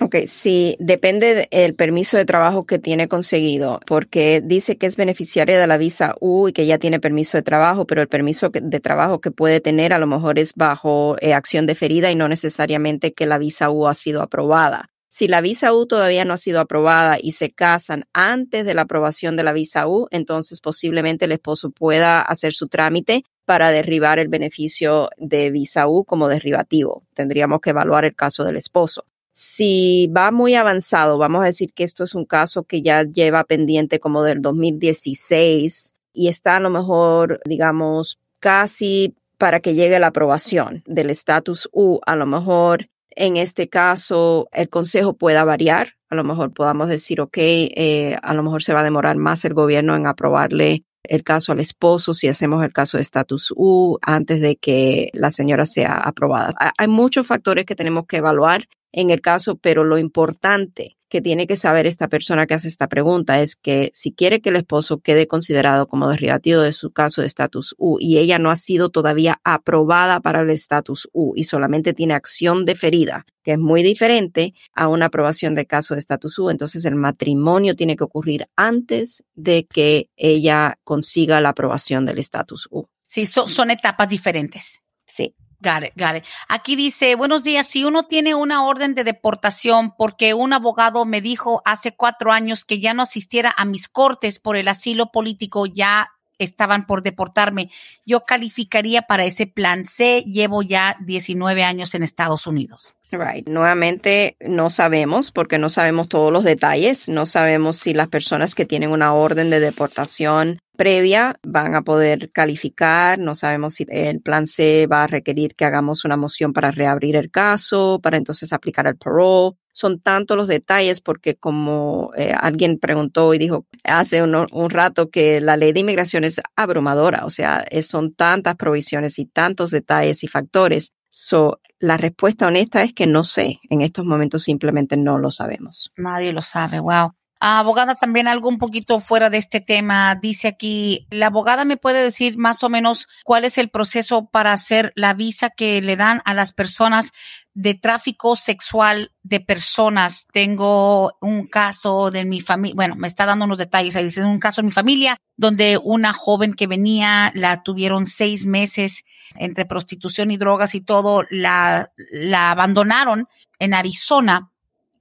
Ok, 0.00 0.16
sí, 0.26 0.76
depende 0.80 1.48
del 1.52 1.74
permiso 1.76 2.16
de 2.16 2.24
trabajo 2.24 2.66
que 2.66 2.80
tiene 2.80 3.06
conseguido, 3.06 3.78
porque 3.86 4.42
dice 4.44 4.76
que 4.76 4.86
es 4.86 4.96
beneficiaria 4.96 5.58
de 5.58 5.66
la 5.68 5.76
visa 5.76 6.16
U 6.20 6.48
y 6.48 6.52
que 6.52 6.66
ya 6.66 6.78
tiene 6.78 6.98
permiso 6.98 7.38
de 7.38 7.42
trabajo, 7.42 7.86
pero 7.86 8.02
el 8.02 8.08
permiso 8.08 8.50
de 8.50 8.80
trabajo 8.80 9.20
que 9.20 9.30
puede 9.30 9.60
tener 9.60 9.92
a 9.92 9.98
lo 9.98 10.08
mejor 10.08 10.40
es 10.40 10.54
bajo 10.54 11.16
eh, 11.20 11.32
acción 11.32 11.66
deferida 11.66 12.10
y 12.10 12.16
no 12.16 12.28
necesariamente 12.28 13.12
que 13.12 13.26
la 13.26 13.38
visa 13.38 13.70
U 13.70 13.86
ha 13.86 13.94
sido 13.94 14.20
aprobada. 14.20 14.90
Si 15.10 15.28
la 15.28 15.40
visa 15.40 15.72
U 15.72 15.86
todavía 15.86 16.24
no 16.24 16.34
ha 16.34 16.38
sido 16.38 16.58
aprobada 16.58 17.18
y 17.22 17.30
se 17.30 17.52
casan 17.52 18.04
antes 18.12 18.66
de 18.66 18.74
la 18.74 18.82
aprobación 18.82 19.36
de 19.36 19.44
la 19.44 19.52
visa 19.52 19.86
U, 19.86 20.08
entonces 20.10 20.60
posiblemente 20.60 21.26
el 21.26 21.32
esposo 21.32 21.70
pueda 21.70 22.20
hacer 22.20 22.52
su 22.52 22.66
trámite 22.66 23.22
para 23.44 23.70
derribar 23.70 24.18
el 24.18 24.26
beneficio 24.26 25.10
de 25.18 25.52
visa 25.52 25.86
U 25.86 26.04
como 26.04 26.26
derivativo. 26.26 27.04
Tendríamos 27.14 27.60
que 27.60 27.70
evaluar 27.70 28.04
el 28.04 28.16
caso 28.16 28.42
del 28.42 28.56
esposo. 28.56 29.04
Si 29.36 30.06
va 30.16 30.30
muy 30.30 30.54
avanzado, 30.54 31.18
vamos 31.18 31.42
a 31.42 31.46
decir 31.46 31.72
que 31.74 31.82
esto 31.82 32.04
es 32.04 32.14
un 32.14 32.24
caso 32.24 32.62
que 32.62 32.82
ya 32.82 33.02
lleva 33.02 33.42
pendiente 33.42 33.98
como 33.98 34.22
del 34.22 34.40
2016 34.40 35.92
y 36.12 36.28
está 36.28 36.56
a 36.56 36.60
lo 36.60 36.70
mejor, 36.70 37.40
digamos, 37.44 38.20
casi 38.38 39.16
para 39.36 39.58
que 39.58 39.74
llegue 39.74 39.98
la 39.98 40.06
aprobación 40.06 40.84
del 40.86 41.10
estatus 41.10 41.68
U, 41.72 41.98
a 42.06 42.14
lo 42.14 42.26
mejor 42.26 42.88
en 43.10 43.36
este 43.36 43.68
caso 43.68 44.48
el 44.52 44.68
consejo 44.68 45.14
pueda 45.14 45.42
variar, 45.42 45.94
a 46.10 46.14
lo 46.14 46.22
mejor 46.22 46.52
podamos 46.52 46.88
decir, 46.88 47.20
ok, 47.20 47.36
eh, 47.36 48.16
a 48.22 48.34
lo 48.34 48.44
mejor 48.44 48.62
se 48.62 48.72
va 48.72 48.80
a 48.80 48.84
demorar 48.84 49.16
más 49.16 49.44
el 49.44 49.54
gobierno 49.54 49.96
en 49.96 50.06
aprobarle 50.06 50.84
el 51.02 51.24
caso 51.24 51.50
al 51.50 51.58
esposo 51.58 52.14
si 52.14 52.28
hacemos 52.28 52.62
el 52.62 52.72
caso 52.72 52.98
de 52.98 53.02
estatus 53.02 53.52
U 53.56 53.98
antes 54.00 54.40
de 54.40 54.54
que 54.54 55.10
la 55.12 55.32
señora 55.32 55.66
sea 55.66 55.96
aprobada. 55.96 56.54
Hay 56.78 56.86
muchos 56.86 57.26
factores 57.26 57.66
que 57.66 57.74
tenemos 57.74 58.06
que 58.06 58.18
evaluar 58.18 58.68
en 58.96 59.10
el 59.10 59.20
caso, 59.20 59.56
pero 59.56 59.82
lo 59.82 59.98
importante 59.98 60.96
que 61.08 61.20
tiene 61.20 61.46
que 61.46 61.56
saber 61.56 61.86
esta 61.86 62.08
persona 62.08 62.46
que 62.46 62.54
hace 62.54 62.68
esta 62.68 62.88
pregunta 62.88 63.40
es 63.40 63.56
que 63.56 63.90
si 63.92 64.12
quiere 64.12 64.40
que 64.40 64.50
el 64.50 64.56
esposo 64.56 64.98
quede 64.98 65.26
considerado 65.26 65.86
como 65.86 66.08
derivativo 66.08 66.60
de 66.60 66.72
su 66.72 66.92
caso 66.92 67.20
de 67.20 67.26
estatus 67.26 67.74
U 67.76 67.98
y 68.00 68.18
ella 68.18 68.38
no 68.38 68.50
ha 68.50 68.56
sido 68.56 68.88
todavía 68.88 69.40
aprobada 69.44 70.20
para 70.20 70.40
el 70.40 70.50
estatus 70.50 71.08
U 71.12 71.32
y 71.36 71.44
solamente 71.44 71.92
tiene 71.92 72.14
acción 72.14 72.64
deferida, 72.64 73.26
que 73.42 73.52
es 73.52 73.58
muy 73.58 73.82
diferente 73.82 74.54
a 74.74 74.88
una 74.88 75.06
aprobación 75.06 75.54
de 75.54 75.66
caso 75.66 75.94
de 75.94 76.00
estatus 76.00 76.38
U, 76.38 76.50
entonces 76.50 76.84
el 76.84 76.94
matrimonio 76.94 77.76
tiene 77.76 77.96
que 77.96 78.04
ocurrir 78.04 78.48
antes 78.56 79.24
de 79.34 79.66
que 79.66 80.10
ella 80.16 80.78
consiga 80.84 81.40
la 81.40 81.50
aprobación 81.50 82.06
del 82.06 82.18
estatus 82.18 82.68
U. 82.70 82.86
Sí, 83.06 83.26
son 83.26 83.70
etapas 83.70 84.08
diferentes. 84.08 84.82
Sí. 85.06 85.34
Got 85.64 85.84
it, 85.84 85.92
got 85.96 86.16
it. 86.16 86.24
Aquí 86.46 86.76
dice, 86.76 87.14
buenos 87.14 87.42
días, 87.42 87.66
si 87.66 87.84
uno 87.84 88.02
tiene 88.02 88.34
una 88.34 88.66
orden 88.66 88.94
de 88.94 89.02
deportación 89.02 89.94
porque 89.96 90.34
un 90.34 90.52
abogado 90.52 91.06
me 91.06 91.22
dijo 91.22 91.62
hace 91.64 91.96
cuatro 91.96 92.32
años 92.32 92.66
que 92.66 92.80
ya 92.80 92.92
no 92.92 93.02
asistiera 93.02 93.54
a 93.56 93.64
mis 93.64 93.88
cortes 93.88 94.40
por 94.40 94.56
el 94.56 94.68
asilo 94.68 95.10
político, 95.10 95.64
ya 95.64 96.10
estaban 96.38 96.86
por 96.86 97.02
deportarme, 97.02 97.70
yo 98.04 98.24
calificaría 98.24 99.02
para 99.02 99.24
ese 99.24 99.46
plan 99.46 99.84
C, 99.84 100.22
llevo 100.26 100.62
ya 100.62 100.96
19 101.00 101.64
años 101.64 101.94
en 101.94 102.02
Estados 102.02 102.46
Unidos. 102.46 102.96
Right. 103.12 103.48
Nuevamente 103.48 104.36
no 104.40 104.70
sabemos 104.70 105.30
porque 105.30 105.58
no 105.58 105.68
sabemos 105.70 106.08
todos 106.08 106.32
los 106.32 106.42
detalles, 106.42 107.08
no 107.08 107.26
sabemos 107.26 107.76
si 107.76 107.94
las 107.94 108.08
personas 108.08 108.54
que 108.54 108.64
tienen 108.64 108.90
una 108.90 109.14
orden 109.14 109.50
de 109.50 109.60
deportación 109.60 110.58
previa 110.76 111.38
van 111.42 111.74
a 111.76 111.82
poder 111.82 112.30
calificar, 112.32 113.18
no 113.18 113.34
sabemos 113.34 113.74
si 113.74 113.86
el 113.88 114.20
plan 114.20 114.46
C 114.46 114.86
va 114.86 115.04
a 115.04 115.06
requerir 115.06 115.54
que 115.54 115.64
hagamos 115.64 116.04
una 116.04 116.16
moción 116.16 116.52
para 116.52 116.70
reabrir 116.70 117.16
el 117.16 117.30
caso, 117.30 118.00
para 118.02 118.16
entonces 118.16 118.52
aplicar 118.52 118.86
el 118.86 118.96
parole. 118.96 119.56
Son 119.74 120.00
tantos 120.00 120.36
los 120.38 120.48
detalles 120.48 121.02
porque 121.02 121.34
como 121.34 122.12
eh, 122.16 122.32
alguien 122.32 122.78
preguntó 122.78 123.34
y 123.34 123.38
dijo 123.38 123.66
hace 123.82 124.22
un, 124.22 124.70
rato 124.70 125.10
que 125.10 125.42
la 125.42 125.58
ley 125.58 125.72
de 125.72 125.80
inmigración 125.80 126.24
es 126.24 126.40
abrumadora, 126.56 127.26
o 127.26 127.30
sea, 127.30 127.64
son 127.82 128.14
tantas 128.14 128.56
provisiones 128.56 129.18
y 129.18 129.26
tantos 129.26 129.70
detalles 129.70 130.24
y 130.24 130.28
factores. 130.28 130.92
So, 131.10 131.60
la 131.78 131.96
respuesta 131.96 132.46
honesta 132.46 132.82
es 132.82 132.94
que 132.94 133.06
no 133.06 133.24
sé, 133.24 133.58
en 133.68 133.82
estos 133.82 134.04
momentos 134.06 134.42
simplemente 134.42 134.96
no 134.96 135.18
lo 135.18 135.30
sabemos. 135.30 135.92
Nadie 135.96 136.32
lo 136.32 136.40
sabe, 136.40 136.80
wow. 136.80 137.12
Abogada, 137.40 137.94
también 137.94 138.26
algo 138.26 138.48
un 138.48 138.58
poquito 138.58 139.00
fuera 139.00 139.28
de 139.28 139.38
este 139.38 139.60
tema. 139.60 140.14
Dice 140.14 140.48
aquí, 140.48 141.06
la 141.10 141.26
abogada 141.26 141.64
me 141.64 141.76
puede 141.76 142.02
decir 142.02 142.38
más 142.38 142.62
o 142.62 142.68
menos 142.68 143.06
cuál 143.24 143.44
es 143.44 143.58
el 143.58 143.68
proceso 143.68 144.26
para 144.26 144.52
hacer 144.52 144.92
la 144.96 145.14
visa 145.14 145.50
que 145.50 145.82
le 145.82 145.96
dan 145.96 146.22
a 146.24 146.32
las 146.32 146.52
personas 146.52 147.12
de 147.52 147.74
tráfico 147.74 148.34
sexual 148.34 149.12
de 149.22 149.40
personas. 149.40 150.26
Tengo 150.32 151.12
un 151.20 151.46
caso 151.46 152.10
de 152.10 152.24
mi 152.24 152.40
familia, 152.40 152.74
bueno, 152.74 152.96
me 152.96 153.08
está 153.08 153.26
dando 153.26 153.44
unos 153.44 153.58
detalles, 153.58 153.94
ahí 153.94 154.04
dice 154.04 154.24
un 154.24 154.40
caso 154.40 154.60
en 154.60 154.66
mi 154.66 154.72
familia 154.72 155.16
donde 155.36 155.78
una 155.82 156.12
joven 156.12 156.54
que 156.54 156.66
venía, 156.66 157.30
la 157.34 157.62
tuvieron 157.62 158.06
seis 158.06 158.46
meses 158.46 159.04
entre 159.36 159.64
prostitución 159.64 160.30
y 160.30 160.36
drogas 160.36 160.74
y 160.74 160.80
todo, 160.80 161.24
la, 161.30 161.92
la 162.10 162.50
abandonaron 162.50 163.28
en 163.58 163.74
Arizona 163.74 164.50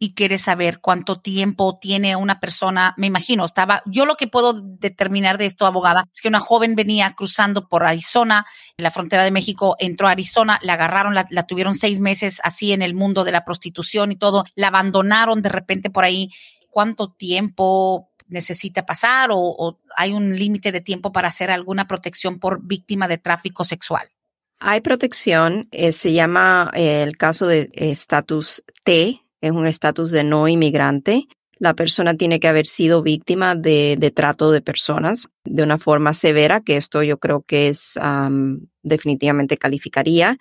y 0.04 0.14
quiere 0.14 0.38
saber 0.38 0.82
cuánto 0.82 1.22
tiempo 1.22 1.76
tiene 1.80 2.18
una 2.18 2.42
persona, 2.42 2.94
me 2.98 3.08
imagino, 3.08 3.46
estaba, 3.46 3.82
yo 3.86 4.06
lo 4.06 4.16
que 4.16 4.28
puedo 4.28 4.52
determinar 4.52 5.38
de 5.38 5.46
esto, 5.46 5.66
abogada, 5.66 6.10
es 6.14 6.22
que 6.22 6.28
una 6.28 6.42
joven 6.42 6.76
venía 6.76 7.14
cruzando 7.16 7.70
por 7.70 7.86
Arizona, 7.86 8.46
en 8.76 8.84
la 8.84 8.92
frontera 8.92 9.24
de 9.24 9.32
México, 9.32 9.78
entró 9.80 10.10
a 10.10 10.12
Arizona, 10.12 10.60
la 10.62 10.74
agarraron, 10.74 11.16
la, 11.16 11.44
tuvieron 11.48 11.74
seis 11.74 12.02
meses 12.02 12.42
así 12.44 12.74
en 12.74 12.82
el 12.82 12.96
mundo 12.96 13.24
de 13.24 13.32
la 13.32 13.46
prostitución 13.46 14.12
y 14.12 14.18
todo, 14.18 14.44
la 14.56 14.68
abandonaron 14.68 15.42
de 15.42 15.48
repente 15.48 15.90
por 15.90 16.04
ahí. 16.04 16.30
¿Cuánto 16.70 17.14
tiempo 17.14 18.10
necesita 18.28 18.86
pasar 18.86 19.30
o, 19.32 19.80
hay 19.96 20.12
un 20.12 20.36
límite 20.36 20.74
de 20.74 20.82
tiempo 20.82 21.14
para 21.14 21.30
hacer 21.30 21.50
alguna 21.50 21.88
protección 21.88 22.40
por 22.40 22.62
víctima 22.62 23.08
de 23.08 23.20
tráfico 23.20 23.64
sexual? 23.64 24.10
Hay 24.60 24.82
protección, 24.82 25.70
eh, 25.72 25.94
se 25.94 26.12
llama 26.12 26.72
eh, 26.74 27.04
el 27.04 27.16
caso 27.16 27.48
de 27.48 27.70
estatus 27.74 28.64
T, 28.84 29.23
es 29.44 29.52
un 29.52 29.68
estatus 29.68 30.10
de 30.10 30.24
no 30.24 30.48
inmigrante. 30.48 31.28
La 31.60 31.74
persona 31.74 32.16
tiene 32.16 32.40
que 32.40 32.48
haber 32.48 32.66
sido 32.66 33.04
víctima 33.04 33.56
de, 33.56 34.12
trato 34.16 34.52
de 34.52 34.62
personas 34.62 35.28
de 35.44 35.64
una 35.64 35.78
forma 35.78 36.14
severa, 36.14 36.62
que 36.62 36.78
esto 36.78 37.04
yo 37.04 37.20
creo 37.20 37.42
que 37.42 37.68
es 37.68 38.00
definitivamente 38.84 39.58
calificaría. 39.58 40.38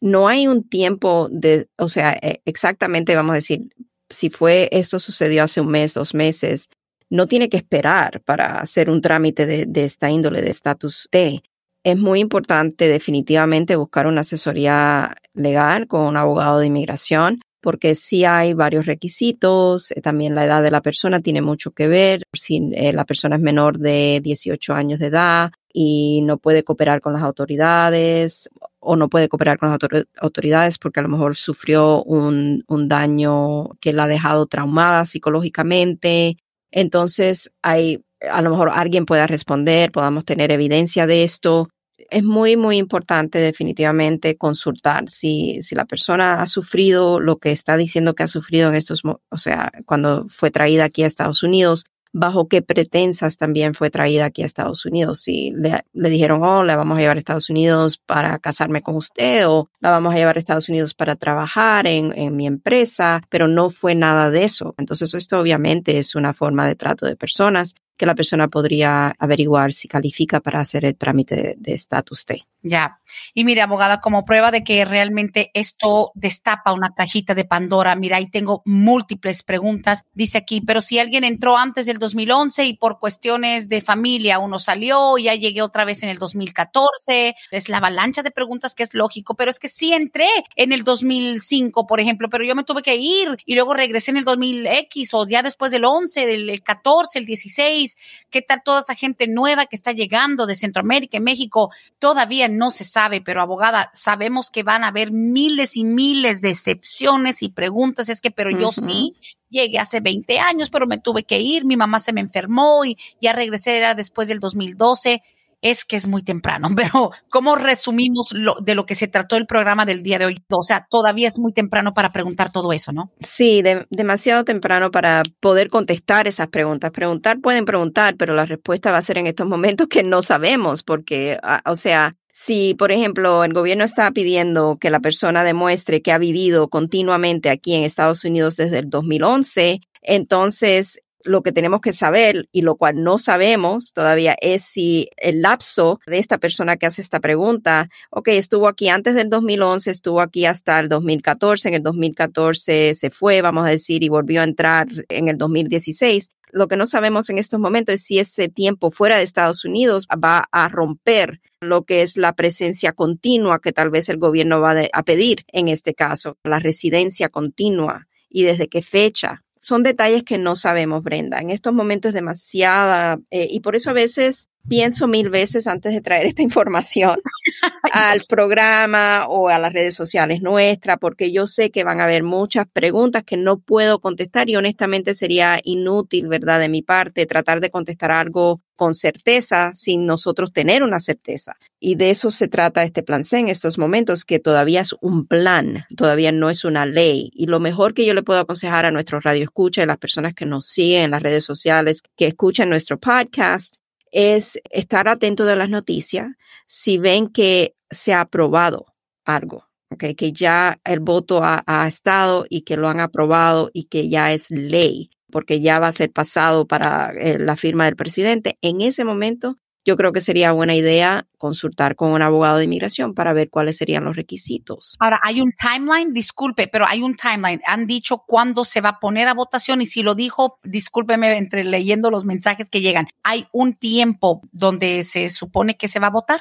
No 0.00 0.28
hay 0.28 0.46
un 0.46 0.68
tiempo 0.68 1.28
de, 1.32 1.68
o 1.76 1.88
sea, 1.88 2.16
e, 2.22 2.40
exactamente 2.44 3.16
vamos 3.16 3.32
a 3.32 3.42
decir, 3.42 3.70
si 4.08 4.30
fue 4.30 4.68
esto 4.70 5.00
sucedió 5.00 5.42
hace 5.42 5.60
un 5.60 5.68
mes, 5.68 5.94
dos 5.94 6.14
meses, 6.14 6.68
no 7.10 7.26
tiene 7.26 7.48
que 7.48 7.56
esperar 7.56 8.20
para 8.24 8.60
hacer 8.60 8.88
un 8.88 9.00
trámite 9.00 9.46
de, 9.46 9.66
de 9.66 9.84
esta 9.84 10.10
índole 10.10 10.42
de 10.42 10.50
estatus 10.50 11.08
T. 11.10 11.42
Es 11.82 11.96
muy 11.96 12.20
importante 12.20 12.86
definitivamente 12.86 13.74
buscar 13.74 14.06
una 14.06 14.20
asesoría 14.20 15.16
legal 15.34 15.88
con 15.88 16.02
un 16.02 16.16
abogado 16.16 16.60
de 16.60 16.66
inmigración 16.66 17.40
porque 17.60 17.94
sí 17.94 18.24
hay 18.24 18.54
varios 18.54 18.86
requisitos, 18.86 19.90
eh, 19.90 20.00
también 20.00 20.34
la 20.34 20.44
edad 20.44 20.62
de 20.62 20.70
la 20.70 20.82
persona 20.82 21.20
tiene 21.20 21.42
mucho 21.42 21.72
que 21.72 21.88
ver, 21.88 22.24
si 22.32 22.70
eh, 22.74 22.92
la 22.92 23.04
persona 23.04 23.36
es 23.36 23.42
menor 23.42 23.78
de 23.78 24.20
18 24.22 24.74
años 24.74 24.98
de 25.00 25.06
edad 25.06 25.50
y 25.72 26.22
no 26.22 26.38
puede 26.38 26.64
cooperar 26.64 27.00
con 27.00 27.12
las 27.12 27.22
autoridades 27.22 28.48
o 28.80 28.96
no 28.96 29.08
puede 29.08 29.28
cooperar 29.28 29.58
con 29.58 29.70
las 29.70 29.78
autoridades 30.18 30.78
porque 30.78 31.00
a 31.00 31.02
lo 31.02 31.08
mejor 31.08 31.36
sufrió 31.36 32.02
un, 32.04 32.64
un 32.68 32.88
daño 32.88 33.70
que 33.80 33.92
la 33.92 34.04
ha 34.04 34.08
dejado 34.08 34.46
traumada 34.46 35.04
psicológicamente. 35.04 36.36
Entonces, 36.70 37.52
hay, 37.62 38.04
a 38.30 38.42
lo 38.42 38.50
mejor 38.50 38.70
alguien 38.72 39.06
pueda 39.06 39.26
responder, 39.26 39.92
podamos 39.92 40.24
tener 40.24 40.50
evidencia 40.50 41.06
de 41.06 41.24
esto 41.24 41.68
es 42.10 42.24
muy, 42.24 42.56
muy 42.56 42.78
importante 42.78 43.38
definitivamente 43.38 44.36
consultar 44.36 45.08
si, 45.08 45.60
si 45.62 45.74
la 45.74 45.84
persona 45.84 46.40
ha 46.40 46.46
sufrido 46.46 47.20
lo 47.20 47.38
que 47.38 47.52
está 47.52 47.76
diciendo 47.76 48.14
que 48.14 48.22
ha 48.22 48.28
sufrido 48.28 48.68
en 48.68 48.74
estos, 48.74 49.02
o 49.04 49.36
sea, 49.36 49.72
cuando 49.84 50.26
fue 50.28 50.50
traída 50.50 50.84
aquí 50.84 51.02
a 51.02 51.06
Estados 51.06 51.42
Unidos, 51.42 51.84
bajo 52.12 52.48
qué 52.48 52.62
pretensas 52.62 53.36
también 53.36 53.74
fue 53.74 53.90
traída 53.90 54.26
aquí 54.26 54.42
a 54.42 54.46
Estados 54.46 54.86
Unidos. 54.86 55.20
Si 55.20 55.52
le, 55.52 55.84
dijeron, 56.10 56.42
oh, 56.42 56.64
la 56.64 56.76
vamos 56.76 56.96
a 56.96 57.00
llevar 57.00 57.16
a 57.16 57.20
Estados 57.20 57.50
Unidos 57.50 57.98
para 57.98 58.38
casarme 58.38 58.82
con 58.82 58.96
usted 58.96 59.46
o 59.46 59.68
la 59.80 59.90
vamos 59.90 60.14
a 60.14 60.16
llevar 60.16 60.36
a 60.36 60.38
Estados 60.38 60.68
Unidos 60.68 60.94
para 60.94 61.16
trabajar 61.16 61.86
en, 61.86 62.16
en 62.16 62.34
mi 62.36 62.46
empresa, 62.46 63.22
pero 63.28 63.48
no 63.48 63.70
fue 63.70 63.94
nada 63.94 64.30
de 64.30 64.44
eso. 64.44 64.74
Entonces 64.78 65.12
esto 65.14 65.38
obviamente 65.38 65.98
es 65.98 66.14
una 66.14 66.32
forma 66.32 66.66
de 66.66 66.74
trato 66.74 67.06
de 67.06 67.16
personas 67.16 67.74
que 67.98 68.06
la 68.06 68.14
persona 68.14 68.48
podría 68.48 69.14
averiguar 69.18 69.72
si 69.74 69.88
califica 69.88 70.40
para 70.40 70.60
hacer 70.60 70.84
el 70.84 70.96
trámite 70.96 71.56
de 71.58 71.74
estatus 71.74 72.24
T. 72.24 72.46
Ya. 72.62 72.98
Y 73.34 73.44
mire, 73.44 73.62
abogada, 73.62 74.00
como 74.00 74.24
prueba 74.24 74.50
de 74.50 74.64
que 74.64 74.84
realmente 74.84 75.50
esto 75.54 76.10
destapa 76.14 76.72
una 76.72 76.92
cajita 76.92 77.34
de 77.34 77.44
Pandora, 77.44 77.94
mira, 77.94 78.16
ahí 78.16 78.28
tengo 78.28 78.62
múltiples 78.64 79.44
preguntas. 79.44 80.02
Dice 80.12 80.38
aquí, 80.38 80.60
pero 80.60 80.80
si 80.80 80.98
alguien 80.98 81.22
entró 81.22 81.56
antes 81.56 81.86
del 81.86 81.98
2011 81.98 82.64
y 82.64 82.76
por 82.76 82.98
cuestiones 82.98 83.68
de 83.68 83.80
familia 83.80 84.40
uno 84.40 84.58
salió 84.58 85.18
y 85.18 85.24
ya 85.24 85.34
llegué 85.36 85.62
otra 85.62 85.84
vez 85.84 86.02
en 86.02 86.10
el 86.10 86.18
2014, 86.18 87.36
es 87.52 87.68
la 87.68 87.76
avalancha 87.76 88.22
de 88.22 88.32
preguntas 88.32 88.74
que 88.74 88.82
es 88.82 88.92
lógico, 88.92 89.34
pero 89.34 89.50
es 89.50 89.60
que 89.60 89.68
sí 89.68 89.92
entré 89.92 90.28
en 90.56 90.72
el 90.72 90.82
2005, 90.82 91.86
por 91.86 92.00
ejemplo, 92.00 92.28
pero 92.28 92.44
yo 92.44 92.56
me 92.56 92.64
tuve 92.64 92.82
que 92.82 92.96
ir 92.96 93.38
y 93.46 93.54
luego 93.54 93.72
regresé 93.72 94.10
en 94.10 94.16
el 94.18 94.24
2000X 94.24 95.10
o 95.12 95.28
ya 95.28 95.42
después 95.42 95.70
del 95.70 95.84
11, 95.84 96.26
del 96.26 96.62
14, 96.62 97.20
el 97.20 97.24
16. 97.24 97.87
¿Qué 98.30 98.42
tal 98.42 98.62
toda 98.64 98.80
esa 98.80 98.94
gente 98.94 99.26
nueva 99.28 99.66
que 99.66 99.76
está 99.76 99.92
llegando 99.92 100.46
de 100.46 100.54
Centroamérica 100.54 101.16
y 101.16 101.20
México? 101.20 101.70
Todavía 101.98 102.48
no 102.48 102.70
se 102.70 102.84
sabe, 102.84 103.20
pero 103.20 103.40
abogada, 103.40 103.90
sabemos 103.94 104.50
que 104.50 104.62
van 104.62 104.84
a 104.84 104.88
haber 104.88 105.10
miles 105.12 105.76
y 105.76 105.84
miles 105.84 106.40
de 106.40 106.50
excepciones 106.50 107.42
y 107.42 107.48
preguntas. 107.48 108.08
Es 108.08 108.20
que, 108.20 108.30
pero 108.30 108.50
yo 108.50 108.72
sí 108.72 109.16
llegué 109.50 109.78
hace 109.78 110.00
20 110.00 110.38
años, 110.38 110.70
pero 110.70 110.86
me 110.86 110.98
tuve 110.98 111.24
que 111.24 111.40
ir, 111.40 111.64
mi 111.64 111.76
mamá 111.76 112.00
se 112.00 112.12
me 112.12 112.20
enfermó 112.20 112.84
y 112.84 112.96
ya 113.20 113.32
regresé, 113.32 113.76
era 113.76 113.94
después 113.94 114.28
del 114.28 114.40
2012 114.40 115.22
es 115.62 115.84
que 115.84 115.96
es 115.96 116.06
muy 116.06 116.22
temprano, 116.22 116.68
pero 116.76 117.10
¿cómo 117.28 117.56
resumimos 117.56 118.32
lo, 118.32 118.56
de 118.60 118.74
lo 118.74 118.86
que 118.86 118.94
se 118.94 119.08
trató 119.08 119.36
el 119.36 119.46
programa 119.46 119.86
del 119.86 120.02
día 120.02 120.18
de 120.18 120.26
hoy? 120.26 120.42
O 120.50 120.62
sea, 120.62 120.86
todavía 120.88 121.28
es 121.28 121.38
muy 121.38 121.52
temprano 121.52 121.94
para 121.94 122.10
preguntar 122.10 122.50
todo 122.50 122.72
eso, 122.72 122.92
¿no? 122.92 123.12
Sí, 123.22 123.62
demasiado 123.90 124.44
temprano 124.44 124.90
para 124.90 125.22
poder 125.40 125.68
contestar 125.68 126.26
esas 126.28 126.48
preguntas. 126.48 126.90
Preguntar 126.90 127.40
pueden 127.40 127.64
preguntar, 127.64 128.16
pero 128.16 128.34
la 128.34 128.46
respuesta 128.46 128.92
va 128.92 128.98
a 128.98 129.02
ser 129.02 129.18
en 129.18 129.26
estos 129.26 129.46
momentos 129.48 129.88
que 129.88 130.02
no 130.02 130.22
sabemos, 130.22 130.82
porque, 130.82 131.38
ah, 131.42 131.62
o 131.66 131.76
sea, 131.76 132.16
si, 132.32 132.74
por 132.74 132.92
ejemplo, 132.92 133.42
el 133.42 133.52
gobierno 133.52 133.82
está 133.82 134.12
pidiendo 134.12 134.78
que 134.80 134.90
la 134.90 135.00
persona 135.00 135.42
demuestre 135.42 136.02
que 136.02 136.12
ha 136.12 136.18
vivido 136.18 136.68
continuamente 136.68 137.50
aquí 137.50 137.74
en 137.74 137.82
Estados 137.82 138.24
Unidos 138.24 138.54
desde 138.54 138.78
el 138.78 138.90
2011, 138.90 139.80
entonces 140.02 141.00
Lo 141.24 141.42
que 141.42 141.52
tenemos 141.52 141.80
que 141.80 141.92
saber 141.92 142.48
y 142.52 142.62
lo 142.62 142.76
cual 142.76 143.02
no 143.02 143.18
sabemos 143.18 143.92
todavía 143.92 144.36
es 144.40 144.62
si 144.62 145.08
el 145.16 145.42
lapso 145.42 146.00
de 146.06 146.18
esta 146.18 146.38
persona 146.38 146.76
que 146.76 146.86
hace 146.86 147.02
esta 147.02 147.20
pregunta, 147.20 147.88
ok, 148.10 148.28
estuvo 148.28 148.68
aquí 148.68 148.88
antes 148.88 149.14
del 149.14 149.28
2011, 149.28 149.90
estuvo 149.90 150.20
aquí 150.20 150.46
hasta 150.46 150.78
el 150.78 150.88
2014, 150.88 151.68
en 151.68 151.74
el 151.74 151.82
2014 151.82 152.94
se 152.94 153.10
fue, 153.10 153.42
vamos 153.42 153.66
a 153.66 153.70
decir, 153.70 154.02
y 154.02 154.08
volvió 154.08 154.40
a 154.40 154.44
entrar 154.44 154.86
en 155.08 155.28
el 155.28 155.36
2016. 155.38 156.28
Lo 156.50 156.68
que 156.68 156.76
no 156.76 156.86
sabemos 156.86 157.28
en 157.30 157.38
estos 157.38 157.60
momentos 157.60 157.94
es 157.94 158.04
si 158.04 158.18
ese 158.18 158.48
tiempo 158.48 158.90
fuera 158.90 159.16
de 159.16 159.22
Estados 159.22 159.64
Unidos 159.64 160.06
va 160.12 160.48
a 160.50 160.68
romper 160.68 161.40
lo 161.60 161.84
que 161.84 162.02
es 162.02 162.16
la 162.16 162.34
presencia 162.34 162.92
continua 162.92 163.60
que 163.60 163.72
tal 163.72 163.90
vez 163.90 164.08
el 164.08 164.18
gobierno 164.18 164.60
va 164.60 164.74
a 164.92 165.02
pedir 165.02 165.44
en 165.52 165.68
este 165.68 165.94
caso, 165.94 166.38
la 166.44 166.58
residencia 166.58 167.28
continua 167.28 168.06
y 168.30 168.44
desde 168.44 168.68
qué 168.68 168.82
fecha 168.82 169.44
son 169.60 169.82
detalles 169.82 170.22
que 170.24 170.38
no 170.38 170.56
sabemos, 170.56 171.02
Brenda. 171.02 171.40
En 171.40 171.50
estos 171.50 171.72
momentos 171.72 172.10
es 172.10 172.14
demasiada, 172.14 173.20
eh, 173.30 173.48
y 173.50 173.60
por 173.60 173.76
eso 173.76 173.90
a 173.90 173.94
veces 173.94 174.48
pienso 174.68 175.08
mil 175.08 175.30
veces 175.30 175.66
antes 175.66 175.92
de 175.92 176.00
traer 176.00 176.26
esta 176.26 176.42
información 176.42 177.20
al 177.92 178.18
programa 178.28 179.26
o 179.28 179.48
a 179.48 179.58
las 179.58 179.72
redes 179.72 179.94
sociales 179.94 180.42
nuestras, 180.42 180.98
porque 180.98 181.32
yo 181.32 181.46
sé 181.46 181.70
que 181.70 181.84
van 181.84 182.00
a 182.00 182.04
haber 182.04 182.22
muchas 182.22 182.66
preguntas 182.72 183.24
que 183.24 183.36
no 183.36 183.58
puedo 183.58 184.00
contestar 184.00 184.48
y 184.48 184.56
honestamente 184.56 185.14
sería 185.14 185.60
inútil, 185.64 186.28
¿verdad? 186.28 186.60
De 186.60 186.68
mi 186.68 186.82
parte, 186.82 187.26
tratar 187.26 187.60
de 187.60 187.70
contestar 187.70 188.12
algo 188.12 188.60
con 188.76 188.94
certeza 188.94 189.72
sin 189.74 190.06
nosotros 190.06 190.52
tener 190.52 190.84
una 190.84 191.00
certeza. 191.00 191.56
Y 191.80 191.96
de 191.96 192.10
eso 192.10 192.30
se 192.30 192.46
trata 192.46 192.84
este 192.84 193.02
plan 193.02 193.24
C 193.24 193.38
en 193.38 193.48
estos 193.48 193.76
momentos, 193.76 194.24
que 194.24 194.38
todavía 194.38 194.82
es 194.82 194.94
un 195.00 195.26
plan, 195.26 195.84
todavía 195.96 196.30
no 196.30 196.48
es 196.48 196.64
una 196.64 196.86
ley. 196.86 197.32
Y 197.34 197.46
lo 197.46 197.58
mejor 197.58 197.92
que 197.92 198.06
yo 198.06 198.14
le 198.14 198.22
puedo 198.22 198.38
aconsejar 198.38 198.86
a 198.86 198.92
nuestros 198.92 199.24
radioescuchas, 199.24 199.82
a 199.82 199.86
las 199.86 199.98
personas 199.98 200.32
que 200.32 200.46
nos 200.46 200.66
siguen 200.66 201.06
en 201.06 201.10
las 201.10 201.22
redes 201.22 201.44
sociales, 201.44 202.02
que 202.16 202.28
escuchan 202.28 202.68
nuestro 202.68 202.98
podcast, 202.98 203.78
es 204.12 204.60
estar 204.70 205.08
atento 205.08 205.44
de 205.44 205.56
las 205.56 205.68
noticias 205.68 206.28
si 206.66 206.98
ven 206.98 207.28
que 207.28 207.74
se 207.90 208.12
ha 208.12 208.20
aprobado 208.20 208.86
algo, 209.24 209.66
okay, 209.90 210.14
que 210.14 210.32
ya 210.32 210.80
el 210.84 211.00
voto 211.00 211.40
ha, 211.42 211.86
estado 211.86 212.46
y 212.48 212.62
que 212.62 212.76
lo 212.76 212.88
han 212.88 213.00
aprobado 213.00 213.70
y 213.72 213.84
que 213.84 214.08
ya 214.08 214.32
es 214.32 214.50
ley, 214.50 215.10
porque 215.30 215.60
ya 215.60 215.78
va 215.80 215.88
a 215.88 215.92
ser 215.92 216.10
pasado 216.12 216.66
para 216.66 217.12
eh, 217.12 217.38
la 217.38 217.56
firma 217.56 217.86
del 217.86 217.96
presidente. 217.96 218.58
En 218.62 218.80
ese 218.80 219.04
momento 219.04 219.58
yo 219.88 219.96
creo 219.96 220.12
que 220.12 220.20
sería 220.20 220.52
buena 220.52 220.76
idea 220.76 221.26
consultar 221.38 221.96
con 221.96 222.12
un 222.12 222.20
abogado 222.20 222.58
de 222.58 222.64
inmigración 222.64 223.14
para 223.14 223.32
ver 223.32 223.48
cuáles 223.48 223.78
serían 223.78 224.04
los 224.04 224.16
requisitos. 224.16 224.96
Ahora, 224.98 225.18
hay 225.22 225.40
un 225.40 225.52
timeline, 225.52 226.12
disculpe, 226.12 226.68
pero 226.68 226.84
hay 226.86 227.02
un 227.02 227.16
timeline. 227.16 227.62
Han 227.66 227.86
dicho 227.86 228.22
cuándo 228.26 228.66
se 228.66 228.82
va 228.82 228.90
a 228.90 228.98
poner 229.00 229.28
a 229.28 229.34
votación 229.34 229.80
y 229.80 229.86
si 229.86 230.02
lo 230.02 230.14
dijo, 230.14 230.58
discúlpeme 230.62 231.38
entre 231.38 231.64
leyendo 231.64 232.10
los 232.10 232.26
mensajes 232.26 232.68
que 232.68 232.82
llegan. 232.82 233.06
¿Hay 233.22 233.46
un 233.50 233.72
tiempo 233.72 234.42
donde 234.52 235.04
se 235.04 235.30
supone 235.30 235.78
que 235.78 235.88
se 235.88 236.00
va 236.00 236.08
a 236.08 236.10
votar? 236.10 236.40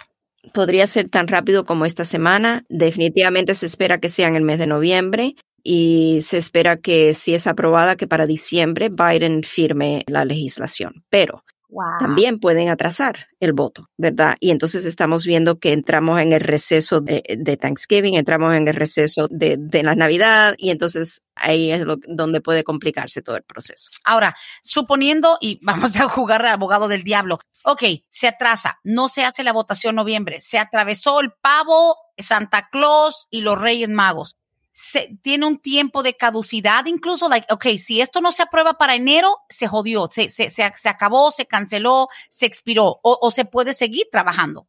Podría 0.53 0.85
ser 0.85 1.07
tan 1.07 1.29
rápido 1.29 1.65
como 1.65 1.85
esta 1.85 2.03
semana. 2.03 2.65
Definitivamente 2.67 3.55
se 3.55 3.65
espera 3.65 3.99
que 3.99 4.09
sea 4.09 4.27
en 4.27 4.35
el 4.35 4.43
mes 4.43 4.59
de 4.59 4.67
noviembre 4.67 5.35
y 5.63 6.19
se 6.19 6.37
espera 6.37 6.75
que 6.75 7.13
si 7.13 7.33
es 7.33 7.47
aprobada, 7.47 7.95
que 7.95 8.07
para 8.07 8.25
diciembre 8.25 8.89
Biden 8.89 9.43
firme 9.43 10.03
la 10.07 10.25
legislación. 10.25 11.05
Pero 11.09 11.45
también 11.99 12.39
pueden 12.39 12.69
atrasar 12.69 13.27
el 13.39 13.53
voto, 13.53 13.89
¿verdad? 13.97 14.37
Y 14.39 14.51
entonces 14.51 14.85
estamos 14.85 15.25
viendo 15.25 15.59
que 15.59 15.73
entramos 15.73 16.19
en 16.21 16.33
el 16.33 16.41
receso 16.41 17.01
de, 17.01 17.57
Thanksgiving, 17.59 18.15
entramos 18.15 18.53
en 18.53 18.67
el 18.67 18.75
receso 18.75 19.27
de, 19.29 19.57
la 19.83 19.95
Navidad 19.95 20.55
y 20.57 20.69
entonces 20.69 21.21
ahí 21.35 21.71
es 21.71 21.83
donde 22.07 22.41
puede 22.41 22.63
complicarse 22.63 23.21
todo 23.21 23.35
el 23.35 23.43
proceso. 23.43 23.89
Ahora, 24.03 24.35
suponiendo, 24.63 25.37
y 25.41 25.59
vamos 25.61 25.99
a 25.99 26.07
jugar 26.07 26.45
al 26.45 26.53
abogado 26.53 26.87
del 26.87 27.03
diablo, 27.03 27.39
ok, 27.63 27.83
se 28.09 28.27
atrasa, 28.27 28.79
no 28.83 29.09
se 29.09 29.23
hace 29.23 29.43
la 29.43 29.53
votación 29.53 29.95
noviembre, 29.95 30.41
se 30.41 30.59
atravesó 30.59 31.19
el 31.19 31.31
pavo, 31.41 31.97
Santa 32.17 32.69
Claus 32.71 33.27
y 33.29 33.41
los 33.41 33.59
Reyes 33.59 33.89
Magos 33.89 34.37
se, 34.79 35.17
tiene 35.23 35.47
un 35.47 35.57
tiempo 35.57 36.03
de 36.03 36.13
caducidad, 36.13 36.85
incluso, 36.85 37.27
like, 37.29 37.51
ok, 37.51 37.65
si 37.79 37.99
esto 37.99 38.21
no 38.21 38.31
se 38.31 38.43
aprueba 38.43 38.75
para 38.75 38.93
enero, 38.93 39.37
se 39.49 39.67
jodió, 39.67 40.07
se, 40.07 40.29
se, 40.29 40.51
se, 40.51 40.89
acabó, 40.89 41.31
se 41.31 41.47
canceló, 41.47 42.09
se 42.29 42.45
expiró, 42.45 42.99
o, 43.01 43.17
o 43.19 43.31
se 43.31 43.45
puede 43.45 43.73
seguir 43.73 44.05
trabajando. 44.11 44.67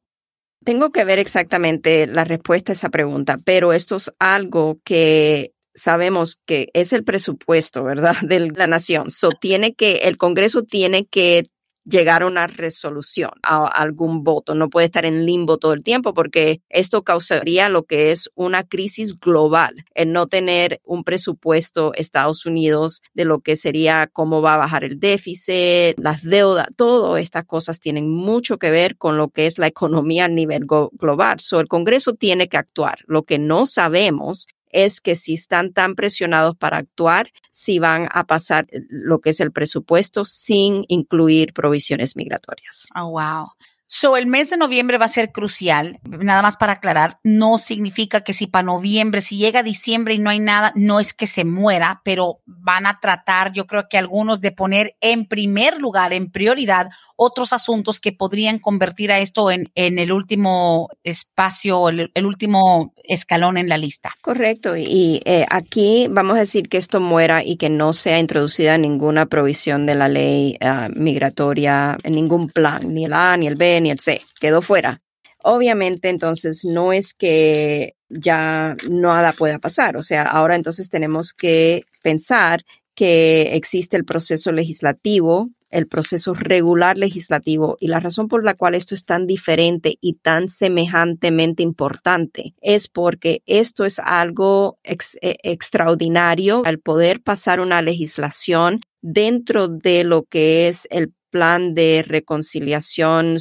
Tengo 0.64 0.92
que 0.92 1.04
ver 1.04 1.18
exactamente 1.18 2.06
la 2.06 2.24
respuesta 2.24 2.72
a 2.72 2.74
esa 2.74 2.88
pregunta, 2.88 3.36
pero 3.44 3.74
esto 3.74 3.96
es 3.96 4.10
algo 4.18 4.78
que 4.82 5.52
sabemos 5.74 6.40
que 6.46 6.70
es 6.72 6.94
el 6.94 7.04
presupuesto, 7.04 7.84
¿verdad? 7.84 8.16
De 8.22 8.40
la 8.40 8.66
nación. 8.66 9.10
So, 9.10 9.32
tiene 9.38 9.74
que, 9.74 9.96
el 10.04 10.16
Congreso 10.16 10.62
tiene 10.62 11.04
que 11.04 11.50
llegar 11.88 12.22
a 12.22 12.26
una 12.26 12.46
resolución, 12.46 13.30
a, 13.42 13.66
algún 13.66 14.24
voto. 14.24 14.54
No 14.54 14.68
puede 14.68 14.86
estar 14.86 15.04
en 15.04 15.24
limbo 15.26 15.58
todo 15.58 15.72
el 15.72 15.82
tiempo 15.82 16.14
porque 16.14 16.60
esto 16.68 17.02
causaría 17.02 17.68
lo 17.68 17.84
que 17.84 18.10
es 18.10 18.30
una 18.34 18.64
crisis 18.64 19.18
global, 19.18 19.84
el 19.94 20.12
no 20.12 20.26
tener 20.26 20.80
un 20.84 21.04
presupuesto 21.04 21.92
Estados 21.94 22.46
Unidos 22.46 23.02
de 23.14 23.24
lo 23.24 23.40
que 23.40 23.56
sería 23.56 24.08
cómo 24.12 24.42
va 24.42 24.54
a 24.54 24.58
bajar 24.58 24.84
el 24.84 25.00
déficit, 25.00 25.98
las 25.98 26.22
deudas, 26.22 26.68
todas 26.76 27.22
estas 27.22 27.44
cosas 27.44 27.80
tienen 27.80 28.10
mucho 28.10 28.58
que 28.58 28.70
ver 28.70 28.96
con 28.96 29.16
lo 29.16 29.28
que 29.28 29.46
es 29.46 29.58
la 29.58 29.66
economía 29.66 30.26
a 30.26 30.28
nivel 30.28 30.66
global. 30.92 31.40
So, 31.40 31.60
el 31.60 31.68
Congreso 31.68 32.14
tiene 32.14 32.48
que 32.48 32.56
actuar. 32.56 32.98
Lo 33.06 33.22
que 33.22 33.38
no 33.38 33.66
sabemos 33.66 34.46
es 34.70 35.00
que 35.00 35.16
si 35.16 35.34
están 35.34 35.72
tan 35.72 35.94
presionados 35.94 36.56
para 36.56 36.78
actuar, 36.78 37.30
si 37.50 37.78
van 37.78 38.08
a 38.12 38.24
pasar 38.24 38.66
lo 38.88 39.20
que 39.20 39.30
es 39.30 39.40
el 39.40 39.52
presupuesto 39.52 40.24
sin 40.24 40.84
incluir 40.88 41.52
provisiones 41.52 42.16
migratorias. 42.16 42.86
Oh, 42.94 43.10
wow. 43.10 43.48
So, 43.90 44.18
el 44.18 44.26
mes 44.26 44.50
de 44.50 44.58
noviembre 44.58 44.98
va 44.98 45.06
a 45.06 45.08
ser 45.08 45.32
crucial. 45.32 45.98
Nada 46.04 46.42
más 46.42 46.58
para 46.58 46.74
aclarar, 46.74 47.16
no 47.24 47.56
significa 47.56 48.20
que 48.20 48.34
si 48.34 48.46
para 48.46 48.62
noviembre, 48.62 49.22
si 49.22 49.38
llega 49.38 49.62
diciembre 49.62 50.12
y 50.12 50.18
no 50.18 50.28
hay 50.28 50.40
nada, 50.40 50.72
no 50.74 51.00
es 51.00 51.14
que 51.14 51.26
se 51.26 51.46
muera, 51.46 52.02
pero 52.04 52.42
van 52.44 52.84
a 52.84 53.00
tratar, 53.00 53.54
yo 53.54 53.66
creo 53.66 53.88
que 53.88 53.96
algunos, 53.96 54.42
de 54.42 54.52
poner 54.52 54.94
en 55.00 55.24
primer 55.24 55.80
lugar, 55.80 56.12
en 56.12 56.30
prioridad, 56.30 56.90
otros 57.16 57.54
asuntos 57.54 57.98
que 57.98 58.12
podrían 58.12 58.58
convertir 58.58 59.10
a 59.10 59.20
esto 59.20 59.50
en, 59.50 59.72
en 59.74 59.98
el 59.98 60.12
último 60.12 60.90
espacio, 61.02 61.88
el, 61.88 62.12
último 62.26 62.92
escalón 63.08 63.58
en 63.58 63.68
la 63.68 63.78
lista. 63.78 64.14
Correcto. 64.20 64.76
Y 64.76 65.20
eh, 65.24 65.46
aquí 65.50 66.06
vamos 66.10 66.36
a 66.36 66.40
decir 66.40 66.68
que 66.68 66.76
esto 66.76 67.00
muera 67.00 67.42
y 67.42 67.56
que 67.56 67.70
no 67.70 67.92
sea 67.92 68.18
introducida 68.18 68.78
ninguna 68.78 69.26
provisión 69.26 69.86
de 69.86 69.94
la 69.94 70.08
ley 70.08 70.56
ah, 70.60 70.88
migratoria, 70.94 71.96
en 72.04 72.14
ningún 72.14 72.48
plan, 72.48 72.94
ni 72.94 73.06
el 73.06 73.12
A, 73.12 73.36
ni 73.36 73.46
el 73.46 73.56
B, 73.56 73.80
ni 73.80 73.90
el 73.90 73.98
C, 73.98 74.20
quedó 74.38 74.62
fuera. 74.62 75.00
Obviamente, 75.42 76.08
entonces, 76.08 76.64
no 76.64 76.92
es 76.92 77.14
que 77.14 77.94
ya 78.08 78.76
nada 78.90 79.32
pueda 79.32 79.58
pasar. 79.58 79.96
O 79.96 80.02
sea, 80.02 80.22
ahora 80.22 80.56
entonces 80.56 80.88
tenemos 80.90 81.32
que 81.32 81.84
pensar 82.02 82.64
que 82.94 83.54
existe 83.54 83.96
el 83.96 84.04
proceso 84.04 84.50
legislativo, 84.50 85.50
el 85.70 85.86
proceso 85.86 86.34
regular 86.34 86.96
legislativo 86.96 87.76
y 87.80 87.88
la 87.88 88.00
razón 88.00 88.28
por 88.28 88.44
la 88.44 88.54
cual 88.54 88.74
esto 88.74 88.94
es 88.94 89.04
tan 89.04 89.26
diferente 89.26 89.98
y 90.00 90.14
tan 90.14 90.48
semejantemente 90.48 91.62
importante 91.62 92.54
es 92.60 92.88
porque 92.88 93.42
esto 93.46 93.84
es 93.84 93.98
algo 93.98 94.78
e, 94.84 94.96
extraordinario 95.42 96.62
al 96.64 96.78
poder 96.78 97.20
pasar 97.22 97.60
una 97.60 97.82
legislación 97.82 98.80
dentro 99.00 99.68
de 99.68 100.04
lo 100.04 100.24
que 100.24 100.68
es 100.68 100.88
el 100.90 101.12
plan 101.30 101.74
de 101.74 102.04
reconciliación 102.06 103.38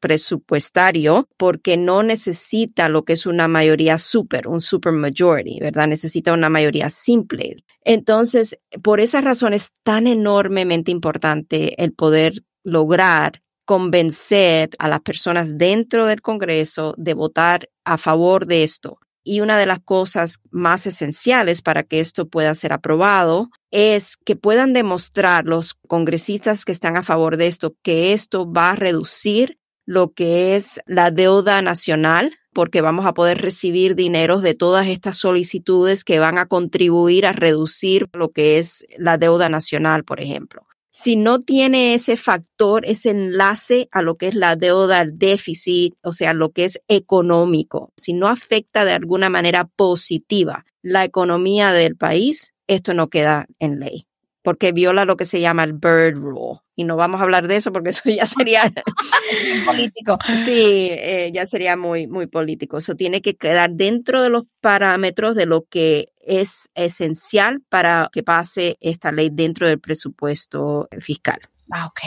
presupuestario 0.00 1.28
porque 1.36 1.76
no 1.76 2.02
necesita 2.02 2.88
lo 2.88 3.04
que 3.04 3.14
es 3.14 3.26
una 3.26 3.48
mayoría 3.48 3.98
super, 3.98 4.48
un 4.48 4.60
super 4.60 4.92
majority, 4.92 5.58
¿verdad? 5.60 5.88
Necesita 5.88 6.32
una 6.32 6.48
mayoría 6.48 6.90
simple. 6.90 7.56
Entonces, 7.84 8.58
por 8.82 9.00
esa 9.00 9.20
razón 9.20 9.54
es 9.54 9.70
tan 9.82 10.06
enormemente 10.06 10.90
importante 10.90 11.82
el 11.82 11.92
poder 11.92 12.42
lograr 12.64 13.42
convencer 13.64 14.70
a 14.78 14.88
las 14.88 15.00
personas 15.00 15.58
dentro 15.58 16.06
del 16.06 16.22
Congreso 16.22 16.94
de 16.96 17.12
votar 17.12 17.68
a 17.84 17.98
favor 17.98 18.46
de 18.46 18.62
esto. 18.62 18.98
Y 19.28 19.42
una 19.42 19.58
de 19.58 19.66
las 19.66 19.80
cosas 19.80 20.40
más 20.50 20.86
esenciales 20.86 21.60
para 21.60 21.82
que 21.82 22.00
esto 22.00 22.28
pueda 22.28 22.54
ser 22.54 22.72
aprobado 22.72 23.50
es 23.70 24.16
que 24.16 24.36
puedan 24.36 24.72
demostrar 24.72 25.44
los 25.44 25.74
congresistas 25.86 26.64
que 26.64 26.72
están 26.72 26.96
a 26.96 27.02
favor 27.02 27.36
de 27.36 27.46
esto 27.46 27.76
que 27.82 28.14
esto 28.14 28.50
va 28.50 28.70
a 28.70 28.76
reducir 28.76 29.58
lo 29.84 30.14
que 30.14 30.56
es 30.56 30.80
la 30.86 31.10
deuda 31.10 31.60
nacional, 31.60 32.38
porque 32.54 32.80
vamos 32.80 33.04
a 33.04 33.12
poder 33.12 33.42
recibir 33.42 33.94
dinero 33.94 34.40
de 34.40 34.54
todas 34.54 34.86
estas 34.86 35.18
solicitudes 35.18 36.04
que 36.04 36.18
van 36.18 36.38
a 36.38 36.46
contribuir 36.46 37.26
a 37.26 37.32
reducir 37.32 38.08
lo 38.14 38.30
que 38.30 38.58
es 38.58 38.86
la 38.96 39.18
deuda 39.18 39.50
nacional, 39.50 40.04
por 40.04 40.20
ejemplo 40.20 40.67
si 41.00 41.14
no 41.14 41.42
tiene 41.42 41.94
ese 41.94 42.16
factor, 42.16 42.84
ese 42.84 43.10
enlace 43.10 43.88
a 43.92 44.02
lo 44.02 44.16
que 44.16 44.26
es 44.26 44.34
la 44.34 44.56
deuda, 44.56 45.00
el 45.00 45.16
déficit, 45.16 45.94
o 46.02 46.10
sea, 46.10 46.32
lo 46.34 46.50
que 46.50 46.64
es 46.64 46.80
económico, 46.88 47.92
si 47.96 48.14
no 48.14 48.26
afecta 48.26 48.84
de 48.84 48.94
alguna 48.94 49.30
manera 49.30 49.68
positiva 49.76 50.64
la 50.82 51.04
economía 51.04 51.70
del 51.70 51.94
país, 51.94 52.52
esto 52.66 52.94
no 52.94 53.10
queda 53.10 53.46
en 53.60 53.78
ley 53.78 54.07
porque 54.48 54.72
viola 54.72 55.04
lo 55.04 55.18
que 55.18 55.26
se 55.26 55.42
llama 55.42 55.62
el 55.62 55.74
Bird 55.74 56.14
Rule. 56.14 56.60
Y 56.74 56.84
no 56.84 56.96
vamos 56.96 57.20
a 57.20 57.24
hablar 57.24 57.48
de 57.48 57.56
eso 57.56 57.70
porque 57.70 57.90
eso 57.90 58.00
ya 58.06 58.24
sería 58.24 58.62
político. 59.66 60.16
Sí, 60.46 60.88
eh, 60.90 61.30
ya 61.34 61.44
sería 61.44 61.76
muy, 61.76 62.06
muy 62.06 62.28
político. 62.28 62.78
Eso 62.78 62.94
tiene 62.94 63.20
que 63.20 63.36
quedar 63.36 63.72
dentro 63.72 64.22
de 64.22 64.30
los 64.30 64.44
parámetros 64.62 65.34
de 65.34 65.44
lo 65.44 65.66
que 65.68 66.12
es 66.18 66.70
esencial 66.74 67.60
para 67.68 68.08
que 68.10 68.22
pase 68.22 68.78
esta 68.80 69.12
ley 69.12 69.28
dentro 69.30 69.66
del 69.66 69.80
presupuesto 69.80 70.88
fiscal. 70.98 71.40
Ah, 71.70 71.84
ok. 71.84 72.00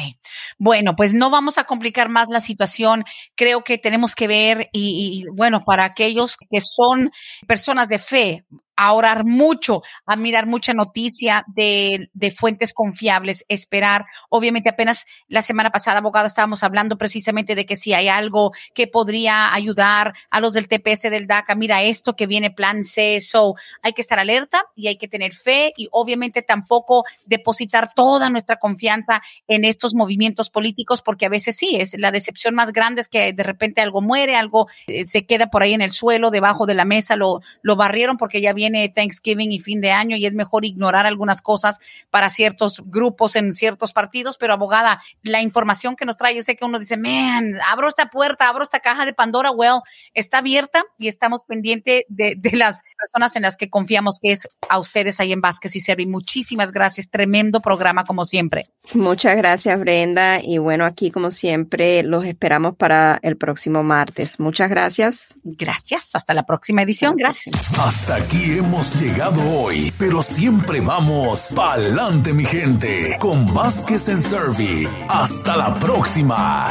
Bueno, 0.58 0.96
pues 0.96 1.14
no 1.14 1.30
vamos 1.30 1.60
a 1.60 1.66
complicar 1.66 2.10
más 2.10 2.30
la 2.30 2.40
situación. 2.40 3.04
Creo 3.36 3.64
que 3.64 3.78
tenemos 3.78 4.16
que 4.16 4.28
ver 4.28 4.70
y, 4.74 5.22
y, 5.28 5.30
bueno, 5.32 5.64
para 5.64 5.86
aquellos 5.86 6.38
que 6.38 6.60
son 6.60 7.12
personas 7.46 7.88
de 7.88 8.00
fe, 8.00 8.46
a 8.82 8.94
orar 8.94 9.26
mucho, 9.26 9.84
a 10.08 10.16
mirar 10.16 10.48
mucha 10.48 10.74
noticia 10.74 11.46
de, 11.56 12.10
de, 12.14 12.32
fuentes 12.32 12.74
confiables, 12.74 13.46
esperar. 13.48 14.06
Obviamente 14.30 14.70
apenas 14.70 15.06
la 15.28 15.44
semana 15.44 15.70
pasada, 15.70 16.00
abogada, 16.00 16.26
estábamos 16.26 16.64
hablando 16.64 16.98
precisamente 16.98 17.54
de 17.54 17.68
que 17.68 17.76
si 17.76 17.94
hay 17.94 18.08
algo 18.08 18.54
que 18.74 18.88
podría 18.88 19.54
ayudar 19.54 20.16
a 20.32 20.40
los 20.40 20.54
del 20.54 20.68
TPS 20.68 21.12
del 21.12 21.28
DACA, 21.28 21.54
mira 21.54 21.84
esto 21.84 22.16
que 22.16 22.26
viene 22.26 22.50
plan 22.50 22.84
C, 22.84 23.22
so 23.22 23.54
hay 23.84 23.94
que 23.94 24.02
estar 24.02 24.18
alerta 24.18 24.64
y 24.76 24.88
hay 24.88 24.98
que 24.98 25.08
tener 25.08 25.36
fe 25.36 25.74
y 25.78 25.88
obviamente 25.92 26.42
tampoco 26.42 27.04
depositar 27.28 27.94
toda 27.94 28.32
nuestra 28.32 28.56
confianza 28.56 29.22
en 29.48 29.64
estos 29.64 29.94
movimientos 29.94 30.50
políticos 30.50 31.04
porque 31.04 31.28
a 31.28 31.30
veces 31.30 31.56
sí, 31.56 31.76
es 31.76 31.96
la 32.00 32.10
decepción 32.10 32.56
más 32.56 32.72
grande 32.74 33.02
es 33.02 33.10
que 33.10 33.32
de 33.32 33.44
repente 33.44 33.82
algo 33.82 34.02
muere, 34.02 34.36
algo 34.36 34.68
eh, 34.88 35.06
se 35.06 35.28
queda 35.28 35.52
por 35.52 35.62
ahí 35.62 35.74
en 35.74 35.82
el 35.82 35.92
suelo, 35.92 36.32
debajo 36.32 36.66
de 36.66 36.74
la 36.74 36.86
mesa, 36.86 37.16
lo, 37.16 37.42
lo 37.62 37.76
barrieron 37.76 38.18
porque 38.18 38.42
ya 38.42 38.54
viene 38.54 38.71
Thanksgiving 38.94 39.52
y 39.52 39.60
fin 39.60 39.82
de 39.82 39.92
año 39.92 40.16
y 40.16 40.26
es 40.26 40.34
mejor 40.34 40.66
ignorar 40.66 41.06
algunas 41.06 41.42
cosas 41.42 41.80
para 42.10 42.30
ciertos 42.30 42.82
grupos 42.86 43.36
en 43.36 43.54
ciertos 43.54 43.94
partidos, 43.94 44.38
pero 44.38 44.54
abogada, 44.54 45.02
la 45.24 45.42
información 45.42 45.96
que 45.96 46.06
nos 46.06 46.18
trae, 46.18 46.36
yo 46.36 46.42
sé 46.42 46.56
que 46.56 46.66
uno 46.66 46.80
dice, 46.80 46.98
man, 46.98 47.56
abro 47.70 47.88
esta 47.88 48.10
puerta, 48.10 48.50
abro 48.50 48.64
esta 48.64 48.80
caja 48.80 49.06
de 49.06 49.14
Pandora, 49.14 49.52
well, 49.52 49.82
está 50.14 50.40
abierta 50.40 50.84
y 50.98 51.08
estamos 51.08 51.44
pendientes 51.44 52.04
de, 52.08 52.36
de 52.38 52.52
las 52.58 52.84
personas 52.98 53.36
en 53.36 53.44
las 53.44 53.58
que 53.58 53.70
confiamos, 53.70 54.20
que 54.20 54.32
es 54.32 54.48
a 54.70 54.80
ustedes 54.80 55.20
ahí 55.20 55.32
en 55.32 55.42
Vázquez 55.42 55.76
y 55.76 55.80
Servi. 55.80 56.06
Muchísimas 56.06 56.72
gracias, 56.72 57.10
tremendo 57.10 57.62
programa 57.62 58.06
como 58.06 58.26
siempre. 58.26 58.70
Muchas 58.94 59.38
gracias, 59.38 59.80
Brenda. 59.80 60.40
Y 60.42 60.58
bueno, 60.58 60.86
aquí 60.86 61.12
como 61.12 61.32
siempre, 61.32 62.04
los 62.04 62.26
esperamos 62.26 62.76
para 62.76 63.20
el 63.22 63.38
próximo 63.38 63.84
martes. 63.84 64.40
Muchas 64.40 64.70
gracias. 64.70 65.36
Gracias. 65.44 66.16
Hasta 66.16 66.34
la 66.34 66.46
próxima 66.46 66.82
edición. 66.82 67.16
Gracias. 67.16 67.56
Hasta 67.80 68.16
aquí 68.16 68.61
hemos 68.62 69.02
llegado 69.02 69.42
hoy, 69.58 69.92
pero 69.98 70.22
siempre 70.22 70.82
vamos 70.82 71.52
pa'lante, 71.56 72.34
mi 72.34 72.46
gente, 72.46 73.18
con 73.20 73.52
Vázquez 73.54 74.08
en 74.10 74.22
Servi. 74.22 74.88
Hasta 75.10 75.58
la 75.58 75.74
próxima. 75.74 76.70